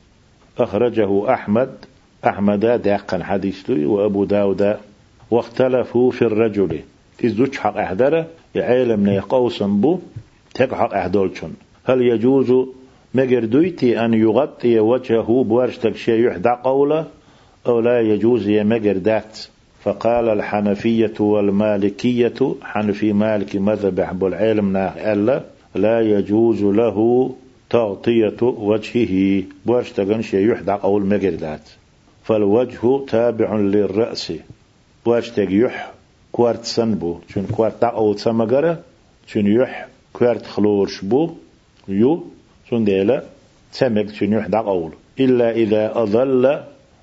أخرجه 0.57 1.34
أحمد 1.34 1.76
أحمد 2.28 2.82
داقا 2.82 3.23
حديث 3.23 3.69
وأبو 3.69 4.26
داود 4.26 4.78
واختلفوا 5.32 6.11
في 6.11 6.21
الرجل. 6.21 6.80
تزوج 7.17 7.55
حق 7.55 7.78
أحدره 7.78 8.28
يعلم 8.55 9.09
نيقوسا 9.09 9.65
بو 9.65 9.99
تقحق 10.53 10.93
أحدولشن 10.93 11.51
هل 11.86 12.01
يجوز 12.01 12.53
مجردويتي 13.13 14.05
أن 14.05 14.13
يغطي 14.13 14.80
وجهه 14.80 15.43
بورشتك 15.43 15.95
شيء 15.95 16.28
يحدى 16.28 16.49
قوله 16.49 17.05
أو 17.67 17.80
لا 17.80 18.01
يجوز 18.01 18.47
يا 18.47 18.63
مجردات؟ 18.63 19.39
فقال 19.84 20.30
الحنفية 20.30 21.13
والمالكية 21.19 22.55
حنفي 22.61 23.13
مالك 23.13 23.55
مذهب 23.55 23.99
أحب 23.99 24.26
العلم 24.26 24.78
ألا 24.78 25.43
لا 25.76 26.01
يجوز 26.01 26.63
له 26.63 27.30
تغطية 27.69 28.38
وجهه 28.41 29.43
بورشتك 29.65 30.21
شيء 30.21 30.51
يحدى 30.51 30.71
قول 30.71 31.05
مجردات. 31.05 31.61
فالوجه 32.26 33.05
تابع 33.07 33.55
للرأس. 33.55 34.34
بورشتك 35.05 35.51
يح 35.51 35.91
كوارت 36.32 36.65
سنبو 36.65 37.19
چون 37.34 37.45
كوارت 37.55 37.84
أول 37.84 38.19
سمجرة 38.19 38.80
چون 39.28 39.47
يح 39.47 39.88
كوارت 40.13 40.45
خلورش 40.45 41.01
بو. 41.01 41.30
يو 41.88 42.23
چون 42.69 42.84
ديلا 42.84 43.23
سمك 43.71 44.11
چون 44.11 44.34
يح 44.34 44.47
أول. 44.53 44.91
إلا 45.19 45.51
إذا 45.51 46.03
أظل 46.03 46.59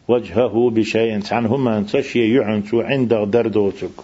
وجهه 0.08 0.70
بشيء 0.70 1.20
عنهما 1.30 1.82
تشي 1.92 2.34
يعنت 2.34 2.74
عند 2.74 3.14
دردوتك 3.14 3.96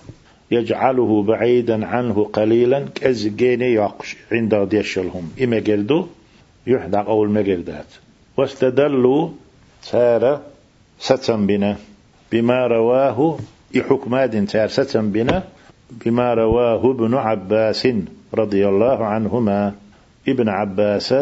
يجعله 0.51 1.23
بعيدا 1.23 1.87
عنه 1.87 2.25
قليلا 2.33 2.85
كزجين 2.95 3.63
يقش 3.63 4.17
عند 4.33 4.55
ديشلهم. 4.55 5.31
إما 5.43 5.57
قلدو 5.57 6.07
يحدق 6.67 7.09
أول 7.09 7.29
مقلدات 7.31 7.91
واستدلوا 8.37 9.29
سار 9.83 10.41
ستم 11.01 11.47
بنا 11.47 11.77
بما 12.33 12.67
رواه 12.67 13.39
إحكماد 13.77 14.47
تار. 14.47 14.69
ستم 14.69 15.11
بنا 15.11 15.43
بما 16.05 16.35
رواه 16.35 16.91
ابن 16.91 17.15
عباس 17.15 17.89
رضي 18.35 18.69
الله 18.69 19.05
عنهما. 19.05 19.73
ابن 20.29 20.49
عباس 20.49 21.15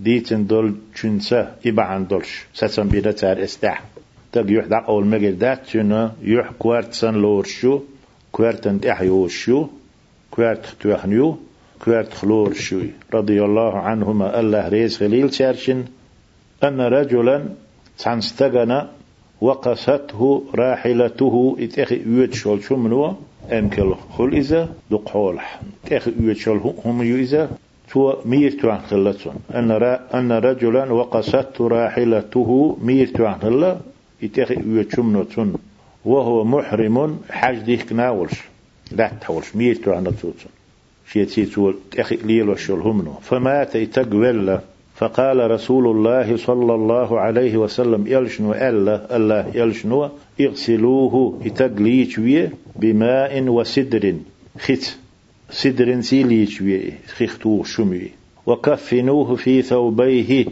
ديتن 0.00 0.46
دول 0.46 0.74
چنسا 0.94 1.56
إبعان 1.66 2.06
دولش. 2.06 2.46
ستم 2.54 2.88
بنا 2.88 3.10
تار 3.12 3.42
استح 3.42 3.82
تق 4.32 4.46
يحدع 4.48 4.88
أول 4.88 5.06
مجل 5.06 5.38
دات 5.38 5.60
تنا 5.72 6.12
يح 6.22 6.50
كوارت 6.58 6.92
سن 6.94 7.14
لورشو 7.14 7.80
كوارتن 8.32 8.80
تحيوشو 8.80 9.66
كوارت 10.30 10.64
توحنيو 10.80 11.38
كوارت 11.84 12.12
خلورشو. 12.14 12.80
رضي 13.14 13.44
الله 13.44 13.78
عنهما. 13.78 14.40
الله 14.40 14.68
ريز 14.68 14.96
خليل 14.96 15.34
شارشن. 15.34 15.84
أن 16.64 16.80
رجلا 16.80 17.44
تنستغنى 17.98 18.82
وقسته 19.46 20.20
راحلته. 20.54 21.34
اتخي 21.64 21.98
يوت 22.06 22.32
شول 22.40 22.58
شمنو 22.66 23.14
امكل 23.58 23.90
خل 24.14 24.30
إذا 24.42 24.62
دقحول 24.90 25.36
اتخي 25.84 26.12
يوت 26.20 26.36
شول 26.36 26.58
هم 26.84 27.02
يو 27.02 27.46
تو 27.90 28.02
مير 28.24 28.52
توان 28.60 28.80
خلتون 28.90 29.36
أن, 29.58 29.70
را 29.82 29.92
أن 30.18 30.32
رجلا 30.32 30.84
وقسته 30.98 31.68
راحلته 31.68 32.78
مير 32.86 33.06
توان 33.16 33.34
خلتون 33.42 33.80
يتخي 34.22 34.56
يوتشم 34.66 35.22
تون 35.22 35.54
وهو 36.04 36.44
محرم 36.44 36.96
حاج 37.30 37.58
ديك 37.58 37.92
ناولش. 37.92 38.52
لا 38.98 39.10
تحولش 39.20 39.56
ميتو 39.56 39.92
عنا 39.92 40.10
توتون 40.10 40.52
شيتي 41.12 41.44
تول 41.44 41.74
تخي 41.90 42.16
ليل 42.16 42.48
وشول 42.48 42.80
همنو 42.80 43.12
فمات 43.12 43.74
يتقول 43.74 44.58
فقال 45.02 45.50
رسول 45.50 45.86
الله 45.86 46.36
صلى 46.36 46.74
الله 46.74 47.20
عليه 47.20 47.56
وسلم 47.56 48.06
يلشنو 48.06 48.52
ألا 48.52 49.16
الله 49.16 49.46
يلشنو 49.54 50.10
اغسلوه 50.40 51.40
يتقليش 51.44 52.20
بماء 52.76 53.42
وسدر 53.48 54.14
خت 54.58 54.84
سدر 55.50 56.00
سيليش 56.00 56.62
ويه 56.62 56.98
خختو 57.16 57.62
شمي 57.64 58.08
وكفنوه 58.46 59.36
في 59.36 59.62
ثوبيه 59.62 60.46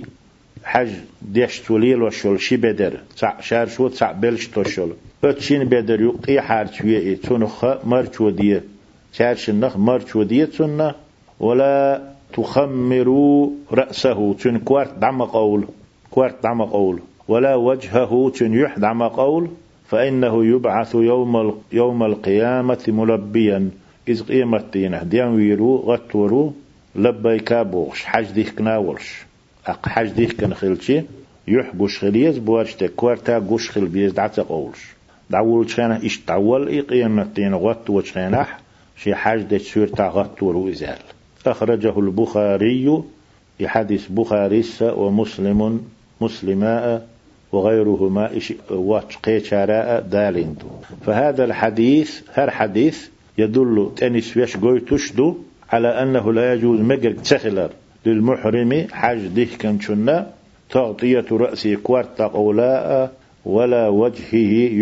حج 0.64 0.90
ديش 1.22 1.61
توليل 1.61 2.03
وشول 2.03 2.40
شي 2.40 2.57
بدر 2.57 2.94
شار 3.40 3.68
شو 3.68 3.88
تع 3.88 4.12
بلش 4.12 4.46
توشول 4.46 4.92
بتشين 5.22 5.64
بدر 5.64 6.01
يقي 6.01 6.42
حارش 6.42 6.80
ويه 6.80 7.16
تنخ 7.16 7.64
مرش 7.84 8.20
وديه 8.20 8.64
شارش 9.12 9.51
النخ 9.51 9.76
مرش 9.76 10.16
وديه 10.16 10.44
تنه 10.44 10.94
ولا 11.40 12.03
تخمروا 12.33 13.51
رأسه 13.72 14.35
تن 14.35 14.59
كوارت 14.59 14.99
دعم 14.99 15.22
قول 15.22 15.64
كوارت 16.11 16.43
دعم 16.43 16.62
قول. 16.62 17.01
ولا 17.28 17.55
وجهه 17.55 18.33
تن 18.35 18.55
يح 18.55 18.78
دعم 18.78 19.03
قول. 19.03 19.49
فإنه 19.89 20.45
يبعث 20.45 20.95
يوم 20.95 21.61
يوم 21.72 22.03
القيامة 22.03 22.85
ملبيا. 22.89 23.70
إذ 24.09 24.22
قيمتين 24.22 24.99
ديان 25.09 25.35
ويرو 25.35 25.76
غتورو 25.76 26.53
لبيك 26.95 27.53
بوغش 27.53 28.05
حج 28.05 28.31
ديك 28.31 28.55
كناولش 28.55 29.24
أق 29.66 29.89
حج 29.89 30.09
ديك 30.09 30.33
كان 30.33 30.55
خلشي 30.55 31.03
يح 31.49 31.70
قوش 31.78 31.99
خليز 31.99 32.39
بوارشتا 32.39 32.87
كوارتا 32.87 33.39
قوش 33.39 33.70
خل 33.70 33.87
بيز 33.87 34.12
دعتا 34.12 34.43
قولش. 34.43 34.78
دعول 35.31 35.70
شانا 35.70 36.07
إش 36.07 36.18
تعول 36.18 36.68
إي 36.68 36.81
قيمتين 36.81 37.55
غط 37.55 37.91
وشانح 37.91 38.61
شي 38.97 39.14
حاج 39.14 39.43
دي 39.43 39.59
سور 39.59 39.87
تا 39.87 40.09
غط 40.09 40.43
ورو 40.43 40.68
إزال. 40.68 40.99
أخرجه 41.47 41.99
البخاري 41.99 43.03
حديث 43.64 44.09
بخاري 44.09 44.64
ومسلم 44.82 45.80
مسلماء 46.20 47.07
وغيرهما 47.53 48.30
واتقي 48.70 49.41
شراء 49.41 50.01
دالندو 50.01 50.66
فهذا 51.07 51.45
الحديث 51.45 52.20
هر 52.32 52.51
حديث 52.51 53.09
يدل 53.38 53.91
تنس 53.97 54.38
قوي 54.62 54.80
تشدو 54.80 55.36
على 55.72 55.88
أنه 55.88 56.32
لا 56.32 56.55
يجوز 56.55 56.80
مجر 56.80 57.12
تسخلر 57.12 57.70
للمحرم 58.07 58.86
حج 58.93 59.26
ده 59.26 59.47
كان 59.59 59.80
شنا 59.80 60.26
تغطية 60.70 61.24
رأسه 61.32 61.74
كوارت 61.74 62.22
قولاء 62.22 63.12
ولا 63.45 63.88
وجهه 63.88 64.34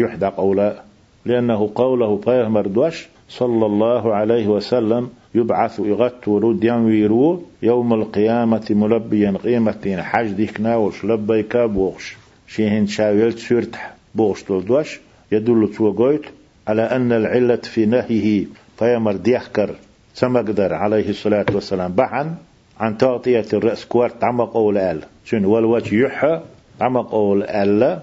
يحدق 0.02 0.34
قولاء. 0.36 0.84
لأنه 1.26 1.70
قوله 1.74 2.20
طيه 2.26 2.48
مردوش 2.48 3.08
صلى 3.28 3.66
الله 3.66 4.14
عليه 4.14 4.46
وسلم 4.48 5.08
يبعث 5.34 5.80
إغت 5.80 6.28
ورود 6.28 6.64
ينويرو 6.64 7.42
يوم 7.62 7.92
القيامة 7.92 8.66
ملبيا 8.70 9.34
قيمة 9.44 10.02
حج 10.02 10.28
ديك 10.28 10.60
ناوش 10.60 11.04
لبيك 11.04 11.56
بوغش 11.56 12.16
شيهن 12.46 12.86
شاويل 12.86 13.32
سورت 13.32 13.74
بوغش 14.14 14.42
تلدوش 14.42 15.00
يدل 15.32 15.70
توقيت 15.76 16.22
على 16.68 16.82
أن 16.82 17.12
العلة 17.12 17.56
في 17.56 17.86
نهيه 17.86 18.46
طيمر 18.78 19.16
ديحكر 19.16 19.74
سمقدر 20.14 20.74
عليه 20.74 21.10
الصلاة 21.10 21.46
والسلام. 21.54 21.92
بحن 21.92 22.34
عن 22.80 22.98
تغطية 22.98 23.46
الرأس 23.52 23.84
كوارت 23.84 24.24
عمق 24.24 24.56
أول 24.56 24.78
آل. 24.78 25.00
شن 25.24 25.44
والوجه 25.44 25.94
يحى 25.94 26.40
عمق 26.80 27.14
أول 27.14 27.42
آل. 27.42 28.00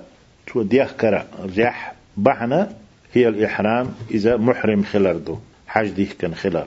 تو 0.48 0.62
ديحكر 0.62 1.26
رجح 1.44 1.94
بحنا 2.18 2.70
هي 3.14 3.28
الإحرام 3.28 3.88
إذا 4.12 4.38
محرم 4.38 4.84
خلردو. 4.84 5.38
حج 5.68 5.90
ديه 5.90 6.10
كان 6.20 6.36
خلر. 6.36 6.66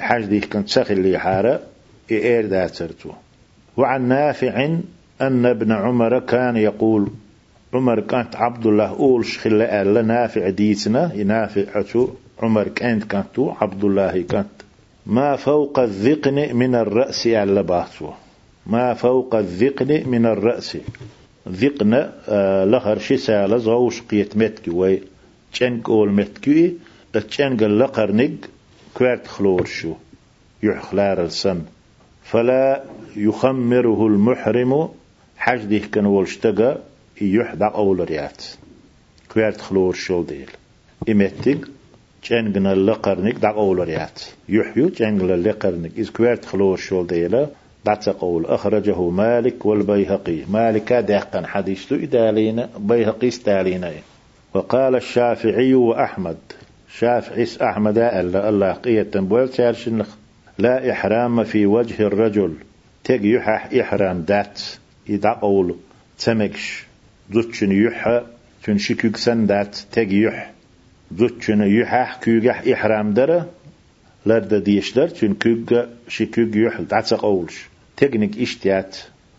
حج 0.00 0.24
ديه 0.24 0.40
كان 0.40 0.66
سخل 0.66 1.00
لي 1.00 1.18
حارة 1.18 1.60
إير 2.10 2.46
داترتو 2.46 3.10
وعن 3.76 4.08
نافع 4.08 4.64
أن 5.20 5.46
ابن 5.46 5.72
عمر 5.72 6.18
كان 6.18 6.56
يقول 6.56 7.08
عمر 7.74 8.00
كانت 8.00 8.36
عبد 8.36 8.66
الله 8.66 8.88
أولش 8.88 9.38
خلا 9.38 9.82
ألا 9.82 10.02
نافع 10.02 10.48
ديتنا 10.48 11.14
ينافع 11.14 11.82
عمر 12.42 12.68
كانت 12.68 13.04
كانت 13.04 13.38
عبد 13.38 13.84
الله 13.84 14.22
كانت. 14.22 14.48
ما 15.06 15.36
فوق 15.36 15.78
الذقن 15.78 16.56
من 16.56 16.74
الرأس 16.74 17.26
على 17.26 17.62
باتو 17.62 18.10
ما 18.66 18.94
فوق 18.94 19.34
الذقن 19.34 20.10
من 20.10 20.26
الرأس. 20.26 20.78
ذقن 21.48 22.10
آه 22.28 22.64
لخر 22.64 22.98
شي 22.98 23.16
سالة 23.16 23.56
زوش 23.56 24.02
قيت 24.02 24.36
متكي 24.36 24.70
وي 24.70 25.02
تشنك 25.52 25.88
أول 25.88 26.12
متكي 26.12 26.74
تشنك 27.12 27.62
اللقر 27.62 28.12
نق 28.12 28.36
كوارت 28.98 29.26
خلور 29.26 29.64
شو 29.64 29.94
يحخلار 30.62 31.24
السن 31.24 31.62
فلا 32.22 32.84
يخمره 33.16 34.06
المحرم 34.06 34.88
حجده 35.36 35.78
كان 35.78 36.06
والشتقى 36.06 36.78
يحدى 37.20 37.64
أول 37.64 38.10
ريات. 38.10 38.44
كوارت 39.34 39.60
خلور 39.60 39.94
شو 39.94 40.22
ديل. 40.22 40.50
إمتك 41.08 41.58
جنجنا 42.24 42.72
اللقرنك 42.72 43.34
دع 43.34 43.50
أول 43.50 43.78
ريات. 43.78 44.20
يحيو 44.48 44.88
جنجنا 44.88 45.34
اللقرنك 45.34 45.90
إذ 45.98 46.10
كوارت 46.10 46.44
خلور 46.44 46.76
شو 46.76 47.04
ديلا 47.04 47.46
دعت 47.84 48.08
قول 48.08 48.46
أخرجه 48.46 49.10
مالك 49.10 49.66
والبيهقي. 49.66 50.38
مالك 50.50 50.92
دقن 50.92 51.46
حديث 51.46 51.92
إدالينا 51.92 52.68
بيهقي 52.78 53.28
استالينا 53.28 53.92
وقال 54.54 54.96
الشافعي 54.96 55.74
وأحمد 55.74 56.36
شافعي 57.00 57.46
أحمد 57.62 57.98
ألا 57.98 58.48
الله 58.48 58.72
قية 58.72 59.02
تنبول 59.02 59.50
لا 60.58 60.92
إحرام 60.92 61.44
في 61.44 61.66
وجه 61.66 62.02
الرجل. 62.02 62.54
تج 63.04 63.24
يحح 63.24 63.68
إحرام 63.80 64.22
دات 64.22 64.60
إذا 65.08 65.30
قول 65.30 65.76
تمكش 66.18 66.86
زوتشن 67.32 67.72
يحا 67.72 68.26
تنشكوك 68.62 69.16
سن 69.16 69.46
دات 69.46 69.76
تج 69.92 70.12
يح 70.12 70.52
زوتشن 71.16 71.62
يحح؟ 71.62 72.20
كيوجح 72.22 72.62
إحرام 72.72 73.14
دره؟ 73.14 73.48
لرد 74.26 74.54
ديشتر 74.54 75.08
تن 75.08 75.34
كوج 75.34 75.86
شكوج 76.08 76.56
يح 76.56 76.80
دات 76.80 77.14
قولش 77.14 77.66
تجنك 77.96 78.38
إشتيات 78.38 78.96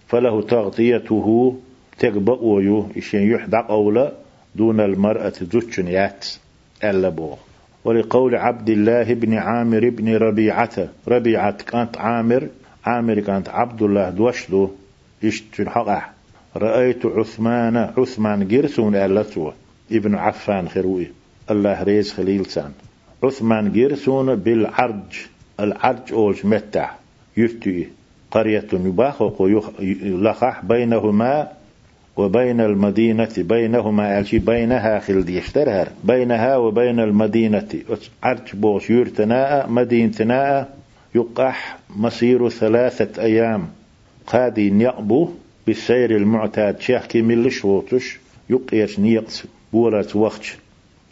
فله 0.08 0.42
تغطيته. 0.42 1.60
تقبقويو 2.00 2.90
إشين 2.98 3.32
يحدق 3.32 3.72
أولا 3.72 4.14
دون 4.56 4.80
المرأة 4.80 5.34
زوتشن 5.52 5.88
يات؟ 5.88 6.26
ألا 6.84 7.10
بوغ 7.10 7.49
ولقول 7.84 8.36
عبد 8.36 8.70
الله 8.70 9.14
بن 9.14 9.34
عامر 9.34 9.90
بن 9.90 10.16
ربيعة 10.16 10.90
ربيعة 11.08 11.58
كانت 11.64 11.98
عامر 11.98 12.48
عامر 12.86 13.20
كانت 13.20 13.50
عبد 13.50 13.82
الله 13.82 14.10
دوشدو 14.10 14.70
يشتن 15.24 15.70
حقه 15.70 16.04
رأيت 16.56 17.06
عثمان 17.06 17.78
عثمان 17.78 18.48
جرسون 18.48 18.96
ألتو 18.96 19.52
ابن 19.92 20.16
عفان 20.16 20.70
خروي 20.70 21.08
الله 21.52 21.84
ريز 21.84 22.14
خليل 22.14 22.46
سان. 22.46 22.72
عثمان 23.24 23.72
جرسون 23.72 24.36
بالعرج 24.36 25.28
العرج 25.60 26.14
أوج 26.14 26.46
متع. 26.46 26.92
يفتي 27.38 27.88
قرية 28.32 28.68
يباخ 28.74 29.24
لخح 30.04 30.66
بينهما 30.66 31.48
وبين 32.20 32.62
المدينة 32.62 33.30
بينهما 33.38 34.20
ألشي 34.20 34.40
بينها 34.40 35.00
خلد 35.00 35.30
يشترها 35.30 35.88
بينها 36.04 36.58
وبين 36.58 37.00
المدينة. 37.00 37.68
عرج 38.24 38.56
بوش 38.56 38.90
يرتناء 38.90 39.70
مدينتناء 39.70 40.78
يقح 41.16 41.78
مسير 41.96 42.50
ثلاثة 42.50 43.22
أيام. 43.22 43.68
قادي 44.28 44.84
يقبو 44.84 45.30
بالسير 45.68 46.16
المعتاد 46.16 46.82
شيخ 46.82 47.06
كمل 47.06 47.52
شوطش 47.52 48.20
يقيش 48.50 49.00
نيقص 49.00 49.44
بولات 49.74 50.16
وقت. 50.16 50.58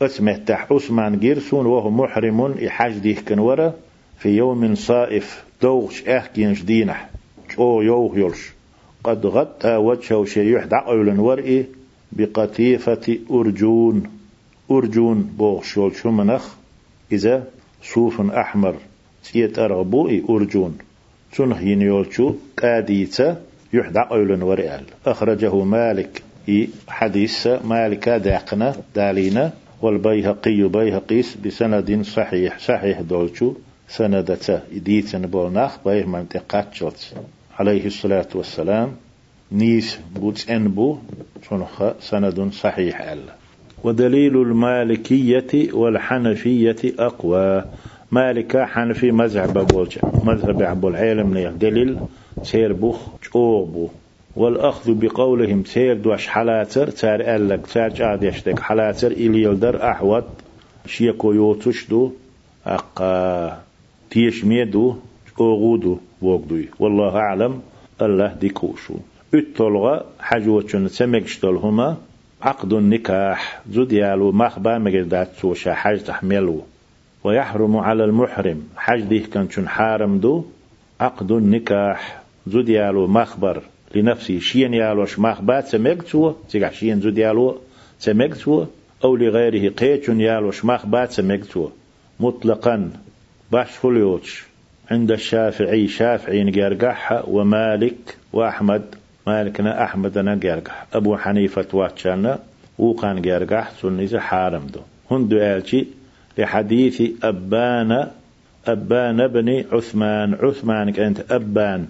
أسمه 0.01 0.45
عثمان 0.71 1.19
جيرسون 1.19 1.65
وهو 1.65 1.89
محرم 1.89 2.41
إحاج 2.67 3.19
كنورة 3.27 3.73
في 4.19 4.29
يوم 4.29 4.75
صائف. 4.75 5.43
دوغش 5.61 6.07
إحكينش 6.07 6.61
دينح 6.61 7.09
أو 7.59 7.81
يوه 7.81 8.19
يلش 8.19 8.56
قد 9.07 9.25
غطى 9.25 9.75
وجهه 9.75 10.25
شيء 10.25 10.55
يحدع 10.55 10.87
أولا 10.87 11.21
ورئي 11.21 11.65
بقطيفة 12.11 13.17
أرجون. 13.31 14.03
أرجون 14.71 15.21
بوغ 15.37 15.63
شول 15.63 15.95
شمنخ 15.95 16.45
إذا 17.11 17.43
صوف 17.83 18.21
أحمر. 18.21 18.75
سيت 19.23 19.59
أرغبوئي 19.59 20.23
أرجون. 20.29 20.77
تنه 21.35 21.61
ينيولشو 21.61 22.33
قاديتا 22.61 23.41
يحدع 23.73 24.11
أولا 24.11 24.45
ورئال 24.45 24.83
أخرجه 25.05 25.63
مالك 25.63 26.23
إي 26.49 26.69
حديث 26.87 27.47
مالك 27.47 28.09
داقنا 28.09 28.75
دالينا 28.95 29.53
والبيهقي 29.81 30.67
بيهقيس 30.67 31.37
بسند 31.45 32.01
صحيح 32.01 32.59
صحيح 32.59 33.01
دولشو 33.01 33.53
سندتا 33.89 34.63
إديتن 34.75 35.21
بولناخ 35.21 35.77
بيه 35.85 36.05
منطقات 36.05 36.73
شوتس 36.73 37.13
عليه 37.59 37.85
الصلاة 37.85 38.27
والسلام 38.35 38.95
نيس 39.51 39.99
بوتس 40.15 40.49
انبو 40.49 40.97
شنخ 41.49 41.83
سند 41.99 42.51
صحيح 42.51 43.01
ألا 43.01 43.33
ودليل 43.83 44.41
المالكية 44.41 45.73
والحنفية 45.73 46.75
أقوى. 46.99 47.63
مالك 48.11 48.57
حنفي 48.57 49.11
مذهب 49.11 49.67
بولج 49.67 49.97
مذهب 50.23 50.61
أبو 50.61 50.87
العالم 50.87 51.57
دليل 51.59 51.97
سير 52.43 52.73
بوخ 52.73 52.97
جوبو 53.33 53.89
والأخذ 54.35 54.93
بقولهم 54.93 55.63
سير 55.65 55.97
دوش 55.97 56.27
حلاتر 56.27 56.89
تار 56.89 57.35
ألك 57.35 57.67
تار 57.67 57.89
جاد 57.89 58.23
يشتك 58.23 58.59
حلاتر 58.59 59.11
إلي 59.11 59.43
يلدر 59.43 59.89
أحوط. 59.91 60.23
شيكو 60.85 61.33
يوتش 61.33 61.87
دو 61.89 62.11
أقا 62.65 63.61
تيش 64.09 64.45
ميدو 64.45 64.95
أوغودو 65.39 65.97
وقدوي 66.21 66.69
والله 66.79 67.15
أعلم 67.15 67.61
الله 68.01 68.33
ديكوشو. 68.33 68.93
اتلغى 69.33 70.01
حجوة 70.19 70.87
سمكشتلهما 70.87 71.97
عقد 72.41 72.73
النكاح 72.73 73.61
زديالو 73.71 74.31
مخبا 74.31 74.77
مجدات 74.77 75.29
سوشا 75.41 75.73
حج 75.73 75.99
تحملو 75.99 76.61
ويحرم 77.23 77.77
على 77.77 78.03
المحرم 78.03 78.63
حج 78.75 79.01
ديه 79.01 79.25
كان 79.25 79.49
شن 79.49 79.67
حارم 79.67 80.17
دو 80.17 80.45
عقد 80.99 81.31
النكاح 81.31 82.21
زديالو 82.47 83.07
مخبر 83.07 83.61
لنفسه 83.95 84.39
شين 84.39 84.73
يالوش 84.73 85.19
مخبات 85.19 85.67
سمكتو 85.67 86.33
تيقع 86.49 86.71
شين 86.71 87.01
زديالو 87.01 87.57
سمكتو 87.99 88.65
أو 89.03 89.15
لغيره 89.15 89.69
قيتشن 89.69 90.21
يالوش 90.21 90.65
مخبات 90.65 91.11
سمكتو 91.11 91.69
مطلقا 92.19 92.91
باش 93.51 93.69
فليوتش 93.69 94.43
عند 94.91 95.11
الشافعي. 95.11 95.87
شافعي 95.87 96.43
نقرقح 96.43 97.23
ومالك 97.27 98.17
وأحمد. 98.33 98.81
مالكنا 99.27 99.83
أحمد 99.83 100.17
نقرقح. 100.17 100.85
أبو 100.93 101.17
حنيفة 101.17 101.65
واتشانا 101.73 102.39
وقان 102.79 103.21
قرقح 103.21 103.71
سنيز 103.81 104.15
حارم 104.15 104.67
دو. 104.73 104.79
هندو 105.11 105.37
آلشي 105.37 105.85
لحديث 106.37 107.01
أبان 107.23 108.07
أبان 108.67 109.27
بن 109.27 109.63
عثمان. 109.71 110.33
عثمان 110.33 110.91
كانت 110.91 111.31
أبان. 111.31 111.85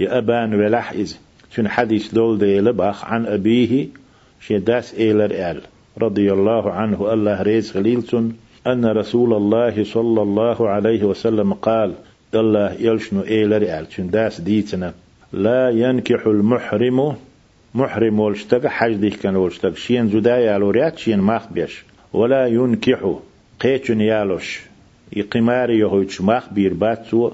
يا 0.00 0.18
أبان 0.18 0.54
ولحئز 0.54 1.18
شن 1.50 1.68
حديث 1.68 2.14
دول 2.14 2.38
دي 2.38 2.60
لبخ 2.60 3.04
عن 3.04 3.26
أبيه. 3.26 3.86
شداس 4.40 4.94
إيلر 4.94 5.30
آل 5.50 5.60
رضي 5.98 6.32
الله 6.32 6.72
عنه. 6.72 7.12
الله 7.12 7.42
ريز 7.42 7.76
غليلتون 7.76 8.36
أن 8.66 8.86
رسول 8.86 9.34
الله 9.34 9.84
صلى 9.84 10.22
الله 10.22 10.68
عليه 10.68 11.04
وسلم 11.04 11.52
قال 11.52 11.92
الله 12.36 12.72
يلشنو 12.72 13.22
إيلر 13.22 13.86
شن 13.90 14.10
داس 14.10 14.40
ديتنا. 14.40 14.94
لا 15.32 15.70
ينكح 15.70 16.26
المحرم 16.26 17.16
محرم 17.74 18.20
والشتق 18.20 18.66
حج 18.66 18.94
دي 18.94 19.10
كان 19.10 19.36
والشتق 19.36 19.76
شين 19.76 20.08
زدايا 20.08 20.58
لوريات 20.58 20.98
شين 20.98 21.18
ماخ 21.18 21.52
بيش. 21.52 21.84
ولا 22.12 22.46
ينكح 22.46 23.18
قيتشن 23.60 24.00
يالوش. 24.00 24.60
يقمار 25.12 25.70
يهوش 25.70 26.20
ماخ 26.20 26.52
بير 26.52 26.74
باتسو. 26.74 27.32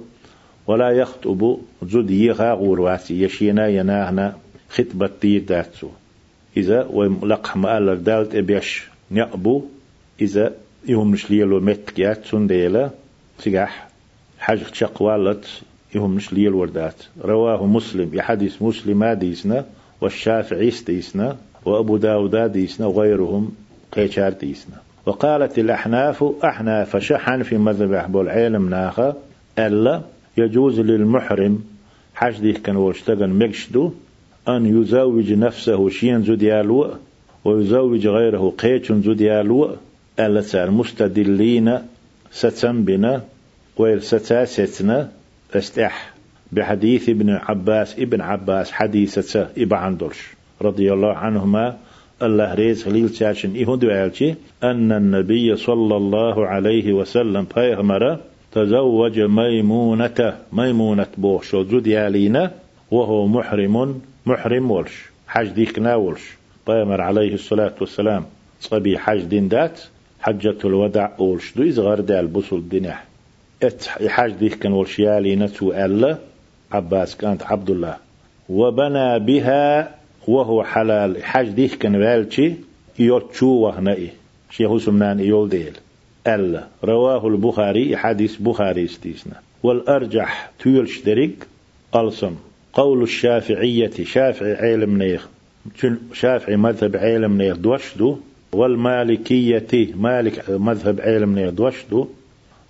ولا 0.66 0.90
يخطب 0.90 1.58
زد 1.82 2.10
يغا 2.10 2.52
غورواتي 2.52 3.22
يشينا 3.22 3.68
يناهنا 3.68 4.36
خطبة 4.68 5.42
داتسو. 5.48 5.88
إذا 6.56 6.88
وملقح 6.90 7.56
مآل 7.56 8.04
دالت 8.04 8.34
إبيش 8.34 8.84
نقبو 9.10 9.64
إذا 10.20 10.52
يهم 10.88 11.12
نشليلو 11.12 11.60
متكيات 11.60 12.24
سنديلا 12.24 12.90
سيقاح 13.38 13.91
شقوالت 14.72 15.44
يهم 15.94 16.16
نشليل 16.16 16.54
وردات 16.54 17.02
رواه 17.24 17.66
مسلم 17.66 18.10
يحدث 18.14 18.62
مسلم 18.62 19.04
ديسنا 19.04 19.64
والشافعي 20.00 20.72
ديسنا 20.86 21.36
وأبو 21.64 21.96
داود 21.96 22.36
ديسنا 22.52 22.86
وغيرهم 22.86 23.54
قيشار 23.92 24.32
ديسنا. 24.32 24.76
وقالت 25.06 25.58
الأحناف 25.58 26.24
أحناف 26.44 26.96
شحن 26.96 27.42
في 27.42 27.58
مذهب 27.58 27.92
أحبو 27.92 28.20
العلم 28.20 28.68
ناخا 28.68 29.14
ألا 29.58 30.00
يجوز 30.38 30.80
للمحرم 30.80 31.64
حج 32.14 32.40
ديه 32.40 32.54
كان 32.54 32.76
واشتغل 32.76 33.30
مكشدو 33.30 33.92
أن 34.48 34.66
يزوج 34.66 35.32
نفسه 35.32 35.88
شين 35.88 36.22
زديالو 36.22 36.90
ويزوج 37.44 38.06
غيره 38.06 38.54
قيتش 38.58 38.92
زديالو 38.92 39.70
ألا 40.20 40.70
مستدلين 40.70 41.78
ستم 42.30 42.84
بنا 42.84 43.22
ويل 43.76 44.02
ستاسيتنا 44.02 45.10
استح 45.54 46.12
بحديث 46.52 47.08
ابن 47.08 47.30
عباس 47.30 47.98
ابن 47.98 48.20
عباس 48.20 48.72
حديثة 48.72 49.48
ابن 49.58 49.76
عندرش. 49.76 50.34
رضي 50.62 50.92
الله 50.92 51.12
عنهما 51.12 51.76
الله 52.22 52.54
ريز 52.54 52.84
خليل 52.84 53.08
تاشن 53.08 53.54
إيهون 53.54 53.78
دوالتي 53.78 54.34
أن 54.62 54.92
النبي 54.92 55.56
صلى 55.56 55.96
الله 55.96 56.46
عليه 56.46 56.92
وسلم 56.92 57.46
بيغمر 57.56 58.18
تزوج 58.52 59.20
ميمونة 59.20 60.38
ميمونة 60.52 61.06
بوش 61.18 61.56
جديالينا 61.56 62.50
وهو 62.90 63.26
محرم 63.26 64.00
محرم 64.26 64.70
ولش 64.70 65.04
حج 65.28 65.48
ديك 65.48 65.78
ناولش 65.78 66.22
بيغمر 66.66 67.00
عليه 67.00 67.34
الصلاة 67.34 67.74
والسلام 67.80 68.24
صبي 68.60 68.98
حج 68.98 69.20
دين 69.20 69.48
دات 69.48 69.80
حجة 70.20 70.58
الودع 70.64 71.08
أولش 71.18 71.52
دو 71.56 71.68
إزغار 71.68 72.00
دال 72.00 72.26
بصل 72.26 72.56
الدنيا 72.56 72.98
إت 73.62 73.86
حج 73.86 74.32
ديك 74.32 74.54
كان 74.54 74.72
ولشيالينا 74.72 75.46
تو 75.46 75.72
ألا 75.72 76.18
عباس 76.72 77.16
كانت 77.16 77.42
عبد 77.42 77.70
الله. 77.70 77.96
وبنى 78.48 79.18
بها 79.18 79.94
وهو 80.28 80.64
حلال. 80.64 81.24
حج 81.24 81.48
ديك 81.48 81.74
كان 81.74 81.96
والشي 81.96 82.52
يوتشو 82.98 83.46
وهنائي 83.46 84.10
شيخ 84.50 84.76
سمنان 84.76 85.20
يول 85.20 85.48
ديل. 85.48 85.72
ألا. 86.26 86.66
رواه 86.84 87.28
البخاري. 87.28 87.96
حديث 87.96 88.36
بخاري 88.36 88.84
استيسنا. 88.84 89.34
والأرجح 89.62 90.50
تيولش 90.58 91.00
دريك 91.00 91.46
ألسم 91.96 92.34
قول 92.72 93.02
الشافعية. 93.02 94.04
شافعي 94.04 94.54
علم 94.54 95.02
نيخ. 95.02 95.28
شافعي 96.12 96.56
مذهب 96.56 96.96
علم 96.96 97.42
نيخ 97.42 97.56
دوشدو. 97.56 98.18
والمالكية. 98.52 99.88
مالك 99.94 100.50
مذهب 100.50 101.00
علم 101.00 101.38
نيخ 101.38 101.50
دوشدو. 101.50 102.08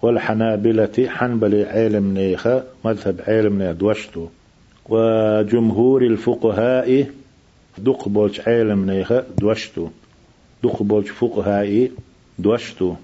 والحنابلة 0.03 1.09
حنبلي 1.09 1.65
علم 1.65 2.15
نيخ 2.15 2.49
مذهب 2.85 3.21
علم 3.27 3.63
نيخ 3.63 3.73
دوشدو 3.77 4.29
وجمهور 4.89 6.03
الفقهاء 6.03 7.07
دق 7.79 8.09
بولش 8.09 8.41
علم 8.41 8.91
نيخة 8.91 9.25
دوشتو. 9.39 9.89
دق 10.65 10.83
بولش 10.83 11.11
فقهاء 11.11 11.91
دوشتو. 12.39 12.95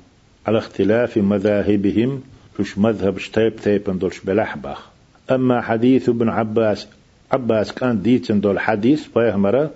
على 0.47 0.59
اختلاف 0.59 1.19
مذاهبهم 1.19 2.23
وش 2.61 2.79
مذهب 2.79 3.19
شتيب 3.19 3.57
تيبن 3.57 3.99
دولش 3.99 4.21
بلحبخ. 4.21 4.91
أما 5.31 5.61
حديث 5.61 6.09
ابن 6.09 6.29
عباس 6.29 6.89
عباس 7.33 7.73
كان 7.73 8.03
ديتن 8.03 8.41
دول 8.41 8.61
حديث 8.61 9.07
بيهمرة 9.17 9.71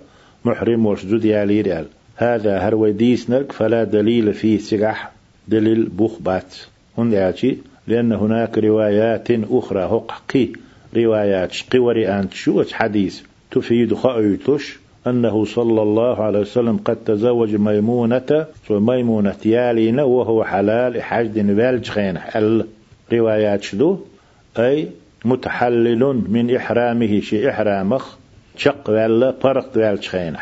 محرم 0.45 0.85
وشدود 0.85 1.25
يالي 1.25 1.61
ريال. 1.61 1.85
هذا 2.15 2.57
هروي 2.57 2.91
ديس 2.91 3.29
نرك 3.29 3.51
فلا 3.51 3.83
دليل 3.83 4.33
فيه 4.33 4.57
سقح 4.57 5.11
دليل 5.47 5.89
بوخبات 5.89 6.55
هن 6.97 7.11
ياتي 7.11 7.57
لأن 7.87 8.11
هناك 8.11 8.57
روايات 8.57 9.27
أخرى. 9.31 10.01
حقي 10.09 10.47
روايات 10.95 11.51
شقي 11.51 11.79
وريان 11.79 12.29
شو 12.31 12.63
حديث 12.63 13.21
تفيد 13.51 13.93
خأيتش 13.93 14.77
أنه 15.07 15.45
صلى 15.45 15.81
الله 15.81 16.23
عليه 16.23 16.39
وسلم 16.39 16.77
قد 16.85 16.95
تزوج 16.95 17.55
ميمونة 17.55 18.45
ميمونة 18.69 19.35
يالينا 19.45 20.03
وهو 20.03 20.43
حلال 20.43 21.01
حجد 21.01 21.55
بالج 21.55 21.89
خين 21.89 22.17
الروايات 23.11 23.63
شدو؟ 23.63 23.99
أي 24.59 24.87
متحلل 25.25 26.21
من 26.29 26.55
إحرامه 26.55 27.19
شي 27.19 27.49
إحرامخ 27.49 28.17
شق 28.57 28.89
ولا 28.89 29.31
فرق 29.31 29.73
بالج 29.75 30.07
خين 30.07 30.35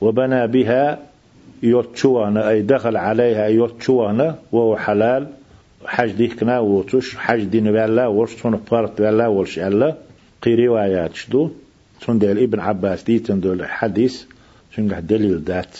وبنى 0.00 0.46
بها 0.46 0.98
يوتشوانا 1.62 2.48
أي 2.48 2.62
دخل 2.62 2.96
عليها 2.96 3.46
يوتشوانا 3.46 4.34
وهو 4.52 4.76
حلال. 4.76 5.26
حج 5.86 6.12
ديكنا 6.12 6.58
وتش 6.58 7.16
حج 7.16 7.44
دين 7.44 7.68
ولا 7.68 8.06
ورش 8.06 8.32
فرق 8.66 8.94
ولا 9.00 9.26
ورش 9.26 9.58
ألا. 9.58 9.96
قي 10.42 10.54
روايات 10.54 11.14
شدو 11.14 11.50
تندل 12.00 12.38
ابن 12.38 12.60
عباس 12.60 13.02
دي 13.02 13.18
تندل 13.18 13.64
حديث. 13.64 14.24
شنقح 14.76 14.98
دليل 14.98 15.38
ذات. 15.38 15.76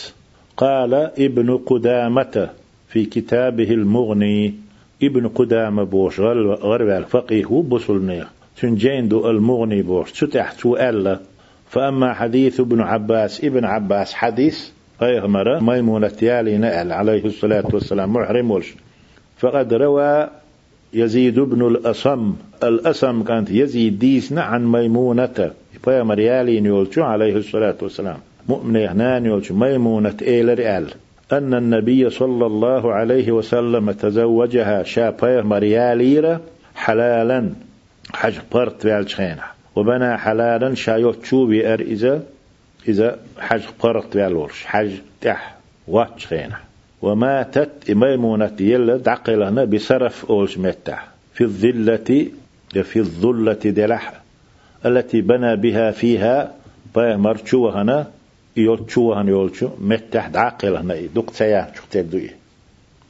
قال 0.56 0.94
ابن 0.94 1.56
قدامة 1.56 2.50
في 2.88 3.04
كتابه 3.04 3.70
المغني. 3.70 4.54
ابن 5.02 5.28
قدامة 5.28 5.82
بوش 5.84 6.20
غرب 6.20 6.88
الفقيه 6.88 7.64
نيخ 7.90 8.28
تنجين 8.60 9.08
دو 9.08 9.30
المغني 9.30 9.82
بوش 9.82 10.12
تتح 10.12 10.54
ألا 10.66 11.20
فأما 11.70 12.14
حديث 12.14 12.60
ابن 12.60 12.80
عباس 12.80 13.44
ابن 13.44 13.64
عباس 13.64 14.14
حديث 14.14 14.68
غير 15.00 15.26
ميمونة 15.60 16.12
يالي 16.22 16.58
نأل 16.58 16.92
عليه 16.92 17.24
الصلاة 17.24 17.64
والسلام 17.72 18.12
محرم 18.12 18.50
ولش 18.50 18.74
فقد 19.38 19.74
روى 19.74 20.28
يزيد 20.92 21.40
بن 21.40 21.66
الأصم. 21.66 22.34
الأصم 22.62 23.22
كانت 23.22 23.50
يزيد 23.50 23.98
ديسنا 23.98 24.42
عن 24.42 24.72
ميمونة. 24.72 25.50
بيامر 25.86 26.18
يالين 26.18 26.66
يولشو 26.66 27.02
عليه 27.02 27.36
الصلاة 27.36 27.76
والسلام. 27.82 28.16
مؤمن 28.48 28.76
يهنان 28.76 29.26
يولشو 29.26 29.54
ميمونة 29.54 30.16
إيل 30.22 30.58
ريال 30.58 30.86
أن 31.32 31.54
النبي 31.54 32.10
صلى 32.10 32.46
الله 32.46 32.92
عليه 32.92 33.32
وسلم 33.32 33.90
تزوجها 33.90 34.82
شا 34.82 35.10
بيامر 35.10 35.62
ياليرا 35.62 36.40
حلالا. 36.74 37.50
حج 38.12 38.38
برت 38.52 38.86
والشخينة 38.86 39.42
وبنى 39.76 40.18
حلالا 40.18 40.74
شا 40.74 40.90
يوتشو 40.90 41.46
بيأر 41.46 41.80
إذا 41.80 42.22
إذا 42.88 43.18
حج 43.38 43.62
برت 43.82 44.16
والورش 44.16 44.64
حج 44.64 44.90
تح 45.20 45.56
واتشخينة 45.88 46.67
وماتت 47.02 47.90
ميمونة 47.90 48.56
يلا 48.60 48.96
دعقلنا 48.96 49.64
بسرف 49.64 50.30
أولش 50.30 50.58
متح 50.58 51.08
في 51.34 51.44
الذلة 51.44 52.26
في 52.82 52.98
الظلة 52.98 53.52
دلح. 53.52 54.20
التي 54.86 55.20
بنى 55.20 55.56
بها 55.56 55.90
فيها 55.90 56.54
با 56.94 57.16
مرچو 57.16 57.68
هنا 57.68 58.06
يولچو 58.56 59.12
هنا 59.12 59.30
يولچو 59.30 59.68
متحد 59.80 60.36
عاقل 60.36 60.76
هنا 60.76 60.94
دق 61.14 61.32
سيا 61.32 61.72
دوي 61.94 62.30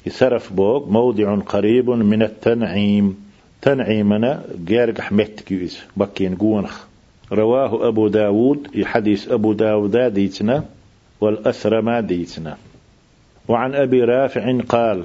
يسرف 0.06 0.52
بوق 0.52 0.88
موضع 0.88 1.36
قريب 1.36 1.90
من 1.90 2.22
التنعيم. 2.22 3.28
تنعيمنا 3.62 4.42
جارق 4.66 5.00
حمت 5.00 5.40
كيوز 5.40 5.78
بكين 5.96 6.34
قونخ. 6.34 6.84
رواه 7.32 7.88
أبو 7.88 8.08
داود. 8.08 8.84
حديث 8.84 9.28
أبو 9.28 9.52
داود 9.52 9.96
ديتنا. 9.96 10.64
والأثرما 11.20 12.00
ديتنا. 12.00 12.56
وعن 13.48 13.74
أبي 13.74 14.04
رافع 14.04 14.58
قال 14.68 15.04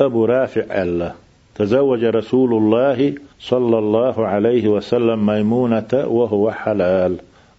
أبو 0.00 0.24
رافع 0.24 0.82
الله 0.82 1.14
تزوج 1.54 2.04
رسول 2.04 2.54
الله 2.54 3.14
صلى 3.40 3.78
الله 3.78 4.26
عليه 4.26 4.68
وسلم 4.68 5.26
ميمونة 5.26 5.88
وهو 5.92 6.50
حلال. 6.50 7.16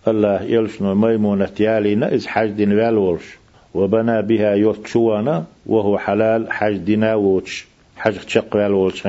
الله 0.07 0.41
يلشن 0.43 0.95
ميمونة 0.95 1.51
يالينا 1.59 2.15
إز 2.15 2.27
حجدين 2.27 2.79
والورش 2.79 3.37
وبنى 3.73 4.21
بها 4.21 4.53
يوتشوانا 4.53 5.43
وهو 5.65 5.97
حلال 5.97 6.51
حجدنا 6.51 7.15
ووتش 7.15 7.67
حج 7.97 8.17
تشق 8.17 8.55
والورش 8.55 9.07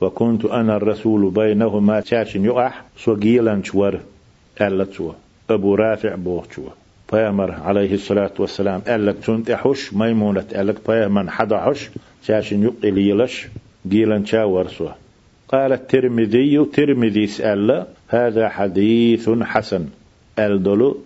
وكنت 0.00 0.44
أنا 0.44 0.76
الرسول 0.76 1.30
بينهما 1.30 2.00
تاشن 2.00 2.44
يقح 2.44 2.82
سوغيلا 2.96 3.62
شور 3.64 4.00
ألا 4.60 4.86
أبو 5.50 5.74
رافع 5.74 6.14
بوغ 6.14 6.44
بيامر 7.14 7.52
عليه 7.52 7.94
الصلاة 7.94 8.30
والسلام 8.38 8.82
ألك 8.88 9.16
تنتحش 9.26 9.92
ميمونة 9.92 10.44
ألك 10.54 10.76
بيامن 10.88 11.30
حدحش 11.30 11.90
تاشن 12.26 12.62
يقليلش 12.62 13.46
جيلا 13.88 14.24
شاور 14.24 14.68
سوه 14.68 14.94
قال 15.48 15.72
الترمذي 15.72 16.64
ترمذي 16.64 17.26
سأل 17.26 17.86
هذا 18.08 18.48
حديث 18.48 19.30
حسن. 19.30 19.88
الدلو 20.38 20.98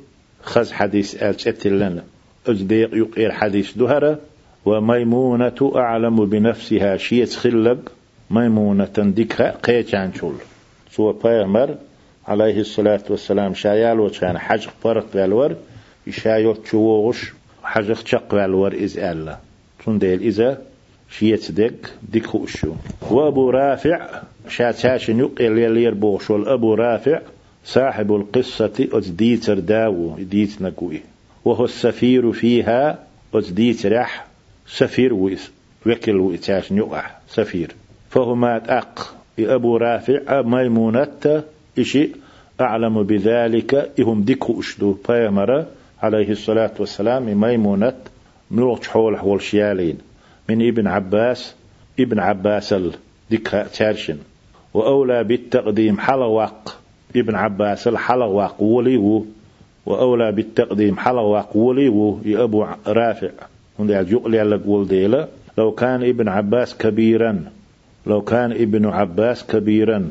خز 0.42 0.72
حديث 0.72 1.22
أل 1.22 1.78
لنا 1.78 2.04
أجديق 2.46 2.94
يقير 2.94 3.32
حديث 3.32 3.78
دهرة 3.78 4.18
وميمونة 4.64 5.72
أعلم 5.76 6.26
بنفسها 6.26 6.96
شيء 6.96 7.26
خلق 7.26 7.92
ميمونة 8.30 8.96
ديكها 8.98 9.50
قيتان 9.50 10.12
شول 10.12 10.34
سوى 10.90 11.14
بيامر 11.24 11.74
عليه 12.28 12.60
الصلاة 12.60 13.04
والسلام 13.10 13.54
شايال 13.54 14.00
وكان 14.00 14.38
حج 14.38 14.66
فرق 14.82 15.06
بالور 15.14 15.56
يشايو 16.08 16.52
تشوغش 16.52 17.32
حج 17.62 17.94
تشق 17.94 18.34
بالور 18.34 18.84
إز 18.84 18.98
ألا 18.98 19.36
تنديل 19.84 20.20
إذا 20.22 20.58
شيت 21.10 21.52
دك 21.52 22.26
خوشو 22.26 22.72
وأبو 23.10 23.50
رافع 23.50 24.22
شاتاشن 24.48 25.18
يقل 25.18 25.58
يلير 25.58 25.94
بوشول. 25.94 26.48
أبو 26.48 26.74
رافع 26.74 27.20
صاحب 27.64 28.14
القصة 28.14 28.88
أتديتر 28.92 29.58
داو. 29.58 30.16
ديت 30.18 30.62
نقوي 30.62 31.00
وهو 31.44 31.64
السفير 31.64 32.32
فيها 32.32 32.98
أتديت 33.34 33.86
رح 33.86 34.26
سفير 34.66 35.14
ويس. 35.14 35.50
وكل 35.86 36.16
ويتاشن 36.16 36.76
يقع 36.76 37.06
سفير. 37.28 37.74
فهما 38.10 38.78
أق 38.78 39.14
أبو 39.38 39.76
رافع 39.76 40.42
ميمونة 40.42 41.42
إشي 41.78 42.10
أعلم 42.60 43.02
بذلك. 43.02 43.90
إهم 44.00 44.22
ديكو 44.22 44.60
أشدو. 44.60 44.96
بيامرة 45.08 45.66
عليه 46.02 46.30
الصلاة 46.30 46.70
والسلام 46.78 47.40
ميمونة 47.40 47.94
ملوغ 48.50 48.82
حول 48.82 49.18
حول 49.18 49.42
شيالين 49.42 49.98
من 50.48 50.68
ابن 50.68 50.86
عباس 50.86 51.54
ابن 52.00 52.18
عباس 52.18 52.72
الدكة 52.72 53.62
تارشن. 53.62 54.18
وأولى 54.74 55.24
بالتقديم 55.24 55.98
حلواق 55.98 56.78
ابن 57.16 57.34
عباس 57.34 57.88
الحلواق 57.88 58.62
وليو. 58.62 59.26
وأولى 59.86 60.32
بالتقديم 60.32 60.96
حلواق 60.96 61.56
وليو 61.56 62.20
يا 62.24 62.42
أبو 62.42 62.66
رافع. 62.86 63.30
يقول 63.78 64.36
على 64.36 64.56
قول 64.56 64.88
ديلا 64.88 65.28
لو 65.58 65.72
كان 65.72 66.02
ابن 66.02 66.28
عباس 66.28 66.76
كبيرا 66.76 67.44
لو 68.06 68.22
كان 68.22 68.52
ابن 68.52 68.86
عباس 68.86 69.46
كبيرا 69.46 70.10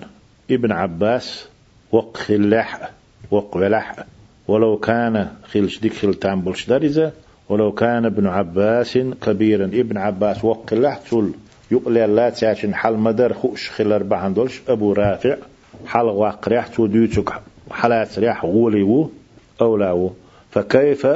ابن 0.52 0.72
عباس 0.72 1.48
وقخلح 1.92 2.92
وقولح 3.32 4.06
ولو 4.48 4.78
كان 4.78 5.28
خلش 5.52 5.80
ديك 5.80 5.94
خل 5.94 6.14
تامبلش 6.14 6.68
دارزة 6.68 7.12
ولو 7.50 7.72
كان 7.72 8.06
ابن 8.06 8.28
عباس 8.28 8.98
كبيرا 9.22 9.66
ابن 9.66 9.98
عباس 9.98 10.46
وقلح 10.46 10.98
تول 10.98 11.32
يقول 11.72 11.94
لا 11.94 12.30
تاشن 12.30 12.76
حل 12.76 12.94
مدر 12.94 13.34
خوش 13.34 13.70
خل 13.70 13.92
أربعة 13.92 14.30
دولش 14.30 14.62
أبو 14.68 14.94
رافع 14.94 15.36
حل 15.86 16.06
واقريح 16.06 16.68
تو 16.68 16.86
ديوتك 16.86 17.34
حالات 17.72 18.20
ريح 18.20 18.46
غوليو 18.46 19.10
أولاو 19.62 20.12
فكيف 20.52 21.08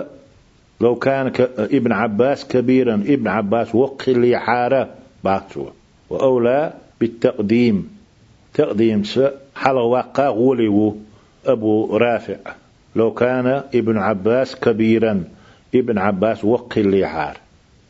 لو 0.81 0.95
كان 0.95 1.31
ابن 1.57 1.91
عباس 1.91 2.47
كبيرا 2.47 2.93
ابن 2.93 3.27
عباس 3.27 3.75
وقل 3.75 4.35
حارة 4.35 4.89
باتو 5.23 5.65
وأولى 6.09 6.73
بالتقديم. 6.99 7.97
تقديم 8.53 9.03
س 9.03 9.19
حل 9.55 9.75
واقع 9.75 10.27
غوليو 10.27 10.97
أبو 11.45 11.97
رافع. 11.97 12.35
لو 12.95 13.13
كان 13.13 13.47
ابن 13.75 13.97
عباس 13.97 14.55
كبيرا 14.55 15.23
ابن 15.75 15.97
عباس 15.97 16.45
وقل 16.45 17.05
حار 17.05 17.37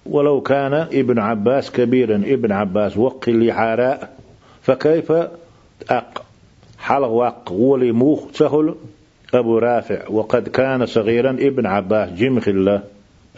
ولو 0.06 0.41
كان 0.41 0.74
ابن 0.74 1.20
عباس 1.20 1.72
كبيرا 1.72 2.16
ابن 2.16 2.52
عباس 2.52 2.97
وقل 2.97 3.52
حاراء 3.52 4.18
فكيف 4.62 5.12
أق؟ 5.89 6.26
حلق 6.80 7.52
ولي 7.52 7.91
موخ 7.91 8.32
سهل؟ 8.34 8.76
أبو 9.34 9.58
رافع 9.58 10.08
وقد 10.10 10.49
كان 10.49 10.86
صغيرا 10.86 11.30
ابن 11.30 11.66
عباس 11.66 12.10
جمخ 12.10 12.47
الله 12.47 12.84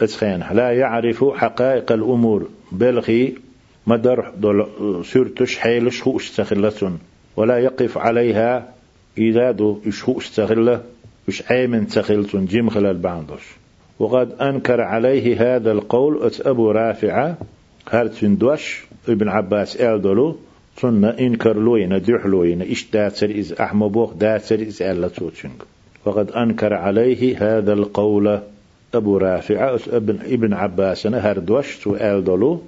أسخين 0.02 0.44
لا 0.52 0.72
يعرف 0.72 1.24
حقائق 1.24 1.92
الأمور. 1.92 2.48
بلغي 2.72 3.34
مدر 3.86 4.32
سرتش 5.04 5.58
حيلش 5.58 6.02
هو 6.02 6.16
استخلة 6.16 6.92
ولا 7.36 7.58
يقف 7.58 7.98
عليها 7.98 8.68
إذا 9.18 9.50
دو 9.50 9.80
هو 10.08 10.18
استخلة 10.18 10.80
وش 11.28 11.42
عيمن 11.50 11.86
تخلتون 11.86 12.46
جمخل 12.46 12.86
الباندوش 12.86 13.56
وقد 13.98 14.32
أنكر 14.32 14.80
عليه 14.80 15.56
هذا 15.56 15.72
القول 15.72 16.30
أبو 16.40 16.70
رافعة 16.70 17.38
هرتن 17.90 18.36
دوش 18.36 18.84
ابن 19.08 19.28
عباس 19.28 19.76
ألدلو 19.76 20.36
ثم 20.76 21.04
إنكر 21.04 21.56
لوين 21.56 22.02
دح 22.02 22.26
لوين 22.26 22.62
إش 22.62 22.86
داتر 22.92 23.38
إز 23.38 23.52
أحمبوخ 23.52 24.12
داتر 24.12 24.62
إز 24.62 24.82
ألا 24.82 25.08
توتشنك 25.08 25.62
وقد 26.04 26.30
أنكر 26.30 26.74
عليه 26.74 27.36
هذا 27.38 27.72
القول 27.72 28.40
أبو 28.94 29.16
رافع 29.16 29.76
ابن 29.88 30.18
ابن 30.22 30.52
عباس 30.52 31.06
هردوش 31.06 31.78
تو 31.78 31.96
ألدلو 31.96 32.60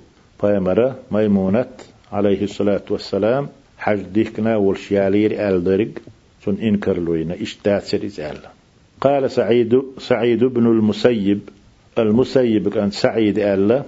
بيمرة 0.42 0.96
ميمونة 1.10 1.66
عليه 2.12 2.44
الصلاة 2.44 2.82
والسلام 2.90 3.48
حج 3.78 4.00
ديكنا 4.00 4.56
والشيالير 4.56 5.48
ألدرق 5.48 5.88
ثم 6.46 6.54
إنكر 6.62 6.98
لوين 6.98 7.30
إش 7.32 7.58
داتر 7.64 8.04
إز 8.04 8.20
ألا 8.20 8.50
قال 9.00 9.30
سعيد 9.30 9.82
سعيد 9.98 10.44
بن 10.44 10.66
المسيب 10.66 11.40
المسيب 11.98 12.68
كان 12.68 12.90
سعيد 12.90 13.38
ألا 13.38 13.82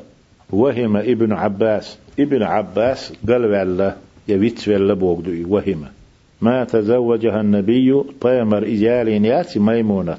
وهم 0.50 0.96
ابن 0.96 1.32
عباس 1.32 1.98
ابن 2.20 2.42
عباس 2.42 3.12
قال 3.28 3.44
والله 3.44 3.96
يبيت 4.28 4.68
ولا 4.68 4.94
بوغدو 4.94 5.54
وهم. 5.54 5.84
ما 6.40 6.64
تزوجها 6.64 7.40
النبي 7.40 8.02
طيمر 8.20 8.62
إجال 8.64 9.24
ياتي 9.24 9.58
ميمونة. 9.58 10.18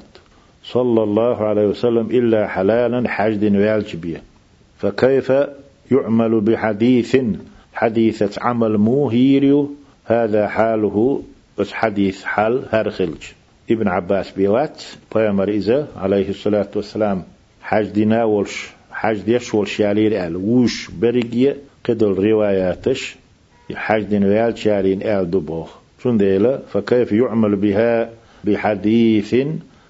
صلى 0.64 1.02
الله 1.02 1.36
عليه 1.36 1.66
وسلم 1.66 2.06
إلا 2.10 2.48
حلالا 2.48 3.08
حجد 3.08 3.56
والجبية 3.56 4.22
فكيف 4.78 5.32
يعمل 5.92 6.40
بحديث 6.40 7.16
حديثة 7.74 8.42
عمل 8.42 8.78
موهيريو 8.78 9.70
هذا 10.04 10.48
حاله 10.48 11.22
بس 11.60 11.72
حديث 11.72 12.24
حال 12.24 12.64
هرخلج 12.70 13.22
ابن 13.70 13.88
عباس 13.88 14.30
بيوات 14.30 14.82
طيمر 15.10 15.48
إذا 15.48 15.88
عليه 15.96 16.28
الصلاة 16.28 16.68
والسلام 16.76 17.22
حج 17.62 17.86
دينا 17.86 18.24
ولش 18.24 18.70
حج 18.92 19.18
ديش 19.20 19.54
ولش 19.54 19.80
يالير 19.80 20.26
آل. 20.26 20.36
وش 20.36 20.90
برقية 20.90 21.56
قدل 21.88 22.12
رواياتش؟ 22.30 23.16
حج 23.74 24.02
دين 24.02 24.24
ويال 24.24 24.58
شالين 24.58 25.02
آل 25.02 25.30
دبوخ. 25.30 25.70
شون 26.02 26.18
ديلا؟ 26.18 26.60
فكيف 26.72 27.12
يعمل 27.12 27.56
بها 27.56 28.10
بحديث؟ 28.44 29.34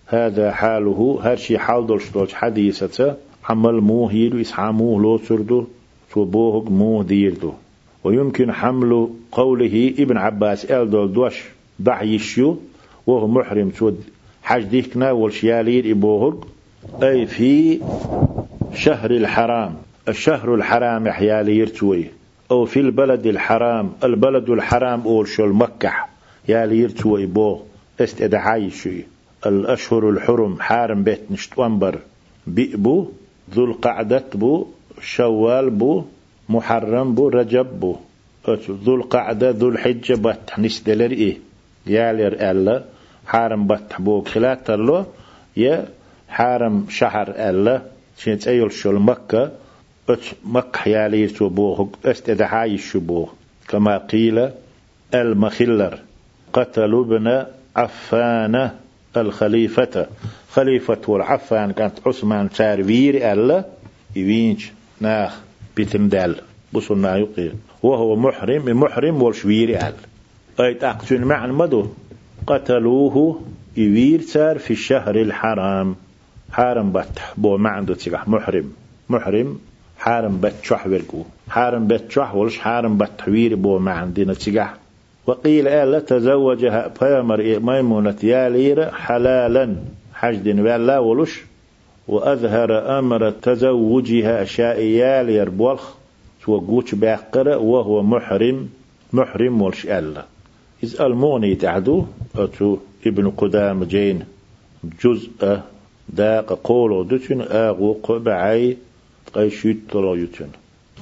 هذا 0.06 0.50
حاله. 0.52 1.20
هرشي 1.22 1.58
حال 1.58 1.86
دولش 1.86 2.34
حديثة 2.34 3.16
عمل 3.48 3.80
موه 3.80 4.12
يلو 4.14 4.40
إسحاموه 4.40 5.02
لو 5.02 5.18
سردو 5.18 5.66
بوهق 6.16 6.70
موه 6.70 7.04
ديردو. 7.04 7.52
ويمكن 8.04 8.52
حمل 8.52 9.08
قوله 9.32 9.94
ابن 9.98 10.16
عباس 10.16 10.64
آل 10.64 10.90
دول 10.90 11.12
دوش 11.12 11.44
يشيو 11.88 12.58
وهو 13.06 13.28
محرم 13.28 13.70
تود 13.70 14.04
حج 14.42 14.62
ديكنا 14.62 15.10
والشيالير 15.12 15.90
إبوهق 15.90 16.46
أي 17.02 17.26
في 17.26 17.80
شهر 18.74 19.10
الحرام. 19.10 19.74
الشهر 20.08 20.54
الحرام 20.54 21.08
حيالي 21.08 21.56
يرتوي 21.56 22.04
أو 22.50 22.64
في 22.64 22.80
البلد 22.80 23.26
الحرام. 23.26 23.92
البلد 24.04 24.50
الحرام 24.50 25.00
أول 25.00 25.28
شو 25.28 25.44
المكة 25.44 25.92
يالي 26.48 26.78
يرتوي 26.78 27.26
بو 27.26 27.60
استدعاي 28.00 28.70
شوي. 28.70 29.04
الأشهر 29.46 30.10
الحرم 30.10 30.60
حارم 30.60 31.02
بيت 31.02 31.20
نشتوانبر 31.30 31.98
بئبو 32.46 33.08
ذو 33.54 33.64
القعدة 33.64 34.24
بو 34.34 34.66
شوال 35.00 35.70
بو 35.70 36.02
محرم 36.48 37.14
بو 37.14 37.28
رجب 37.28 37.80
بو. 37.80 37.96
ذو 38.84 38.94
القعدة 38.94 39.50
ذو 39.50 39.68
الحجة 39.68 40.14
بات 40.14 40.58
نسدلر 40.58 41.10
إيه 41.10 41.38
يالير 41.86 42.50
ألا 42.50 42.84
حارم 43.26 43.66
بات 43.66 43.92
بو 43.98 44.20
خلات 44.24 44.66
ترلو 44.66 45.04
يا 45.56 45.88
حارم 46.28 46.86
شهر 46.88 47.28
ألا 47.30 47.82
شنت 48.18 48.48
أيول 48.48 48.72
شو 48.72 48.90
المكة 48.90 49.50
أت 50.08 50.18
مكة 50.44 50.88
يالير 50.88 51.28
تو 51.28 51.48
بوه 51.48 51.90
استدعاي 52.04 52.74
الشبوه 52.74 53.28
كما 53.68 53.98
قيل 53.98 54.50
المخلر 55.14 55.98
قتلوا 56.52 57.04
ابن 57.04 57.44
عفان 57.76 58.70
الخليفة. 59.16 60.06
خليفة 60.50 60.98
والعفان 61.08 61.72
كانت 61.72 61.94
عثمان 62.06 62.50
تارفير 62.50 63.32
ألا 63.32 63.64
يوينش 64.16 64.70
ناخ 65.00 65.40
بيتمدال 65.76 66.36
بصنا 66.72 67.16
يقيل. 67.16 67.52
وهو 67.82 68.16
محرم 68.16 68.80
محرم 68.80 69.22
والشوير 69.22 69.80
أل. 69.88 69.94
أي 70.60 70.74
تقتل 70.74 71.24
مع 71.24 71.44
المدو 71.44 71.86
قتلوه 72.46 73.40
يوير 73.76 74.20
سار 74.20 74.58
في 74.58 74.70
الشهر 74.70 75.16
الحرام. 75.16 75.96
حارم 76.52 76.92
بتح 76.92 77.34
بو 77.36 77.56
ما 77.56 77.70
عنده 77.70 77.94
تيجح 77.94 78.28
محرم. 78.28 78.72
محرم. 79.08 79.58
حارم 79.98 80.40
بتشح 80.40 80.86
ورقو. 80.86 81.22
حارم 81.48 81.86
بتشح 81.86 82.34
ولش 82.34 82.58
حارم 82.58 82.98
بتحوير 82.98 83.54
بو 83.54 83.78
ما 83.78 83.92
عندنا 83.92 84.34
تيجح 84.34 84.74
وقيل 85.26 85.68
آلا 85.68 85.98
تزوجها 85.98 86.92
بيامر 87.00 87.58
ميمونة 87.58 88.16
يالير 88.22 88.90
حلالا. 88.90 89.76
حجد 90.14 90.60
ولا 90.60 90.98
ولش. 90.98 91.42
وأظهر 92.08 92.98
أمر 92.98 93.30
تزوجها 93.30 94.42
أشياء 94.42 94.80
يالير 94.80 95.50
بولخ 95.50 95.94
توقوش 96.44 96.94
باقرة 96.94 97.56
وهو 97.56 98.02
محرم. 98.02 98.68
محرم 99.12 99.62
ولش 99.62 99.86
ألا. 99.86 100.29
إذ 100.82 101.00
الموني 101.00 101.54
تعدو 101.54 102.04
أتو 102.36 102.76
ابن 103.06 103.30
قدام 103.30 103.84
جين 103.84 104.24
جزء 105.04 105.60
داق 106.08 106.52
قولو 106.64 107.02
دتن 107.02 107.40
آغو 107.40 107.92
قبعي 108.02 108.76
قيشيت 109.34 109.78
طلو 109.90 110.14
يتن 110.14 110.48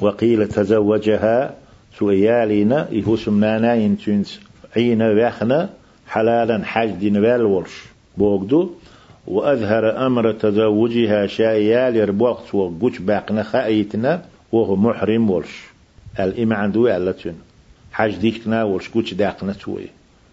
وقيل 0.00 0.48
تزوجها 0.48 1.54
سويالينا 1.98 2.88
إهو 2.98 3.16
سمنانا 3.16 3.74
ينتنس 3.74 4.40
عين 4.76 5.02
ويخنا 5.02 5.70
حلالا 6.08 6.64
حج 6.64 6.90
دين 6.90 7.16
والورش 7.16 7.84
بوغدو. 8.16 8.70
وأظهر 9.26 10.06
أمر 10.06 10.32
تزوجها 10.32 11.26
شايال 11.26 11.96
يربوغ 11.96 12.38
وقوش 12.52 12.98
باقنا 12.98 13.42
خايتنا 13.42 14.22
وهو 14.52 14.76
محرم 14.76 15.30
ورش. 15.30 15.62
الإمام 16.20 16.58
عنده 16.58 16.96
ألتن 16.96 17.34
حج 17.98 18.16
ديكنا 18.16 18.64
ورش 18.64 18.88
قوش 18.88 19.14
داقنا 19.14 19.52
توي 19.52 19.86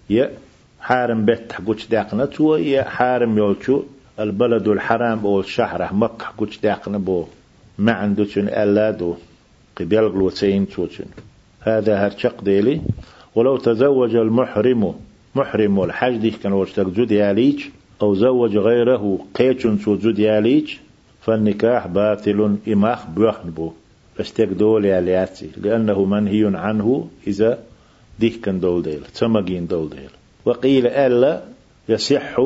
يا 0.10 0.32
حارم 0.80 1.26
بيت 1.26 1.54
قوش 1.68 1.88
داقنا 1.88 2.26
توي 2.26 2.72
يا 2.72 2.84
حارم 2.84 3.38
يولشو 3.38 3.84
البلد 4.20 4.68
الحرام 4.68 5.20
أو 5.26 5.40
الشهر 5.40 5.94
مكة 5.94 6.26
كوش 6.38 6.60
داقنا 6.60 6.98
بو 6.98 7.26
ما 7.78 7.92
عنده 7.92 8.26
تن 8.26 8.48
ألادو 8.48 9.16
قبل 9.78 9.98
الوتين 9.98 10.70
توتن 10.70 11.06
هذا 11.62 11.94
هرشق 12.06 12.44
ديلي. 12.44 12.82
ولو 13.36 13.58
تزوج 13.58 14.16
المحرم 14.16 14.94
محرم 15.36 15.84
الحج 15.84 16.16
دي 16.18 16.32
كان 16.32 16.54
وشتك 16.54 17.12
ياليج 17.12 17.60
أو 18.02 18.16
زوج 18.16 18.58
غيره 18.58 19.20
قيتون 19.36 19.78
سو 19.78 19.96
جود 19.96 20.20
ياليج 20.20 20.68
فالنكاح 21.22 21.88
باطل 21.88 22.58
إماخ 22.68 23.06
بوحنبو 23.08 23.72
فاستيق 24.18 24.54
دول 24.54 24.86
يالياتي 24.86 25.50
لأنه 25.58 26.06
منهي 26.06 26.52
عنه 26.58 27.08
إذا 27.28 27.60
ديك 28.20 28.42
كان 28.42 28.60
دول 28.60 28.82
ديل 28.84 29.02
تمجين 29.20 29.68
دول 29.68 29.90
ديل. 29.90 30.10
وقيل 30.46 30.88
ألا 30.88 31.42
يصح 31.90 32.40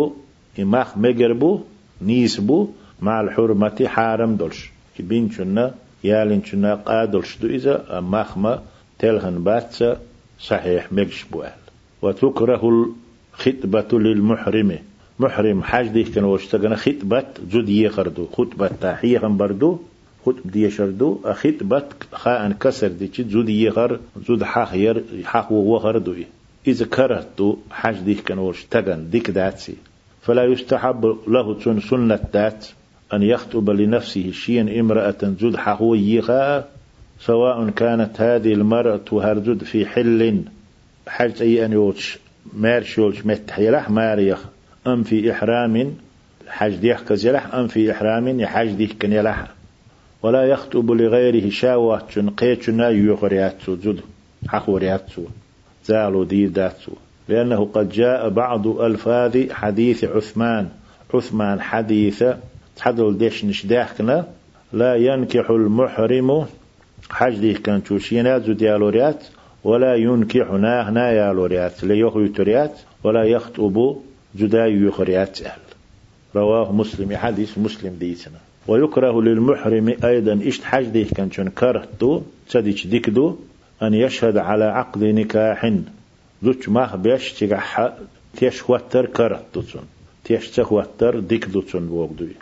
إماخ 0.60 0.98
مجربو 0.98 1.62
نيسبو 2.02 2.70
مع 3.02 3.22
الحرمة 3.22 3.86
حارم 3.86 4.36
دولش. 4.36 4.72
كبين 4.98 5.32
شنا 5.32 5.74
يالين 6.04 6.44
شنا 6.44 6.76
قادلش 6.76 7.38
دو 7.38 7.48
إذا 7.48 7.98
أماخما 7.98 8.64
تلهن 9.00 9.44
باتسا 9.44 10.00
صحيح 10.40 10.94
مجش 10.94 11.24
بوال 11.32 11.52
وتكره 12.02 12.64
الخطبة 13.34 14.00
للمحرم. 14.00 14.80
محرم 15.20 15.64
حاج 15.64 15.88
دي 15.88 16.04
كان 16.04 16.24
وشتغنا 16.24 16.76
خطبة 16.76 17.24
جد 17.52 17.70
يخردو 17.70 18.26
خطبة 18.26 18.68
تحية 18.68 19.20
بردو. 19.20 19.80
خطب 20.30 20.52
دي 20.52 20.70
شردو 20.70 21.20
خطبة 21.34 21.84
خاء 22.14 22.52
كسر 22.52 22.88
دي 22.88 23.08
جد 23.08 23.50
يخر 23.50 24.00
جد 24.30 24.44
حاخ 24.44 24.74
ير 24.74 25.04
حاخ 25.24 25.52
وغردو 25.52 26.16
إذا 26.68 26.86
كرهتو 26.86 27.58
حاج 27.72 27.98
دي 28.00 28.16
كان 28.16 28.40
وشتغن 28.40 29.10
ديك 29.10 29.30
داتسي. 29.32 29.76
فلا 30.22 30.44
يستحب 30.44 31.18
له 31.28 31.54
تون 31.54 31.82
سنة 31.82 32.20
دات 32.34 32.68
أن 33.14 33.24
يخطب 33.24 33.70
لنفسه 33.70 34.32
شيئا 34.32 34.80
امرأة 34.80 35.18
جد 35.24 35.56
حاخو 35.56 35.96
يخا 35.96 36.66
سواء 37.20 37.70
كانت 37.70 38.22
هذه 38.22 38.54
المرأة 38.54 39.10
هرجد 39.12 39.64
في 39.64 39.86
حل 39.86 40.42
حاج 41.08 41.42
أي 41.42 41.66
أن 41.66 41.72
يوتش 41.72 42.18
مار 42.54 42.84
شولش 42.84 43.26
متحيلح 43.26 43.90
ماريخ. 43.90 44.40
أم 44.88 45.04
في 45.04 45.32
إحرام 45.32 45.94
حاج 46.48 46.76
ديح 46.76 47.02
كزيلح 47.02 47.54
أم 47.54 47.68
في 47.68 47.92
إحرام 47.92 48.40
يحاج 48.40 48.70
ديح 48.70 48.92
كنيلح 49.02 49.48
ولا 50.24 50.44
يخطب 50.44 50.92
لغيره 50.92 51.50
شاوة 51.50 51.98
قيتنا 52.38 52.90
يغرياتسو 52.90 53.76
جد 53.76 54.00
حقورياتسو 54.48 55.24
زالو 55.86 56.24
دي 56.24 56.48
داتسو 56.48 56.92
لأنه 57.30 57.70
قد 57.74 57.90
جاء 57.90 58.30
بعض 58.30 58.68
ألفاظ 58.68 59.38
حديث 59.52 60.04
عثمان. 60.04 60.70
عثمان 61.14 61.62
حديث 61.62 62.24
تحدل 62.76 63.18
ديش 63.18 63.46
نشداحكنا 63.46 64.28
لا 64.74 64.96
ينكح 64.96 65.50
المحرم 65.50 66.46
حج 67.10 67.36
دي 67.40 67.54
كان 67.54 67.84
توشينا 67.84 68.38
ديالوريات 68.38 69.24
ولا 69.64 69.96
ينكح 69.96 70.52
ناه 70.52 71.12
يالوريات 71.12 71.84
ليخو 71.84 72.20
يتريات 72.20 72.80
ولا 73.04 73.24
يخطب 73.24 73.96
جدا 74.36 74.66
يخريات 74.66 75.42
أهل. 75.42 75.60
رواه 76.36 76.72
مسلم 76.72 77.16
حديث 77.16 77.58
مسلم 77.58 77.96
ديتنا. 78.00 78.49
ويكره 78.70 79.22
للمحرم 79.22 79.88
أيضا 80.04 80.40
إشت 80.50 80.64
حج 80.64 80.86
دي 80.86 81.04
كان 81.06 81.32
شن 81.32 81.50
كرهتو 81.50 82.22
تديش 82.50 82.88
ديكدو 82.88 83.36
أن 83.84 83.94
يشهد 83.94 84.38
على 84.38 84.66
عقد 84.66 85.04
نكاح. 85.04 85.74
زوج 86.44 86.70
ما 86.70 86.96
بيش 86.96 87.34
تيجح 87.34 87.92
تيش 88.38 88.70
وتر 88.70 89.06
كرهتو 89.06 89.62
تيش 90.24 90.50
تخوتر 90.50 91.20
ديكدو 91.20 91.62
تون 91.62 91.88
بوغدوي. 91.88 92.36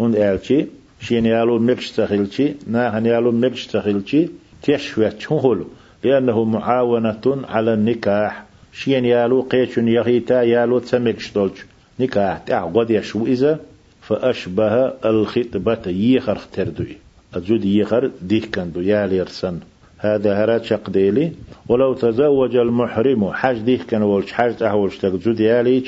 هون 0.00 0.16
قالتي 0.16 0.66
شين 1.00 1.26
يالو 1.26 1.58
مكش 1.58 1.90
تخيلتي 1.90 2.54
ناهن 2.66 3.06
يالو 3.06 3.32
مكش 3.32 3.66
تخيلتي 3.66 4.28
تيشويت 4.62 5.32
هولو. 5.32 5.66
لأنه 6.04 6.44
معاونة 6.44 7.24
على 7.48 7.74
النكاح. 7.74 8.44
شين 8.72 9.04
يالو 9.04 9.42
قيتشن 9.42 9.88
يغيتا 9.88 10.42
يالو 10.42 10.78
تسمكش 10.78 11.32
دولج 11.32 11.56
نكاح 12.00 12.38
تاع 12.38 12.64
قد 12.74 12.90
يشو 12.90 13.26
إذا 13.26 13.60
فأشبه 14.10 14.92
الخطبة 15.04 15.86
يخر 15.86 16.32
اختردوي 16.32 16.96
أجود 17.34 17.64
يخر 17.64 18.10
ديك 18.22 18.54
كندو 18.54 18.80
يالي 18.80 19.22
رسن 19.22 19.58
هذا 19.98 20.44
هرات 20.44 20.64
شقديلي. 20.64 21.32
ولو 21.68 21.94
تزوج 21.94 22.56
المحرم 22.56 23.32
حاج 23.32 23.58
ديك 23.58 23.82
كان 23.82 24.02
ولش 24.02 24.32
حاج 24.32 24.56
تحولش 24.56 24.98
تجود 24.98 25.40
ياليج 25.40 25.86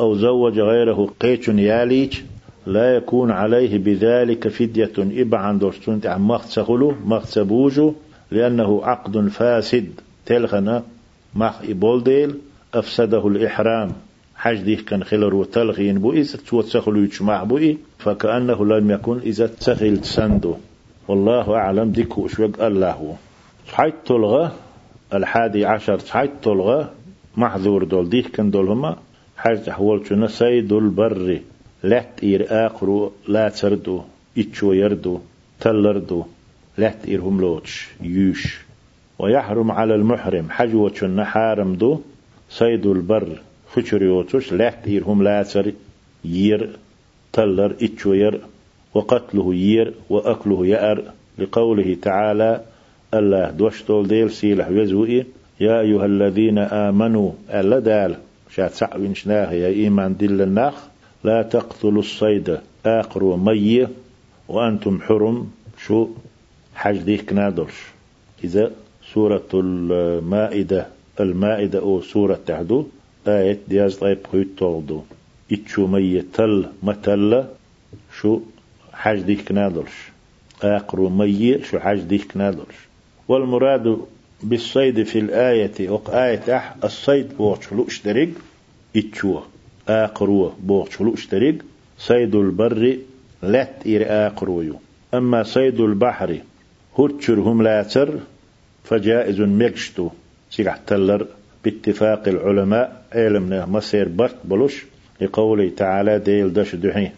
أو 0.00 0.14
زوج 0.14 0.58
غيره 0.58 1.10
قيتشن 1.20 1.58
ياليج 1.58 2.18
لا 2.66 2.96
يكون 2.96 3.30
عليه 3.30 3.78
بذلك 3.78 4.48
فدية 4.48 4.92
إبا 4.98 5.38
عن 5.38 5.58
دوشتون 5.58 6.00
عن 6.04 6.20
مغتسغلو 6.20 6.94
مغتسبوجو 7.04 7.94
لأنه 8.30 8.80
عقد 8.84 9.28
فاسد. 9.28 10.00
تلغنا 10.26 10.82
مخ 11.34 11.54
إبولديل 11.68 12.34
أفسده 12.74 13.28
الإحرام. 13.28 13.92
حج 14.40 14.62
ديه 14.62 14.76
كان 14.76 15.04
خلر 15.04 15.34
وتلغين 15.34 15.98
بو 15.98 16.12
إذا 16.12 16.38
توتسخلو 16.48 17.00
يجمع 17.00 17.44
بو 17.44 17.74
فكأنه 17.98 18.66
لم 18.66 18.90
يكن 18.90 19.18
إذا 19.18 19.46
تسخل 19.46 20.00
تسندو. 20.00 20.54
والله 21.08 21.54
أعلم 21.54 21.90
ديكو 21.90 22.28
شوق 22.28 22.62
الله. 22.62 23.16
حيث 23.72 23.94
تلغى 24.06 24.52
الحادي 25.14 25.64
عشر 25.64 25.98
حيث 26.10 26.30
تلغى 26.42 26.88
محذور 27.36 27.84
دول 27.84 28.08
ديه 28.08 28.22
كان 28.22 28.50
دول 28.50 28.68
هما. 28.68 28.96
حج 29.36 29.58
تحول 29.66 30.30
سيد 30.30 30.72
البر. 30.72 31.40
لات 31.82 32.12
إير 32.22 32.46
آقرو 32.66 33.12
لا 33.28 33.48
تردو 33.48 34.02
إتشو 34.38 34.72
يردو 34.72 35.20
تلردو. 35.60 36.24
لات 36.78 37.06
إير 37.08 37.20
هم 37.20 37.40
لوتش 37.40 37.88
يوش. 38.00 38.60
ويحرم 39.18 39.70
على 39.70 39.94
المحرم. 39.94 40.46
حجوة 40.50 41.24
حارم 41.24 41.74
دو. 41.74 42.00
صيد 42.50 42.86
البر. 42.86 43.40
خشريوتش 43.72 44.52
لات 44.52 44.86
إير 44.86 45.04
هم 45.04 45.22
لا 45.22 45.42
تر 45.42 45.72
يير 46.24 46.70
تلر 47.32 47.76
إتشو 47.82 48.12
ير 48.12 48.40
وقتله 48.94 49.54
يير 49.54 49.94
وأكله 50.10 50.66
يأر 50.66 51.02
لقوله 51.38 51.96
تعالى 52.02 52.60
الله 53.14 53.50
دوشتول 53.50 54.08
ديل 54.08 54.30
سيلح 54.30 54.68
يزوئي 54.68 55.24
يا 55.60 55.80
أيها 55.80 56.06
الذين 56.06 56.58
آمنوا 56.58 57.30
ألا 57.50 57.78
دال 57.78 58.16
شات 58.54 58.72
سعوين 58.74 59.14
شناه 59.14 59.52
يا 59.52 59.66
إيمان 59.68 60.16
دل 60.16 60.42
الناخ 60.42 60.74
لا 61.24 61.42
تقتلوا 61.42 62.02
الصيد 62.02 62.58
آقر 62.86 63.24
ومي 63.24 63.88
وأنتم 64.48 65.00
حرم 65.00 65.50
شو 65.86 66.08
حج 66.74 66.98
ديك 66.98 67.32
نادرش 67.32 67.78
إذا 68.44 68.70
سورة 69.14 69.48
المائدة 69.54 70.86
المائدة 71.20 71.78
أو 71.78 72.00
سورة 72.00 72.38
تحدو 72.46 72.86
آية 73.28 73.58
دياز 73.68 73.96
طيب 73.96 74.18
خيط 74.32 74.46
تغدو 74.58 75.02
إتشو 75.52 75.86
مي 75.86 76.22
تل 76.22 76.66
متل 76.82 77.44
شو 78.20 78.40
حج 78.92 79.20
ديك 79.20 79.52
نادرش. 79.52 79.92
آقر 80.62 81.00
ومي 81.00 81.64
شو 81.64 81.78
حج 81.78 82.00
ديك 82.00 82.36
نادرش. 82.36 82.74
والمراد 83.28 83.96
بالصيد 84.42 85.02
في 85.02 85.18
الآية 85.18 85.90
وق 85.90 86.10
آية 86.10 86.56
أح 86.56 86.74
الصيد 86.84 87.36
بوش 87.36 87.72
لوش 87.72 88.02
دريق 88.02 88.30
إتشوه 88.96 89.42
آقرو 89.88 90.52
بوغشلو 90.60 91.14
اشتريق 91.14 91.64
صيد 91.98 92.34
البر 92.34 92.98
لات 93.42 93.74
إير 93.86 94.02
آقرويو 94.08 94.76
أما 95.14 95.42
صيد 95.42 95.80
البحر 95.80 96.38
هرتشرهم 96.98 97.62
لاتر 97.62 98.18
فجائز 98.84 99.40
ميكشتو 99.40 100.08
سيقع 100.50 100.76
تلر. 100.86 101.26
باتفاق 101.64 102.28
العلماء 102.28 103.02
علمنا 103.12 103.66
مصير 103.66 104.08
برت 104.08 104.36
بلوش 104.44 104.84
لقوله 105.20 105.70
تعالى 105.76 106.18
ديل 106.18 106.52
دش 106.52 106.74
دحي 106.74 107.10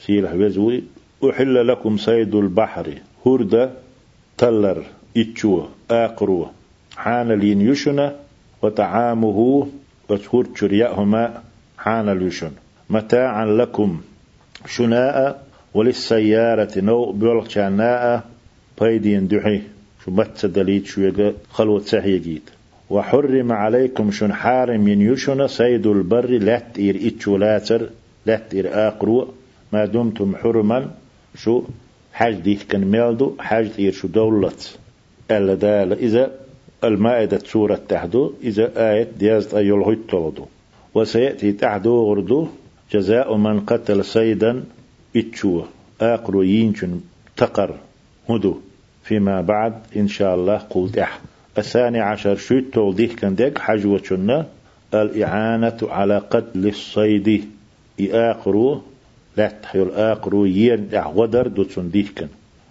سيلح 0.00 0.32
وزوي 0.32 0.82
أحل 1.30 1.68
لكم 1.68 1.96
صيد 1.96 2.34
البحر 2.34 2.86
هرد 3.26 3.70
تلر 4.38 4.84
إتشو 5.16 5.66
آقرو 5.90 6.48
حان 6.96 7.32
لين 7.32 7.60
يشنا 7.60 8.16
وطعامه 8.62 9.68
وتهرتشر 10.08 10.72
يأهما 10.72 11.42
حان 11.78 12.08
الوشن 12.08 12.50
متاعا 12.90 13.46
لكم 13.46 14.00
شناء 14.66 15.46
وللسيارة 15.74 16.72
نو 16.76 17.12
بيولق 17.12 17.48
شاناء 17.48 18.24
بيدين 18.80 19.28
دحي 19.28 19.60
شو 20.04 20.10
بت 20.10 20.46
دليل 20.46 20.86
شو 20.86 21.32
خلوة 21.50 21.80
سحيجيت 21.80 22.50
وحرم 22.92 23.52
عليكم 23.52 24.10
شن 24.10 24.32
حارم 24.32 24.80
من 24.80 25.00
يشن 25.00 25.48
سيد 25.48 25.86
البر 25.86 26.30
لات 26.30 26.78
إير 26.78 26.96
إتشو 27.06 27.36
لاتر 27.36 27.82
لات 28.26 28.54
إير 28.54 28.66
آقرو. 28.88 29.28
ما 29.72 29.84
دمتم 29.84 30.36
حرما 30.36 30.90
شو 31.34 31.62
حاج 32.12 32.34
ديك 32.34 32.62
كان 32.68 32.84
ميلدو 32.84 33.32
حاج 33.38 33.70
إير 33.78 33.92
شو 33.92 34.08
دولت. 34.08 34.78
ألا 35.30 35.54
دال 35.54 35.92
إذا 35.92 36.30
المائدة 36.84 37.38
سورة 37.38 37.80
تحدو 37.88 38.32
إذا 38.44 38.66
آية 38.76 39.08
ديازت 39.18 39.54
هيت 39.54 40.12
وسيأتي 40.94 41.52
تحدو 41.52 41.94
غردو 42.08 42.48
جزاء 42.92 43.36
من 43.36 43.60
قتل 43.60 44.04
صيدا 44.04 44.64
إتشو. 45.16 45.62
آقر 46.00 46.44
ينشن 46.44 47.00
تقر 47.36 47.74
هدو. 48.28 48.54
فيما 49.04 49.40
بعد 49.40 49.74
إن 49.96 50.08
شاء 50.08 50.34
الله 50.34 50.56
قلت 50.56 50.98
أح 50.98 51.20
الثاني 51.58 52.00
عشر 52.00 52.36
شو 52.36 52.60
تولديه 52.60 53.16
كان 53.16 53.34
ديك؟ 53.34 53.58
حجوة 53.58 54.46
الإعانة 54.94 55.78
على 55.82 56.18
قتل 56.18 56.66
الصيد. 56.66 57.44
إآقرو 58.00 58.82
لا 59.36 59.48
تحيل 59.62 59.90
آقرو 59.90 60.44
ين 60.44 60.88
غدر 60.94 61.46
دو 61.48 61.62
تنديكن 61.62 62.28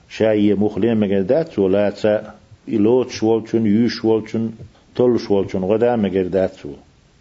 شاي 0.10 0.54
مخلين 0.54 0.98
مجدات 0.98 1.60
ولا 1.60 1.90
تا 1.90 2.34
إلوت 2.70 3.10
شوالشن 3.10 3.66
يشوالشن 3.66 4.52
تل 4.96 5.20
شوالشن 5.20 5.60
غدا 5.60 5.96
مجدات 5.96 6.58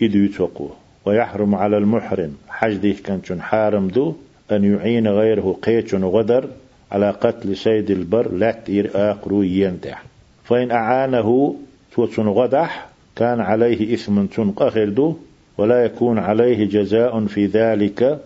إدو 0.03 0.27
تقو. 0.27 0.69
ويحرم 1.05 1.55
على 1.55 1.78
المحرم. 1.78 2.32
حج 2.49 2.74
ديك 2.77 3.01
كان 3.03 3.41
حارم 3.41 3.89
دو. 3.89 4.15
أن 4.53 4.65
يعين 4.65 5.09
غيره 5.09 5.57
قيتشن 5.62 6.05
غدر. 6.05 6.49
على 6.93 7.11
قتل 7.11 7.57
سيد 7.57 7.91
البر. 7.91 8.32
لا 8.32 8.51
تير 8.66 8.91
آقرو 8.95 9.43
ينتح 9.43 10.10
فإن 10.51 10.70
أعانه 10.70 11.56
توتن 11.94 12.28
غدح 12.28 12.89
كان 13.16 13.40
عليه 13.40 13.94
إثم 13.94 14.24
تنقخر 14.24 15.14
ولا 15.59 15.85
يكون 15.85 16.18
عليه 16.18 16.64
جزاء 16.64 17.27
في 17.27 17.47
ذلك 17.47 18.20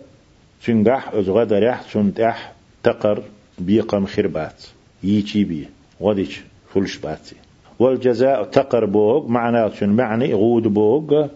تنقح 0.65 1.13
أزغدرح 1.13 1.81
تنتح 1.93 2.51
تقر 2.83 3.23
بيقم 3.59 4.05
خربات. 4.05 4.63
يجي 5.03 5.43
بي 5.43 5.67
غدش 6.01 6.43
فلش 6.73 6.97
باتي. 6.97 7.35
والجزاء 7.79 8.43
تقر 8.43 8.85
بوغ 8.85 9.27
معناه 9.27 9.71
معني 9.81 10.33
غود 10.33 10.63
بوغ 10.63 11.27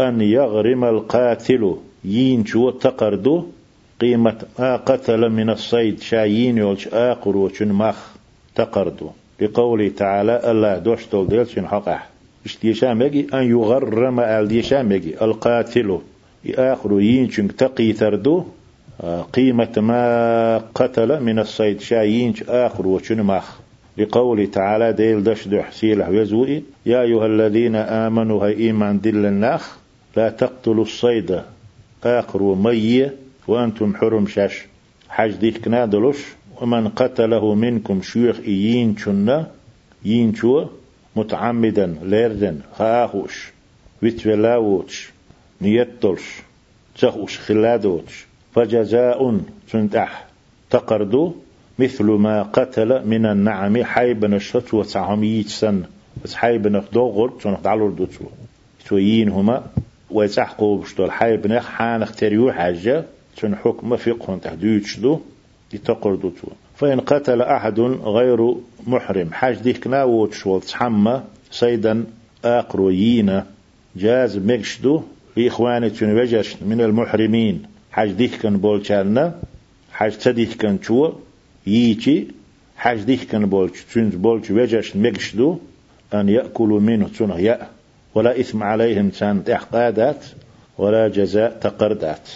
أن 0.00 0.20
يغرم 0.20 0.84
القاتل. 0.84 1.76
ينشو 2.04 2.70
تقردو 2.70 3.46
قيمة 4.00 4.42
ما 4.58 4.76
قتل 4.76 5.28
من 5.28 5.50
الصيد 5.50 6.00
شايين 6.00 6.58
يولش 6.58 6.88
آقر 6.88 7.36
وشن 7.36 7.72
مخ 7.72 7.96
تقردو 8.54 9.10
بقوله 9.40 9.88
تعالى 9.88 10.50
الله 10.50 10.78
دوشتول 10.78 11.28
ديل 11.28 11.48
شن 11.48 11.66
حقح 11.66 12.08
اشتيشامجي 12.44 13.26
أن 13.34 13.42
يغرم 13.50 14.20
الديشامجي 14.20 15.24
القاتل 15.24 15.98
آخر 16.54 17.00
ينشن 17.00 17.56
تقي 17.56 17.92
ثردو 17.92 18.44
قيمة 19.32 19.74
ما 19.76 20.58
قتل 20.74 21.22
من 21.22 21.38
الصيد 21.38 21.80
شايينش 21.80 22.42
آخر 22.42 22.86
وشن 22.86 23.22
مخ 23.22 23.58
لقوله 23.98 24.46
تعالى 24.46 24.92
ديل 24.92 25.24
دش 25.24 25.48
دح 25.48 25.72
سيلح 25.72 26.08
يزوئي. 26.08 26.62
يا 26.86 27.02
أيها 27.02 27.26
الذين 27.26 27.76
آمنوا 27.76 28.44
هاي 28.44 28.52
إيمان 28.56 29.00
دل 29.00 29.26
الناخ. 29.26 29.78
لا 30.16 30.28
تقتلوا 30.30 30.84
الصيد 30.84 31.40
آخر 32.04 32.42
ومي 32.42 33.10
وأنتم 33.48 33.94
حرم 33.94 34.26
شاش 34.26 34.66
حج 35.08 35.32
ديك 35.32 35.64
كنادلوش 35.64 36.18
ومن 36.60 36.88
قتله 36.88 37.54
منكم 37.54 38.02
شيوخ 38.02 38.38
إيين 38.38 38.96
شنا 38.96 39.50
يين 40.04 40.34
شو 40.34 40.66
متعمدا 41.16 41.98
ليردن 42.02 42.60
خاهوش 42.76 43.52
ويتولاوش 44.02 45.10
نيتلش 45.62 46.42
تخوش 46.98 47.38
خلادوش 47.38 48.26
فجزاء 48.54 49.40
تنتح 49.70 50.26
تقردو 50.70 51.34
مثل 51.78 52.04
ما 52.04 52.42
قتل 52.42 53.06
من 53.06 53.26
النعم 53.26 53.84
حيبن 53.84 54.34
الشت 54.34 54.74
وتعميت 54.74 55.48
سن 55.48 55.82
بس 56.24 56.34
حيبن 56.34 56.82
دوغر 56.92 57.28
تنخ 57.28 57.60
دعلور 57.60 57.90
دوتو 57.90 58.24
تويين 58.86 59.28
هما؟ 59.28 59.66
ويتحقوا 60.10 60.78
بشتول 60.78 61.12
حيبن 61.12 61.60
حانخ 61.60 62.14
تريو 62.16 62.52
حاجة 62.52 63.04
تن 63.36 63.56
حكم 63.56 63.96
فقه 63.96 64.38
تحديد 64.38 64.86
دو 65.02 65.20
يتقردو 65.72 66.32
فإن 66.76 67.00
قتل 67.00 67.42
أحد 67.42 67.80
غير 68.04 68.54
محرم. 68.86 69.32
حاج 69.32 69.56
ديك 69.56 69.86
ناوتش 69.86 70.46
وتحمى 70.46 71.22
صيدا 71.50 72.04
آقرويين 72.44 73.42
جاز 73.96 74.36
مكشدو 74.36 75.02
لإخواني 75.36 75.90
تنوجش 75.90 76.56
من 76.62 76.80
المحرمين. 76.80 77.62
حاج 77.92 78.12
ديك 78.12 78.34
كان 78.34 78.56
بولشالنا 78.56 79.38
حاج 79.92 80.18
تديك 80.18 80.52
كان 80.52 80.78
شو 80.82 81.12
ييتي 81.66 82.28
حاج 82.76 83.02
ديك 83.02 83.24
كان 83.24 83.46
بولش 83.46 83.82
تنز 83.94 84.14
بولش 84.14 84.50
وجش 84.50 84.96
مكشدو 84.96 85.58
أن 86.14 86.28
يأكلوا 86.28 86.80
منه 86.80 87.08
تنه 87.08 87.38
يأ 87.38 87.68
ولا 88.14 88.40
إثم 88.40 88.62
عليهم 88.62 89.08
تان 89.08 89.42
إحقادات. 89.52 90.24
ولا 90.78 91.08
جزاء 91.08 91.58
تقردات. 91.60 92.28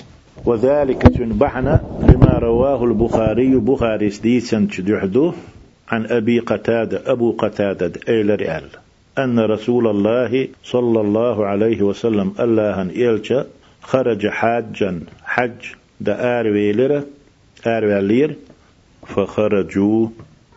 وذلك 0.45 1.03
تنبحنا 1.03 1.81
لما 2.03 2.39
رواه 2.39 2.85
البخاري. 2.85 3.57
بخاري 3.57 4.11
سديسا 4.11 4.69
تدحدو 4.77 5.33
عن 5.89 6.07
أبي 6.07 6.39
قتادة 6.39 7.13
أبو 7.13 7.33
قتادة 7.33 7.93
إيل 8.09 8.41
رئال 8.41 8.65
أن 9.19 9.39
رسول 9.39 9.87
الله 9.87 10.49
صلى 10.65 11.01
الله 11.01 11.47
عليه 11.47 11.83
وسلم 11.83 12.35
الله 12.41 12.83
إلشا 12.83 13.47
خرج 13.83 14.29
حاجا 14.29 15.01
حج 15.25 15.75
دا 16.01 16.41
آرويلر 16.41 17.03
آرويلير 17.67 18.37
فخرجوا 19.07 20.09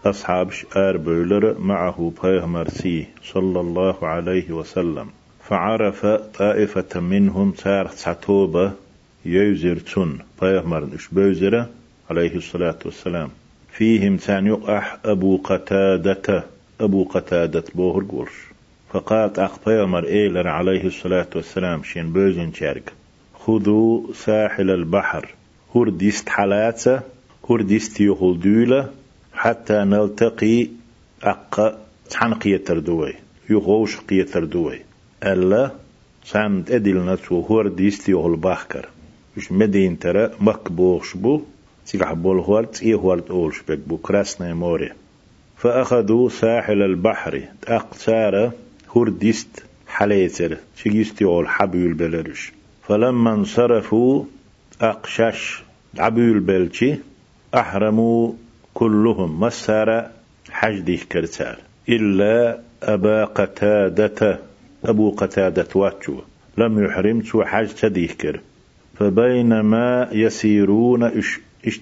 أصحاب 0.06 0.50
آربولر 0.78 1.56
معه 1.60 2.12
بيغمرسي 2.24 3.06
صلى 3.24 3.60
الله 3.60 4.08
عليه 4.08 4.52
وسلم 4.52 5.08
فعرف 5.48 6.06
طائفة 6.40 7.00
منهم 7.00 7.52
تارخ 7.52 7.92
ساتوبة 7.92 8.72
يوزر 9.26 9.78
تون 9.78 10.20
بيغمرنش 10.42 11.08
بوزرة 11.12 11.70
عليه 12.10 12.36
الصلاة 12.36 12.80
والسلام. 12.86 13.30
فيهم 13.72 14.18
تان 14.18 14.48
يقح 14.48 14.98
أبو 15.06 15.38
قتادة 15.38 16.44
أبو 16.82 17.04
قتادة 17.04 17.64
بوهر 17.76 18.04
قولش 18.04 18.32
فقالت 18.94 19.40
أخ 19.40 19.52
بيغمر 19.66 20.08
إيلر 20.08 20.48
عليه 20.48 20.84
الصلاة 20.84 21.28
والسلام 21.36 21.84
شين 21.84 22.14
بوزن 22.14 22.54
شارك 22.54 22.94
خذوا 23.40 24.14
ساحل 24.14 24.70
البحر. 24.70 25.36
هرديست 25.76 26.30
حلاتة 26.30 27.02
هرديست 27.50 28.02
يخل 28.02 28.40
دولة 28.40 28.90
حتى 29.34 29.74
نلتقي 29.74 30.68
أقا 31.24 31.78
تحنقية 32.10 32.58
تردوي 32.58 33.14
يغوش 33.50 33.98
قية 33.98 34.24
تردوي 34.24 34.80
ألا 35.24 35.72
ساند 36.26 36.72
أدل 36.72 37.14
نتو 37.14 37.42
هرديست 37.50 38.10
يخل 38.10 38.36
بحكر 38.36 38.90
مش 39.38 39.52
مدين 39.52 40.00
ترى 40.00 40.32
مكبوغش 40.40 41.14
بو 41.18 41.42
تيجح 41.88 42.14
بول 42.14 42.40
هوالت 42.40 42.84
إيه 42.84 42.96
هوالت 42.96 43.30
أولش 43.32 43.62
بك 43.68 43.78
بو 43.78 43.98
كراسنا 43.98 44.54
موري 44.54 44.92
فأخذوا 45.58 46.30
ساحل 46.30 46.82
البحر 46.82 47.42
أقتار 47.68 48.52
هرديست 48.96 49.64
حليتر 49.88 50.58
شيستي 50.76 51.26
أول 51.26 51.48
حبيل 51.48 51.94
بلرش 51.94 52.52
فلما 52.88 53.34
انصرفوا 53.34 54.24
أقشش 54.82 55.64
عبيل 55.98 56.40
بلشي 56.40 56.96
أحرموا 57.56 58.34
كلهم 58.74 59.40
مسار 59.40 60.10
حجده 60.50 60.98
كرتال 61.12 61.56
إلا 61.90 62.60
أبا 62.84 63.26
قتادة 63.26 64.40
أبو 64.86 65.12
قتادة 65.12 65.68
واتشو 65.76 66.22
لم 66.58 66.86
يحرم 66.86 67.22
تو 67.22 67.44
حج 67.44 67.68
تديكر 67.68 68.40
فبينما 68.96 70.10
يسيرون 70.12 71.04
إش, 71.04 71.40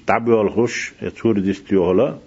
تعبوا 0.08 0.42
الخش 0.42 0.94
يتور 1.02 1.40
دستيوهلا 1.40 2.18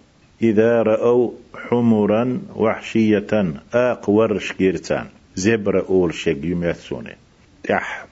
إذا 0.42 0.82
رأوا 0.82 1.30
حمرا 1.54 2.40
وحشية 2.56 3.54
آق 3.74 4.38
شكيرتان 4.38 5.06
زبر 5.34 5.88
أول 5.88 6.14
شق 6.14 6.38
يميتسوني. 6.44 7.16
تح 7.64 8.06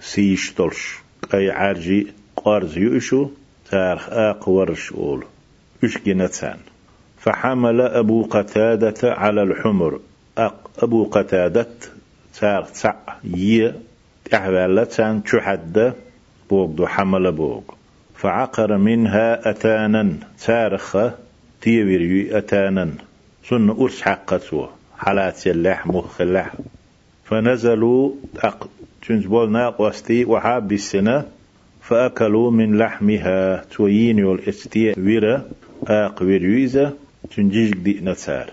سيشتلش 0.00 0.98
أي 1.34 1.50
عارجي 1.50 2.06
قارز 2.36 2.78
يؤشو 2.78 3.28
تارخ 3.70 4.48
ورش 4.48 4.92
أول. 4.92 5.24
أشكنتان 5.84 6.58
فحمل 7.18 7.80
أبو 7.80 8.22
قتادة 8.22 9.12
على 9.12 9.42
الحمر. 9.42 10.00
أق 10.38 10.70
أبو 10.78 11.04
قتادة 11.04 11.68
تارخ 12.40 12.72
تع 12.82 12.94
ي 13.24 13.72
تحوالتان 14.30 15.22
تحدى 15.22 15.92
بوغ 16.50 16.66
دو 16.66 16.86
حمل 16.86 17.32
بوغ. 17.32 17.62
فعقر 18.14 18.76
منها 18.78 19.50
أتانا 19.50 20.12
تارخ 20.44 20.96
تيويريو 21.60 22.36
أتانا 22.38 22.90
سن 23.48 23.70
أرس 23.70 24.02
حقته 24.02 24.68
حالات 24.98 25.46
اللح 25.46 25.86
مخ 25.86 26.20
اللح 26.20 26.54
فنزلوا 27.24 28.12
أق 28.38 28.68
تنزبول 29.08 29.52
ناقوستي 29.52 30.24
وحاب 30.24 30.72
السنة 30.72 31.24
فأكلوا 31.82 32.50
من 32.50 32.78
لحمها. 32.78 33.64
توين 33.70 34.24
والإستي 34.24 34.94
ويرا 35.00 35.42
آق 35.88 36.22
ويريزة 36.22 36.92
تنجيج 37.36 37.74
دي 37.74 38.00
نتار 38.02 38.50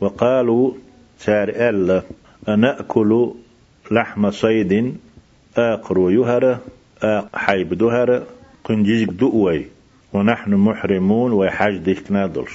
وقالوا 0.00 0.72
سار 1.18 1.48
ألا 1.48 2.02
أنأكل 2.48 3.30
لحم 3.90 4.30
صيد 4.30 4.96
آقر 5.56 6.10
يهر 6.10 6.58
حيب 7.34 7.74
دهر 7.74 8.22
قنجيك 8.64 9.08
دؤوي 9.08 9.66
ونحن 10.12 10.54
محرمون 10.54 11.32
وحاج 11.32 11.76
ديك 11.76 12.12
نادلش. 12.12 12.52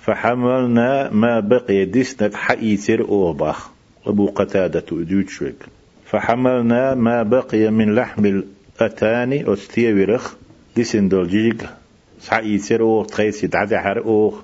فحملنا 0.00 1.10
ما 1.12 1.40
بقي 1.40 1.84
ديسنك 1.84 2.34
حقيتر 2.34 3.00
أوباخ. 3.00 3.70
أبو 4.06 4.26
قتادة 4.26 4.84
أدود 4.92 5.28
شوك 5.28 5.54
فحملنا 6.04 6.94
ما 6.94 7.22
بقي 7.22 7.70
من 7.70 7.94
لحم 7.94 8.26
الأتاني 8.26 9.52
أستيورخ 9.52 10.34
ديسن 10.76 11.08
دولجيك 11.08 11.66
سعيتر 12.20 12.80
أوخ 12.80 13.06
تخيسي 13.06 13.46
دعدحر 13.46 13.98
أوخ. 13.98 14.34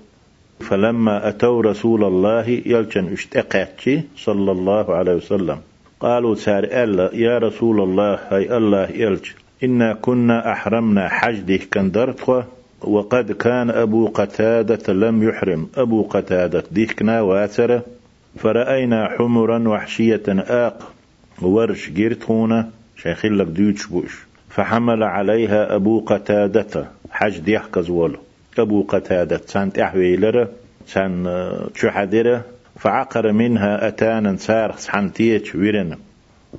فلما 0.61 1.29
أتوا 1.29 1.63
رسول 1.63 2.05
الله 2.05 2.49
يلجن 2.49 3.13
اشتقاتي 3.13 4.03
صلى 4.17 4.53
الله 4.53 4.95
عليه 4.95 5.15
وسلم. 5.15 5.59
قالوا 6.03 6.35
سار 6.35 6.65
ألا 6.65 7.11
يا 7.15 7.39
رسول 7.39 7.81
الله 7.81 8.19
هاي 8.31 8.57
الله 8.57 8.89
يلج 8.91 9.31
إنا 9.65 9.93
كنا 9.95 10.53
أحرمنا 10.53 11.09
حجده 11.09 11.61
كندرتخه 11.73 12.45
وقد 12.81 13.33
كان 13.33 13.71
أبو 13.71 14.07
قتادة 14.07 14.93
لم 14.93 15.29
يحرم. 15.29 15.69
أبو 15.77 16.03
قتادة 16.03 16.65
ديكنا 16.71 17.21
واترة 17.21 17.83
فرأينا 18.37 19.09
حمرا 19.09 19.69
وحشية 19.69 20.23
آق 20.29 20.93
ورش 21.43 21.91
جيرتونا 21.91 22.71
شيخين 22.97 23.35
لك 23.35 23.47
ديوش 23.47 23.87
بوش. 23.87 24.27
فحمل 24.51 25.03
عليها 25.03 25.75
أبو 25.75 26.01
قتادة 26.01 26.87
حج 27.11 27.39
ديح 27.39 27.67
كزول 27.75 28.17
أبو 28.59 28.83
قتادة 28.83 29.41
سانت 29.47 29.79
أحويلرة 29.79 30.49
سان 30.87 31.27
تشحدرة 31.75 32.45
فعقر 32.83 33.33
منها 33.33 33.89
أتانا 33.89 34.37
سار 34.37 34.75
سحنتيش 34.77 35.55
ويرن. 35.55 35.97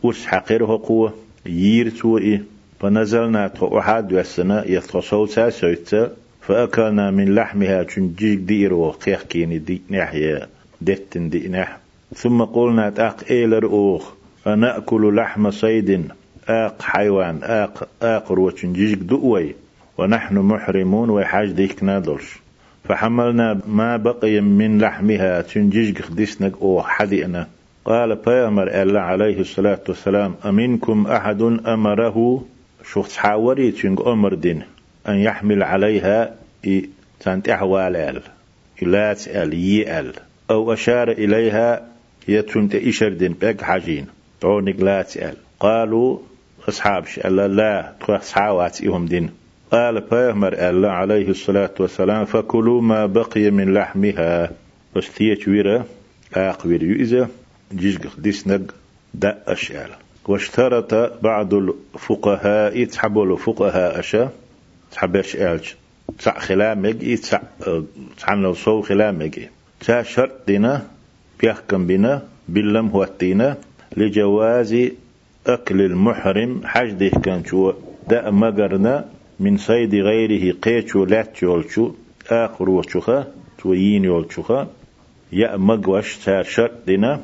وس 0.03 0.25
حقره 0.25 0.81
قوة 0.85 1.13
ييرتو 1.45 2.17
إيه 2.17 2.43
فنزلنا 2.79 3.51
أحد 3.61 4.13
وسنا 4.13 4.67
يتصوصا 4.67 5.49
سويتا 5.49 6.11
فأكلنا 6.41 7.11
من 7.11 7.35
لحمها 7.35 7.83
تنجيك 7.83 8.39
دير 8.39 8.73
وقيح 8.73 9.21
كيني 9.21 9.57
دي 9.57 9.81
نحيا. 9.89 10.47
دتن 10.81 11.29
دي 11.29 11.49
نح. 11.49 11.77
ثم 12.15 12.41
قلنا 12.43 12.89
تاق 12.89 13.17
إيلر 13.31 13.65
أوخ. 13.65 14.13
فنأكل 14.43 15.15
لحم 15.15 15.51
صيد. 15.51 16.07
آق 16.47 16.81
حيوان 16.81 17.39
آق 17.43 17.87
آقر 18.01 18.39
وتنجيك 18.39 18.99
دؤوي 18.99 19.55
ونحن 19.97 20.37
محرمون 20.37 21.09
وحاج 21.09 21.51
ديك 21.51 21.83
نادلش 21.83 22.42
فحملنا 22.83 23.61
ما 23.67 23.97
بقي 23.97 24.41
من 24.41 24.81
لحمها 24.81 25.41
تنجيك 25.41 26.01
خدسنك 26.01 26.53
أو 26.61 26.83
حدئنا 26.83 27.47
قال 27.85 28.15
بيامر 28.15 28.81
الله 28.81 28.99
عليه 28.99 29.39
الصلاة 29.39 29.79
والسلام 29.89 30.35
أمنكم 30.45 31.07
أحد 31.07 31.41
أمره؟ 31.67 32.45
شخص 32.93 33.17
حاوري 33.17 33.71
تنج 33.71 33.99
أمر 34.07 34.33
دين 34.33 34.61
أن 35.07 35.15
يحمل 35.15 35.63
عليها 35.63 36.35
تانت 37.19 37.49
أحوال 37.49 38.21
لا 38.81 39.13
تسأل 39.13 39.53
يأل 39.53 40.13
أو 40.51 40.73
أشار 40.73 41.11
إليها 41.11 41.87
يتنت 42.27 42.75
إشر 42.75 43.09
دين 43.09 43.35
بك 43.41 43.61
حاجين 43.61 44.07
تونك 44.41 44.79
لا 44.79 45.01
تسأل 45.01 45.35
قالوا 45.59 46.19
أصحاب 46.69 47.05
ألا 47.25 47.47
لا 47.47 47.93
أصحابات 48.09 48.83
إهم 48.83 49.05
دين. 49.05 49.42
قال 49.73 50.01
بيهمر 50.01 50.53
الله 50.69 50.89
عليه 50.89 51.29
الصلاة 51.29 51.73
والسلام 51.79 52.25
فكلوا 52.25 52.81
ما 52.81 53.05
بقي 53.05 53.51
من 53.51 53.73
لحمها. 53.73 54.51
استيت 54.97 55.47
ويرا 55.47 55.85
آقوير 56.33 56.83
يؤذى 56.83 57.27
جيجق 57.73 58.19
ديسنق 58.19 58.61
دا 59.13 59.43
أشعال 59.47 59.89
واشترط 60.27 60.93
بعض 61.23 61.53
الفقهاء 61.53 62.83
تحبوا 62.85 63.25
الفقهاء 63.25 63.99
أشا 63.99 64.29
تحبش 64.91 65.35
ألج 65.35 65.65
تسع 66.17 66.39
خلامج 66.39 67.15
تسع 67.15 67.41
تسعن 68.17 68.41
لو 68.41 68.53
صو 68.53 68.81
خلامج 68.81 69.39
تا 69.85 70.03
شرط 70.03 70.31
دينا 70.47 70.87
بيحكم 71.39 71.87
بنا 71.87 72.21
باللم 72.47 72.87
هو 72.87 73.03
التينا 73.03 73.57
لجواز 73.97 74.77
أكل 75.47 75.81
المحرم 75.81 76.61
حج 76.65 76.89
ده 76.91 77.09
كان 77.09 77.45
شو 77.45 77.73
دا 78.09 78.29
مقرنا 78.29 79.05
من 79.39 79.57
صيد 79.57 79.95
غيره 79.95 80.53
قيتشو 80.61 81.05
لاتشو 81.05 81.91
آخر 82.29 82.69
وشخا 82.69 83.27
يولشخا 84.03 84.67
يا 85.31 85.57
مقوش 85.57 86.17
تا 86.17 86.43
شرط 86.43 86.71
دينا 86.87 87.21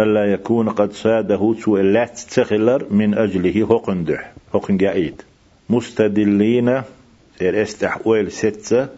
ألا 0.00 0.24
يكون 0.32 0.68
قد 0.68 0.92
ساده 0.92 1.54
سوء 1.60 1.80
اللات 1.80 2.18
تخلر 2.18 2.86
من 2.90 3.14
أجله 3.14 3.66
هقندح 3.70 4.32
هقن 4.54 4.78
قايد 4.78 5.22
مستدلين 5.70 6.82
سير 7.38 7.62
استحويل 7.62 8.32
ستة 8.32 8.88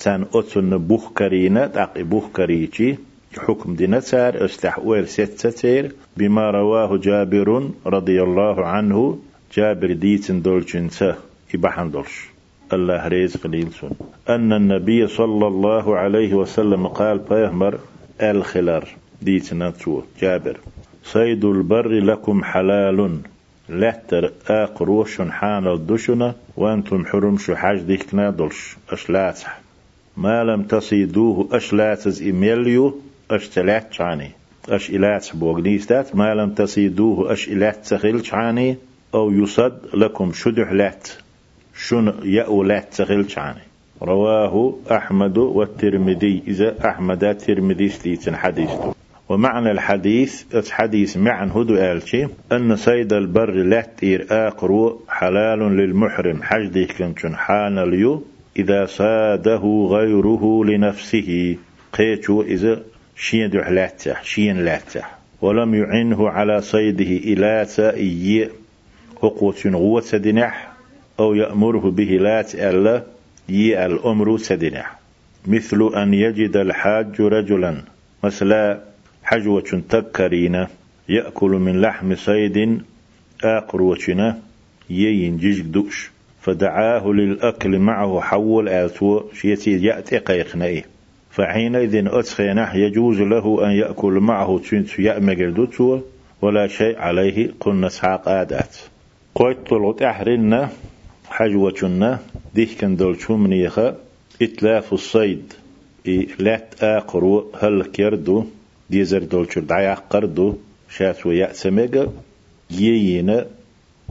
تان 0.00 0.26
أتن 0.34 0.78
بوخ 0.78 1.12
كرينة 1.12 1.66
تاقي 1.66 2.02
بوخ 2.02 2.24
كريتي 2.36 2.96
حكم 3.38 3.74
دينا 3.74 4.00
تار 4.00 4.44
استحويل 4.44 5.08
ستة 5.08 5.50
تير 5.50 5.92
بما 6.16 6.50
رواه 6.50 6.96
جابر 6.96 7.70
رضي 7.86 8.22
الله 8.22 8.66
عنه 8.66 9.18
جابر 9.56 9.92
ديتن 9.92 10.42
دولشنسه 10.42 11.16
إبحان 11.54 11.90
دولش. 11.90 12.28
الله 12.72 13.08
ريز 13.08 13.36
قليلسون 13.36 13.90
أن 14.28 14.52
النبي 14.52 15.06
صلى 15.08 15.46
الله 15.46 15.96
عليه 15.96 16.34
وسلم 16.34 16.86
قال 16.86 17.18
بيهمر 17.18 17.78
الخلار 18.22 18.88
ديتنا 19.22 19.70
تو 19.70 20.02
جابر. 20.20 20.56
صيد 21.04 21.44
البر 21.44 21.88
لكم 21.88 22.44
حلال. 22.44 23.18
لتر 23.68 24.32
آقروش 24.48 25.22
حان 25.22 25.66
الدشنا 25.66 26.34
وأنتم 26.56 27.04
حرم 27.04 27.38
شو 27.38 27.54
حاج 27.54 27.80
ديكنا 27.80 28.30
دلش 28.30 28.76
أشلاتح 28.90 29.60
ما 30.16 30.44
لم 30.44 30.62
تصيدوه 30.62 31.48
أشلاتز 31.52 32.22
إميليو 32.22 33.00
أشتلات 33.30 33.92
شاني. 33.92 34.30
أش 34.68 34.90
إلات 34.90 35.36
بوغنيستات 35.36 36.16
ما 36.16 36.34
لم 36.34 36.50
تصيدوه 36.50 37.32
أش 37.32 37.48
إلات 37.48 37.86
تخيل 37.86 38.26
شاني. 38.26 38.76
أو 39.14 39.30
يصد 39.30 39.78
لكم 39.94 40.32
شدح 40.32 40.72
لات. 40.72 41.08
شن 41.76 42.14
يأولات 42.24 42.94
تخيل 42.94 43.30
شاني 43.30 43.60
رواه 44.02 44.74
أحمد 44.90 45.38
والترمذي. 45.38 46.42
إذا 46.46 46.88
أحمد 46.88 47.24
الترمذي 47.24 47.88
ستيتن 47.88 48.36
حديثه 48.36 48.94
ومعنى 49.28 49.70
الحديث 49.70 50.44
حديث 50.70 51.16
معن 51.16 51.50
هدو 51.50 51.74
آلشي 51.74 52.26
أن 52.52 52.76
صيد 52.76 53.12
البر 53.12 53.50
لا 53.50 53.86
تير 53.96 54.26
آقر 54.30 54.96
حلال 55.08 55.58
للمحرم. 55.58 56.42
حجده 56.42 56.84
كنشن 56.84 57.36
حان 57.36 57.78
اليو. 57.78 58.24
إذا 58.56 58.86
صاده 58.86 59.88
غيره 59.90 60.64
لنفسه. 60.64 61.56
قيتو 61.92 62.42
إذا 62.42 62.82
شين 63.16 63.50
دحلاتح 63.50 64.24
شين 64.24 64.64
لاتح 64.64 65.18
ولم 65.42 65.74
يعنه 65.74 66.28
على 66.28 66.60
صيده 66.60 67.10
إلى 67.30 67.64
سائي. 67.68 68.48
قوة 69.22 69.54
غوة 69.66 70.00
سدنح. 70.00 70.73
أو 71.20 71.34
يأمره 71.34 71.90
به 71.90 72.04
لا 72.04 72.42
تألا 72.42 73.02
يي 73.48 73.86
الأمر 73.86 74.38
سدنح 74.38 74.98
مثل 75.46 75.90
أن 75.96 76.14
يجد 76.14 76.56
الحاج 76.56 77.20
رجلا 77.20 77.82
مثلا 78.24 78.80
حجوة 79.24 79.82
تكرينا 79.88 80.68
يأكل 81.08 81.50
من 81.50 81.80
لحم 81.80 82.14
صيد 82.14 82.82
آقر 83.44 83.82
وشنا 83.82 84.38
يين 84.90 85.36
جيج 85.36 85.60
دوش. 85.60 86.14
فدعاه 86.44 87.08
للأكل 87.08 87.78
معه 87.78 88.20
حول 88.20 88.68
آتو 88.68 89.22
شيتي 89.32 89.70
يأتي 89.70 90.18
قيقنئي 90.18 90.84
فحينئذ 91.30 92.06
أتخينه 92.06 92.74
يجوز 92.76 93.20
له 93.20 93.66
أن 93.66 93.70
يأكل 93.70 94.12
معه 94.12 94.60
تنت 94.70 94.98
يأمجل 94.98 95.68
ولا 96.42 96.66
شيء 96.66 96.98
عليه 96.98 97.50
قلنا 97.60 97.88
سحاق 97.88 98.28
آدات. 98.28 98.76
قويت 99.34 99.56
طلعت 99.68 100.02
أحرنا 100.02 100.68
حجوة 101.28 102.18
ديه 102.54 102.76
كان 102.78 102.96
دول 102.96 103.20
شومنيخا 103.20 103.96
إتلاف 104.42 104.92
الصيد 104.92 105.52
إي 106.06 106.28
لات 106.38 106.74
آقر 106.82 107.44
هل 107.60 107.82
كيردو 107.82 108.44
ديزر 108.90 109.22
دولشر 109.22 109.60
دعيا 109.60 109.94
قردو 109.94 110.56
شات 110.90 111.26
ويا 111.26 111.52
سميغا 111.52 112.12
يينا 112.70 113.46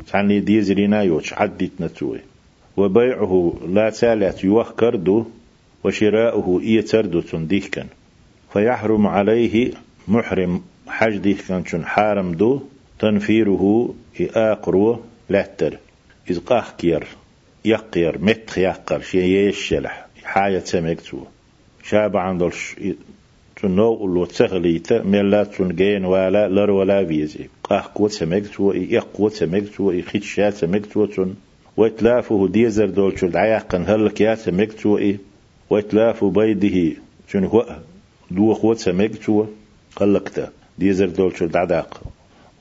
تعني 0.08 0.40
ديزرينا 0.40 1.02
يوش 1.02 1.34
عدت 1.34 1.72
نتوي 1.80 2.20
وبيعه 2.78 3.54
لا 3.68 3.90
تالت 3.90 4.44
يوخ 4.44 4.72
كردو 4.72 5.26
وشراؤه 5.84 6.62
إيتردو 6.62 7.22
تنديكن 7.22 7.86
فيحرم 8.54 9.08
عليه 9.08 9.72
محرم 10.08 10.62
حج 10.88 11.18
ديكن 11.18 11.66
شن 11.66 11.86
حارم 11.86 12.32
دو 12.32 12.62
تنفيره 13.00 13.94
إآقرو 14.22 15.00
لاتر. 15.30 15.78
إذ 16.30 16.40
قاخكير 16.40 17.08
يقير 17.66 18.18
متخ 18.18 18.58
يقر 18.58 19.02
شيء 19.02 19.50
يشلح 19.50 20.08
حاجة 20.24 20.60
سمكتو 20.60 21.20
شاب 21.84 22.18
عندلش 22.18 22.76
تنو 23.62 24.06
اللو 24.06 24.26
تغليت 24.26 24.94
ملا 24.94 25.44
تنجين 25.44 26.06
ولا 26.06 26.48
لر 26.48 26.72
ولا 26.72 27.02
بيزي. 27.02 27.50
أحقوة 27.72 28.10
سمكتو 28.10 28.72
إيقوة 28.72 29.30
سمكتو 29.30 29.92
إخيتشات 30.00 30.54
سمكتو 30.54 31.06
تون 31.06 31.36
وإتلافه 31.78 32.48
ديزر 32.48 32.90
دول 32.90 33.20
شل 33.20 33.38
عيقن 33.38 33.86
هلك 33.88 34.22
يا 34.22 34.36
سمكتو 34.36 34.98
إيه 34.98 35.18
وإتلاف 35.70 36.26
بيده 36.26 36.96
شنو 37.30 37.48
هو 37.48 37.78
دو 38.32 38.54
خوت 38.54 38.78
سمكتو 38.78 39.46
قلقتا 39.96 40.52
ديزر 40.78 41.10
دول 41.10 41.38
شل 41.38 41.48
دعداق 41.48 42.02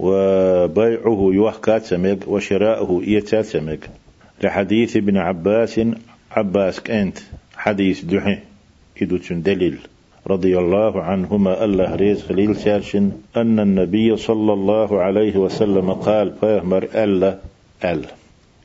وبيعه 0.03 1.31
يوحكات 1.33 1.85
سمك 1.85 2.29
وشراؤه 2.29 3.03
إيتات 3.03 3.45
سمك 3.45 3.91
لحديث 4.43 4.97
ابن 4.97 5.17
عباس 5.17 5.81
عباس 6.31 6.81
كانت 6.81 7.19
حديث 7.57 8.05
دحي 8.05 8.39
إدو 9.03 9.19
دليل. 9.31 9.79
رضي 10.27 10.59
الله 10.59 11.03
عنهما 11.03 11.65
الله 11.65 11.95
ريز 11.95 12.23
خليل 12.23 12.57
ساشن 12.57 13.13
أن 13.37 13.61
النبي 13.61 14.17
صلى 14.17 14.53
الله 14.53 15.01
عليه 15.01 15.37
وسلم 15.37 15.93
قال 15.93 16.33
فيهمر 16.41 16.89
ألا 16.95 17.39
ألا. 17.85 18.09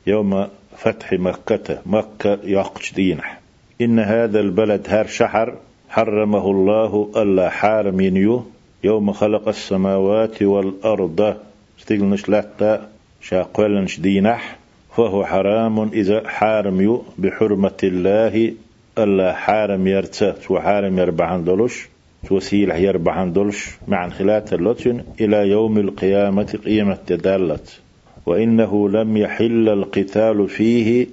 يوم 0.06 0.46
فتح 0.76 1.12
مكة 1.12 1.78
مكة 1.86 2.38
يقش 2.44 2.92
دينح. 2.92 3.40
إن 3.80 3.98
هذا 3.98 4.40
البلد 4.40 4.86
هر 4.88 5.06
شحر 5.06 5.54
حرمه 5.88 6.50
الله 6.50 7.10
ألا 7.16 7.48
حارم 7.48 8.00
ينيو 8.00 8.44
يوم 8.84 9.12
خلق 9.12 9.48
السماوات 9.48 10.42
والأرض. 10.42 11.36
استيقلنش 11.78 12.30
لتا 12.30 12.88
شاقولنش 13.20 14.00
دينح 14.00 14.58
فهو 14.96 15.24
حرام 15.24 15.88
إذا 15.92 16.28
حارم 16.28 16.80
يو 16.80 17.04
بحرمة 17.18 17.80
الله. 17.84 18.54
ألا 18.98 19.32
حارم 19.32 19.86
يرتا 19.86 20.30
تو 20.30 20.58
حارم 20.58 20.98
يربعان 20.98 21.44
دولش 21.44 21.88
توسيل 22.28 22.70
يربعان 22.70 23.32
دولش 23.32 23.70
مع 23.88 24.08
خلات 24.08 24.52
اللوتن 24.52 25.04
إلى 25.20 25.48
يوم 25.48 25.78
القيامة 25.78 26.58
قيمة 26.64 26.98
تدالت 27.06 27.80
وإنه 28.26 28.88
لم 28.88 29.16
يحل 29.16 29.68
القتال 29.68 30.48
فيه 30.48 31.06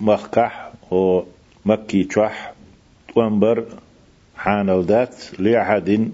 مخكح 0.00 0.72
ومكي 0.90 2.04
تشح 2.04 2.52
وانبر 3.16 3.64
حان 4.36 4.80
ذات 4.80 5.16
لأحد 5.38 6.10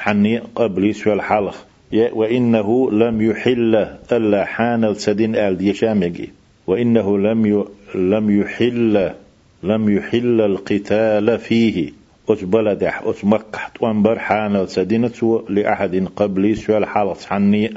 حني 0.00 0.38
قبل 0.38 0.94
سوى 0.94 1.12
الحلق 1.12 1.66
وإنه 1.92 2.90
لم 2.90 3.22
يحل 3.22 3.86
ألا 4.12 4.44
حان 4.44 4.94
سدين 4.94 5.36
آل 5.36 5.58
ديشامجي 5.58 6.30
وإنه 6.66 7.18
لم. 7.18 7.64
لم 7.94 8.40
يحل 8.40 9.10
لم 9.62 9.96
يحل 9.96 10.40
القتال 10.40 11.38
فيه. 11.38 11.92
أت 12.28 12.44
بلدح 12.44 13.02
أت 13.04 13.24
مكح 13.24 13.70
وانبر 13.80 14.18
حان 14.18 14.66
سدينة 14.66 15.42
لأحد 15.48 16.08
قبل 16.16 16.56
سوى 16.56 16.78
الحلق 16.78 17.22
حني 17.22 17.74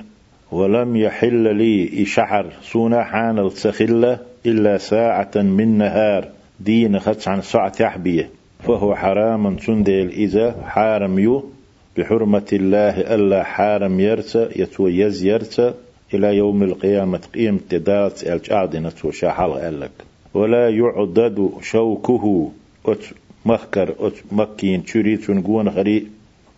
ولم 0.51 0.95
يحل 0.95 1.55
لي 1.55 2.03
إشعر 2.03 2.45
سونا 2.61 3.03
حان 3.03 3.39
السخلة 3.39 4.19
إلا 4.45 4.77
ساعة 4.77 5.31
من 5.35 5.77
نهار. 5.77 6.27
دين 6.59 6.99
خدش 6.99 7.27
عن 7.27 7.41
ساعة 7.41 7.73
يحبيه 7.79 8.29
فهو 8.59 8.95
حرام 8.95 9.57
سندل 9.57 10.09
إذا 10.09 10.55
حارم 10.67 11.19
يو. 11.19 11.56
بحرمة 11.97 12.45
الله 12.53 13.15
ألا 13.15 13.43
حارم 13.43 13.99
يرتا 13.99 14.49
يتو 14.55 14.87
يز 14.87 15.23
يرتا 15.23 15.73
إلى 16.13 16.37
يوم 16.37 16.63
القيامة 16.63 17.21
قيم 17.35 17.57
تدات 17.69 18.23
الجعدنة 18.23 18.93
وشاحل 19.03 19.51
ألك 19.51 19.91
ولا 20.33 20.69
يعدد 20.69 21.49
شوكه 21.61 22.51
أت 22.85 23.03
مخكر 23.45 23.95
أت 23.99 24.13
مكين 24.31 24.85
تشري 24.85 25.17
تنقون 25.17 25.69
غري 25.69 26.07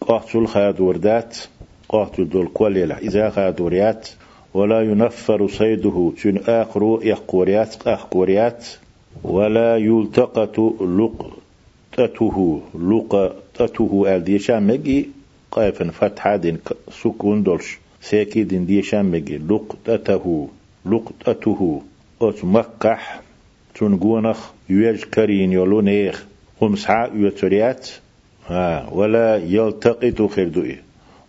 قاتل 0.02 0.48
خاد 0.48 0.82
وردات 0.82 1.38
قاتل 1.90 2.30
دول 2.30 2.48
كوليلا 2.48 2.98
إذا 2.98 3.30
خاد 3.30 3.62
وريات. 3.62 4.10
ولا 4.54 4.82
ينفر 4.82 5.48
صيده 5.48 6.12
تن 6.24 6.38
آخر 6.48 7.00
يقوريات 7.04 7.88
أخقوريات 7.88 8.68
ولا 9.24 9.78
يلتقط 9.78 10.60
لقطته 10.82 12.62
لقطته 12.76 14.16
الديشا 14.16 14.60
مجي. 14.60 15.10
قايفن 15.52 15.90
فتحة 15.90 16.36
دين 16.36 16.58
سكون 16.92 17.44
دولش 17.44 17.78
سيكي 18.02 18.44
دين 18.44 18.66
ديشا 18.66 19.02
مجي 19.02 19.38
لقطته 19.38 20.50
لقطته. 20.86 21.82
أت 22.22 22.46
مكح. 22.46 23.22
تنقونخ. 23.76 24.50
يوج 24.70 25.04
كرين 25.04 25.52
يولونيخ. 25.52 26.26
خمسعة 26.62 27.12
يوتريات 27.16 27.90
ها 28.48 28.90
ولا 28.92 29.38
يلتقط 29.38 30.22
خردوئي 30.22 30.78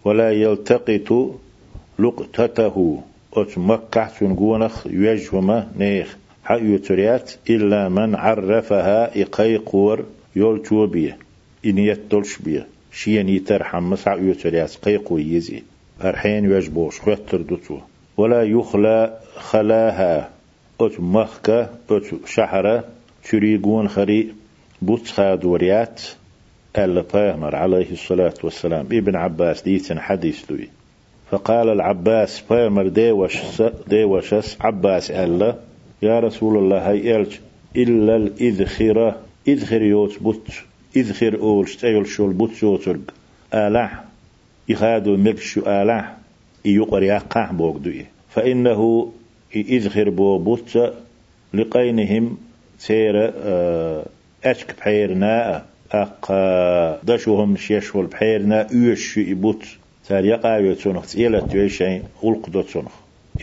ولا 0.05 0.31
يلتقط 0.31 1.35
لقطته. 1.99 3.03
أت 3.35 3.59
مكح. 3.59 4.09
تنقونخ. 4.19 4.87
يوجهما 4.87 5.69
نيخ. 5.79 6.17
حيوتريات 6.45 7.33
إلا 7.51 7.89
من 7.89 8.15
عرفها 8.15 9.23
إقيقور 9.23 10.05
يول 10.37 10.87
بيه 10.87 11.19
إن 11.67 11.79
يتلش 11.79 12.39
بية. 12.39 12.67
شين 12.93 13.29
يترحم 13.29 13.91
مسع 13.91 14.15
يوتريات 14.15 14.77
قيقو 14.77 15.19
يزي 15.19 15.62
أرحين 16.03 16.53
يجبوش 16.53 17.01
خيطر 17.01 17.41
دوتو. 17.43 17.79
ولا 18.17 18.43
يخلى 18.43 19.19
خلاها. 19.37 20.31
أت 20.81 21.01
مخكة 21.01 21.71
أت 21.91 22.03
شحرة 22.27 22.85
تريقون 23.31 23.89
خري. 23.89 24.33
بوت 24.83 25.07
خادوريات 25.07 26.03
البيغمر 26.79 27.57
عليه 27.57 27.93
الصلاة 27.93 28.35
والسلام. 28.45 28.87
ابن 28.93 29.17
عباس 29.17 29.62
ديتن 29.62 30.01
حديث 30.01 30.47
دوي. 30.47 30.69
فقال 31.31 31.69
العباس 31.69 32.43
بيغمر 32.51 32.89
ديوشس 32.89 33.62
ديوشس 33.89 34.57
عباس 34.61 35.11
ألا. 35.11 35.57
يا 36.03 36.21
رسول 36.21 36.59
الله 36.59 36.91
هاي 36.91 37.27
إلا 37.77 38.17
الإذخرة. 38.17 39.17
إذخر 39.49 39.83
يوت 39.83 40.23
بوت. 40.23 40.47
إذخر 40.97 41.41
أول 41.41 41.69
شتيل 41.69 42.07
شول 42.07 42.33
بوت 42.33 42.55
شوترق 42.55 43.01
آلح 43.55 44.05
يخادو 44.69 45.17
مكشو 45.17 45.61
آلح 45.67 46.17
يقر 46.65 47.03
يقع 47.03 47.51
بوغدوي 47.51 48.07
فإنه 48.29 49.12
إذخر 49.57 50.11
بو 50.11 50.39
بوت 50.39 50.95
لقينهم 51.55 52.39
سير 52.79 53.33
أشك 54.45 54.77
بحيرنا 54.79 55.65
أق 55.93 56.33
دشوهم 57.05 57.57
شيشول 57.57 58.07
بحيرنا 58.07 58.67
أيش 58.73 59.17
يبوت 59.17 59.65
سار 60.09 60.25
يقع 60.25 60.59
يتسونخ 60.59 61.07
تيلا 61.07 61.41
تويشين. 61.41 62.03
غلق 62.23 62.51
دوتسونخ 62.51 62.93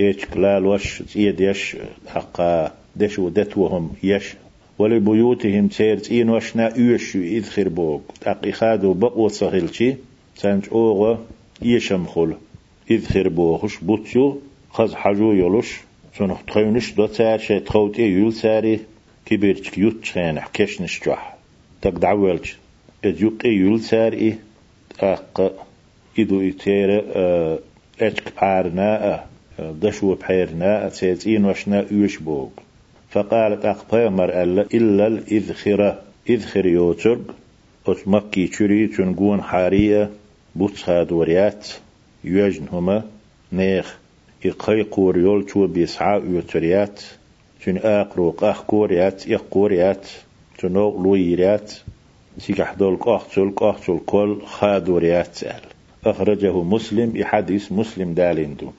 إيش 0.02 0.18
لا 0.36 0.57
وش 0.57 1.02
تيد 1.02 1.40
يش. 1.40 1.78
أق 2.15 2.72
دشو 2.95 3.30
دتوهم 3.30 3.94
يش. 4.03 4.36
ولبيوتهم 4.80 5.70
سير 5.70 5.98
تين 5.99 6.30
وشنا 6.30 6.76
أيش 6.76 7.16
يدخر 7.16 7.70
بوغ 7.70 7.99
أق 8.24 8.48
إخادو 8.48 8.94
بقوة 8.94 9.30
صغيلشي 9.30 9.95
سانج 10.36 10.64
أوغا 10.72 11.20
يشم 11.62 12.06
خل. 12.06 12.34
إذخر 12.91 13.30
بوغش 13.30 13.78
بوتيو 13.78 14.41
خز 14.72 14.94
حجو 14.94 15.32
يلوش 15.32 15.78
سنخ 16.18 16.44
تخيونش 16.48 16.91
دو 16.94 17.06
تار 17.06 17.40
شي 17.40 17.60
تخوت 17.60 17.99
إيه 17.99 18.14
يول 18.16 18.34
ساري 18.34 18.80
كبيرتك 19.26 19.78
يوت 19.78 20.06
خانح 20.06 20.48
كشنش 20.54 21.02
جوح 21.06 21.36
تك 21.82 21.91
دعوالج 21.94 22.52
اديوق 23.06 23.34
إيه 23.45 23.58
يول 23.58 23.82
ساري 23.82 24.36
أق 24.99 25.66
إدو 26.20 26.41
إتير 26.49 27.04
أتك 28.02 28.34
بارنا 28.41 29.26
دشو 29.60 30.16
بحيرنا 30.16 30.88
أتسيتين 30.88 31.45
وشنا 31.45 31.86
يوش 31.91 32.18
بوغ 32.18 32.49
فقالت 33.09 33.65
أقبا 33.65 34.09
مر 34.09 34.43
إلا 34.73 35.07
الإذخرة. 35.07 36.07
إذخر 36.29 36.65
يوترق 36.65 37.35
أت 37.88 38.07
مكي 38.07 38.47
تشري 38.47 38.88
تنقون 38.88 39.41
حارية 39.41 40.09
بوتسها 40.55 41.07
وريات 41.11 41.67
يوجن 42.23 42.65
هما 42.71 43.03
نيخ 43.51 43.97
إقاي 44.45 44.81
قوريول 44.81 45.45
تو 45.45 45.67
بيسعى 45.67 46.21
يوتريات 46.21 47.01
تن 47.65 47.77
آقرو 47.77 48.31
قاخ 48.31 48.61
قوريات 48.61 49.31
إقوريات 49.31 50.07
تنو 50.59 51.03
لويريات 51.03 51.73
سيكح 52.38 52.73
دول 52.73 52.97
قاختل 52.97 53.51
قاختل 53.55 53.99
كل 54.05 54.41
خادوريات 54.45 55.39
أخرجه 56.05 56.63
مسلم 56.63 57.15
يحدث 57.15 57.71
مسلم 57.71 58.13
دالندو 58.13 58.71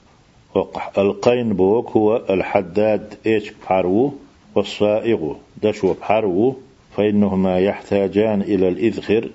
القين 0.97 1.53
بوك 1.53 1.91
هو 1.91 2.21
الحداد 2.29 3.13
إيش 3.25 3.51
بحرو 3.51 4.13
والصائغ 4.55 5.35
دشو 5.63 5.93
بحرو 5.93 6.55
فإنهما 6.97 7.59
يحتاجان 7.59 8.41
إلى 8.41 8.67
الإذخر 8.67 9.29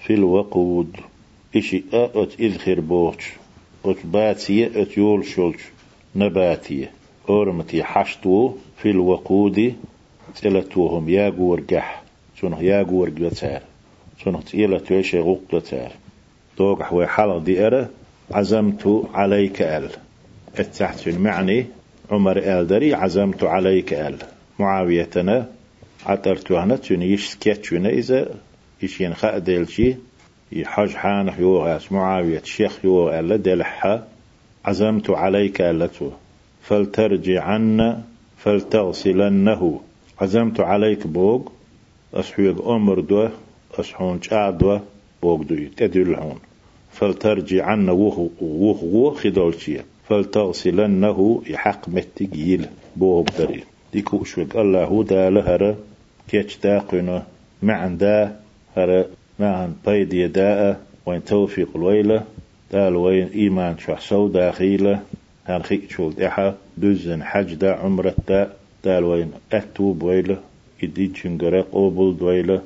في 0.00 0.14
الوقود. 0.14 0.96
إشي 1.56 1.84
أت 1.92 2.40
إذخر 2.40 2.80
بوش 2.80 3.32
أت 3.84 3.96
باتية 4.04 4.70
أت 4.82 4.98
يول 4.98 5.24
شولش 5.24 5.62
نباتية 6.16 6.90
أورمتي 7.28 7.84
حشتو 7.84 8.52
في 8.76 8.90
الوقود 8.90 9.74
تلتوهم 10.42 11.08
يا 11.08 11.30
قح 11.70 12.02
سنه 12.40 12.62
يا 12.62 12.82
قور 12.82 13.10
قلتار 13.10 13.62
سنه 14.24 14.40
تيلا 14.40 14.78
تويشي 14.78 15.18
غوق 15.20 15.40
قلتار. 15.52 15.92
دوق 16.58 16.82
حوي 16.82 17.06
حلق 17.06 17.38
دي 17.38 17.66
أرى 17.66 17.88
عزمت 18.30 19.04
عليك 19.14 19.62
أل. 19.62 19.90
التحت 20.58 21.08
معني 21.08 21.66
عمر 22.10 22.38
آل 22.38 22.66
دري 22.66 22.94
عزمت 22.94 23.44
عليك 23.44 23.92
آل. 23.92 24.16
معاويتنا 24.58 25.48
عطرت 26.06 26.52
هنا 26.52 26.76
تنيش 26.76 27.28
سكيتشنا 27.28 27.88
إذا 27.88 28.34
إشين 28.84 29.14
خأدلشي 29.14 29.94
يحج 30.52 30.90
حان 30.94 31.32
يوغاس 31.38 31.92
معاوية 31.92 32.38
الشيخ 32.38 32.84
يوغ 32.84 33.20
ألا 33.20 33.36
دلحها 33.36 34.08
عزمت 34.64 35.10
عليك 35.10 35.60
ألتو 35.60 36.10
فلترجعن 36.62 38.02
فلتغسلنه. 38.38 39.80
عزمت 40.20 40.60
عليك 40.60 41.06
بوغ. 41.06 41.42
أسحوغ 42.14 42.76
أمر 42.76 43.00
دو 43.00 43.28
أسحون 43.74 44.20
دو 44.32 44.78
بوغ 45.22 45.42
دو 45.42 45.56
تدلعون 45.76 46.38
فلترجعن 46.92 47.88
وهو 47.88 48.28
وهو 48.40 49.10
خدولشيه 49.10 49.84
فلتغسلنه 50.08 51.42
يحق 51.46 51.88
متقيل 51.88 52.66
بوغ 52.96 53.24
دري 53.38 53.64
ديكو 53.92 54.22
أشوك 54.22 54.56
الله 54.56 55.04
دا 55.04 55.30
لهر 55.30 55.76
كيش 56.28 56.58
داقنا 56.58 57.26
معن 57.62 57.96
دا 57.96 58.36
هر 58.76 59.04
معن 59.38 59.74
بيد 59.86 60.12
يداء 60.12 60.80
وين 61.06 61.24
توفيق 61.24 61.68
الويلة 61.76 62.24
دال 62.72 62.96
وين 62.96 63.28
إيمان 63.28 63.78
شخصو 63.78 64.28
داخيلة 64.28 65.00
هان 65.46 65.62
خيك 65.62 65.90
شول 65.90 66.14
دحا 66.14 66.54
دزن 66.78 67.22
حج 67.22 67.54
دا 67.54 67.72
عمرة 67.72 68.14
دا 68.28 68.52
دال 68.84 69.04
وين 69.04 69.32
أتوب 69.52 70.02
ويلة 70.02 70.38
إدي 70.82 71.06
جنقرق 71.06 71.66
أوبل 71.74 72.16
دويلة 72.18 72.62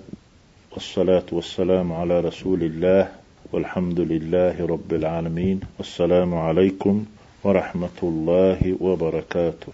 والصلاة 0.72 1.24
والسلام 1.32 1.92
على 1.92 2.20
رسول 2.20 2.62
الله 2.62 3.08
والحمد 3.52 4.00
لله 4.00 4.66
رب 4.66 4.94
العالمين. 4.94 5.60
والسلام 5.78 6.34
عليكم 6.34 7.04
ورحمة 7.44 7.98
الله 8.02 8.76
وبركاته. 8.80 9.72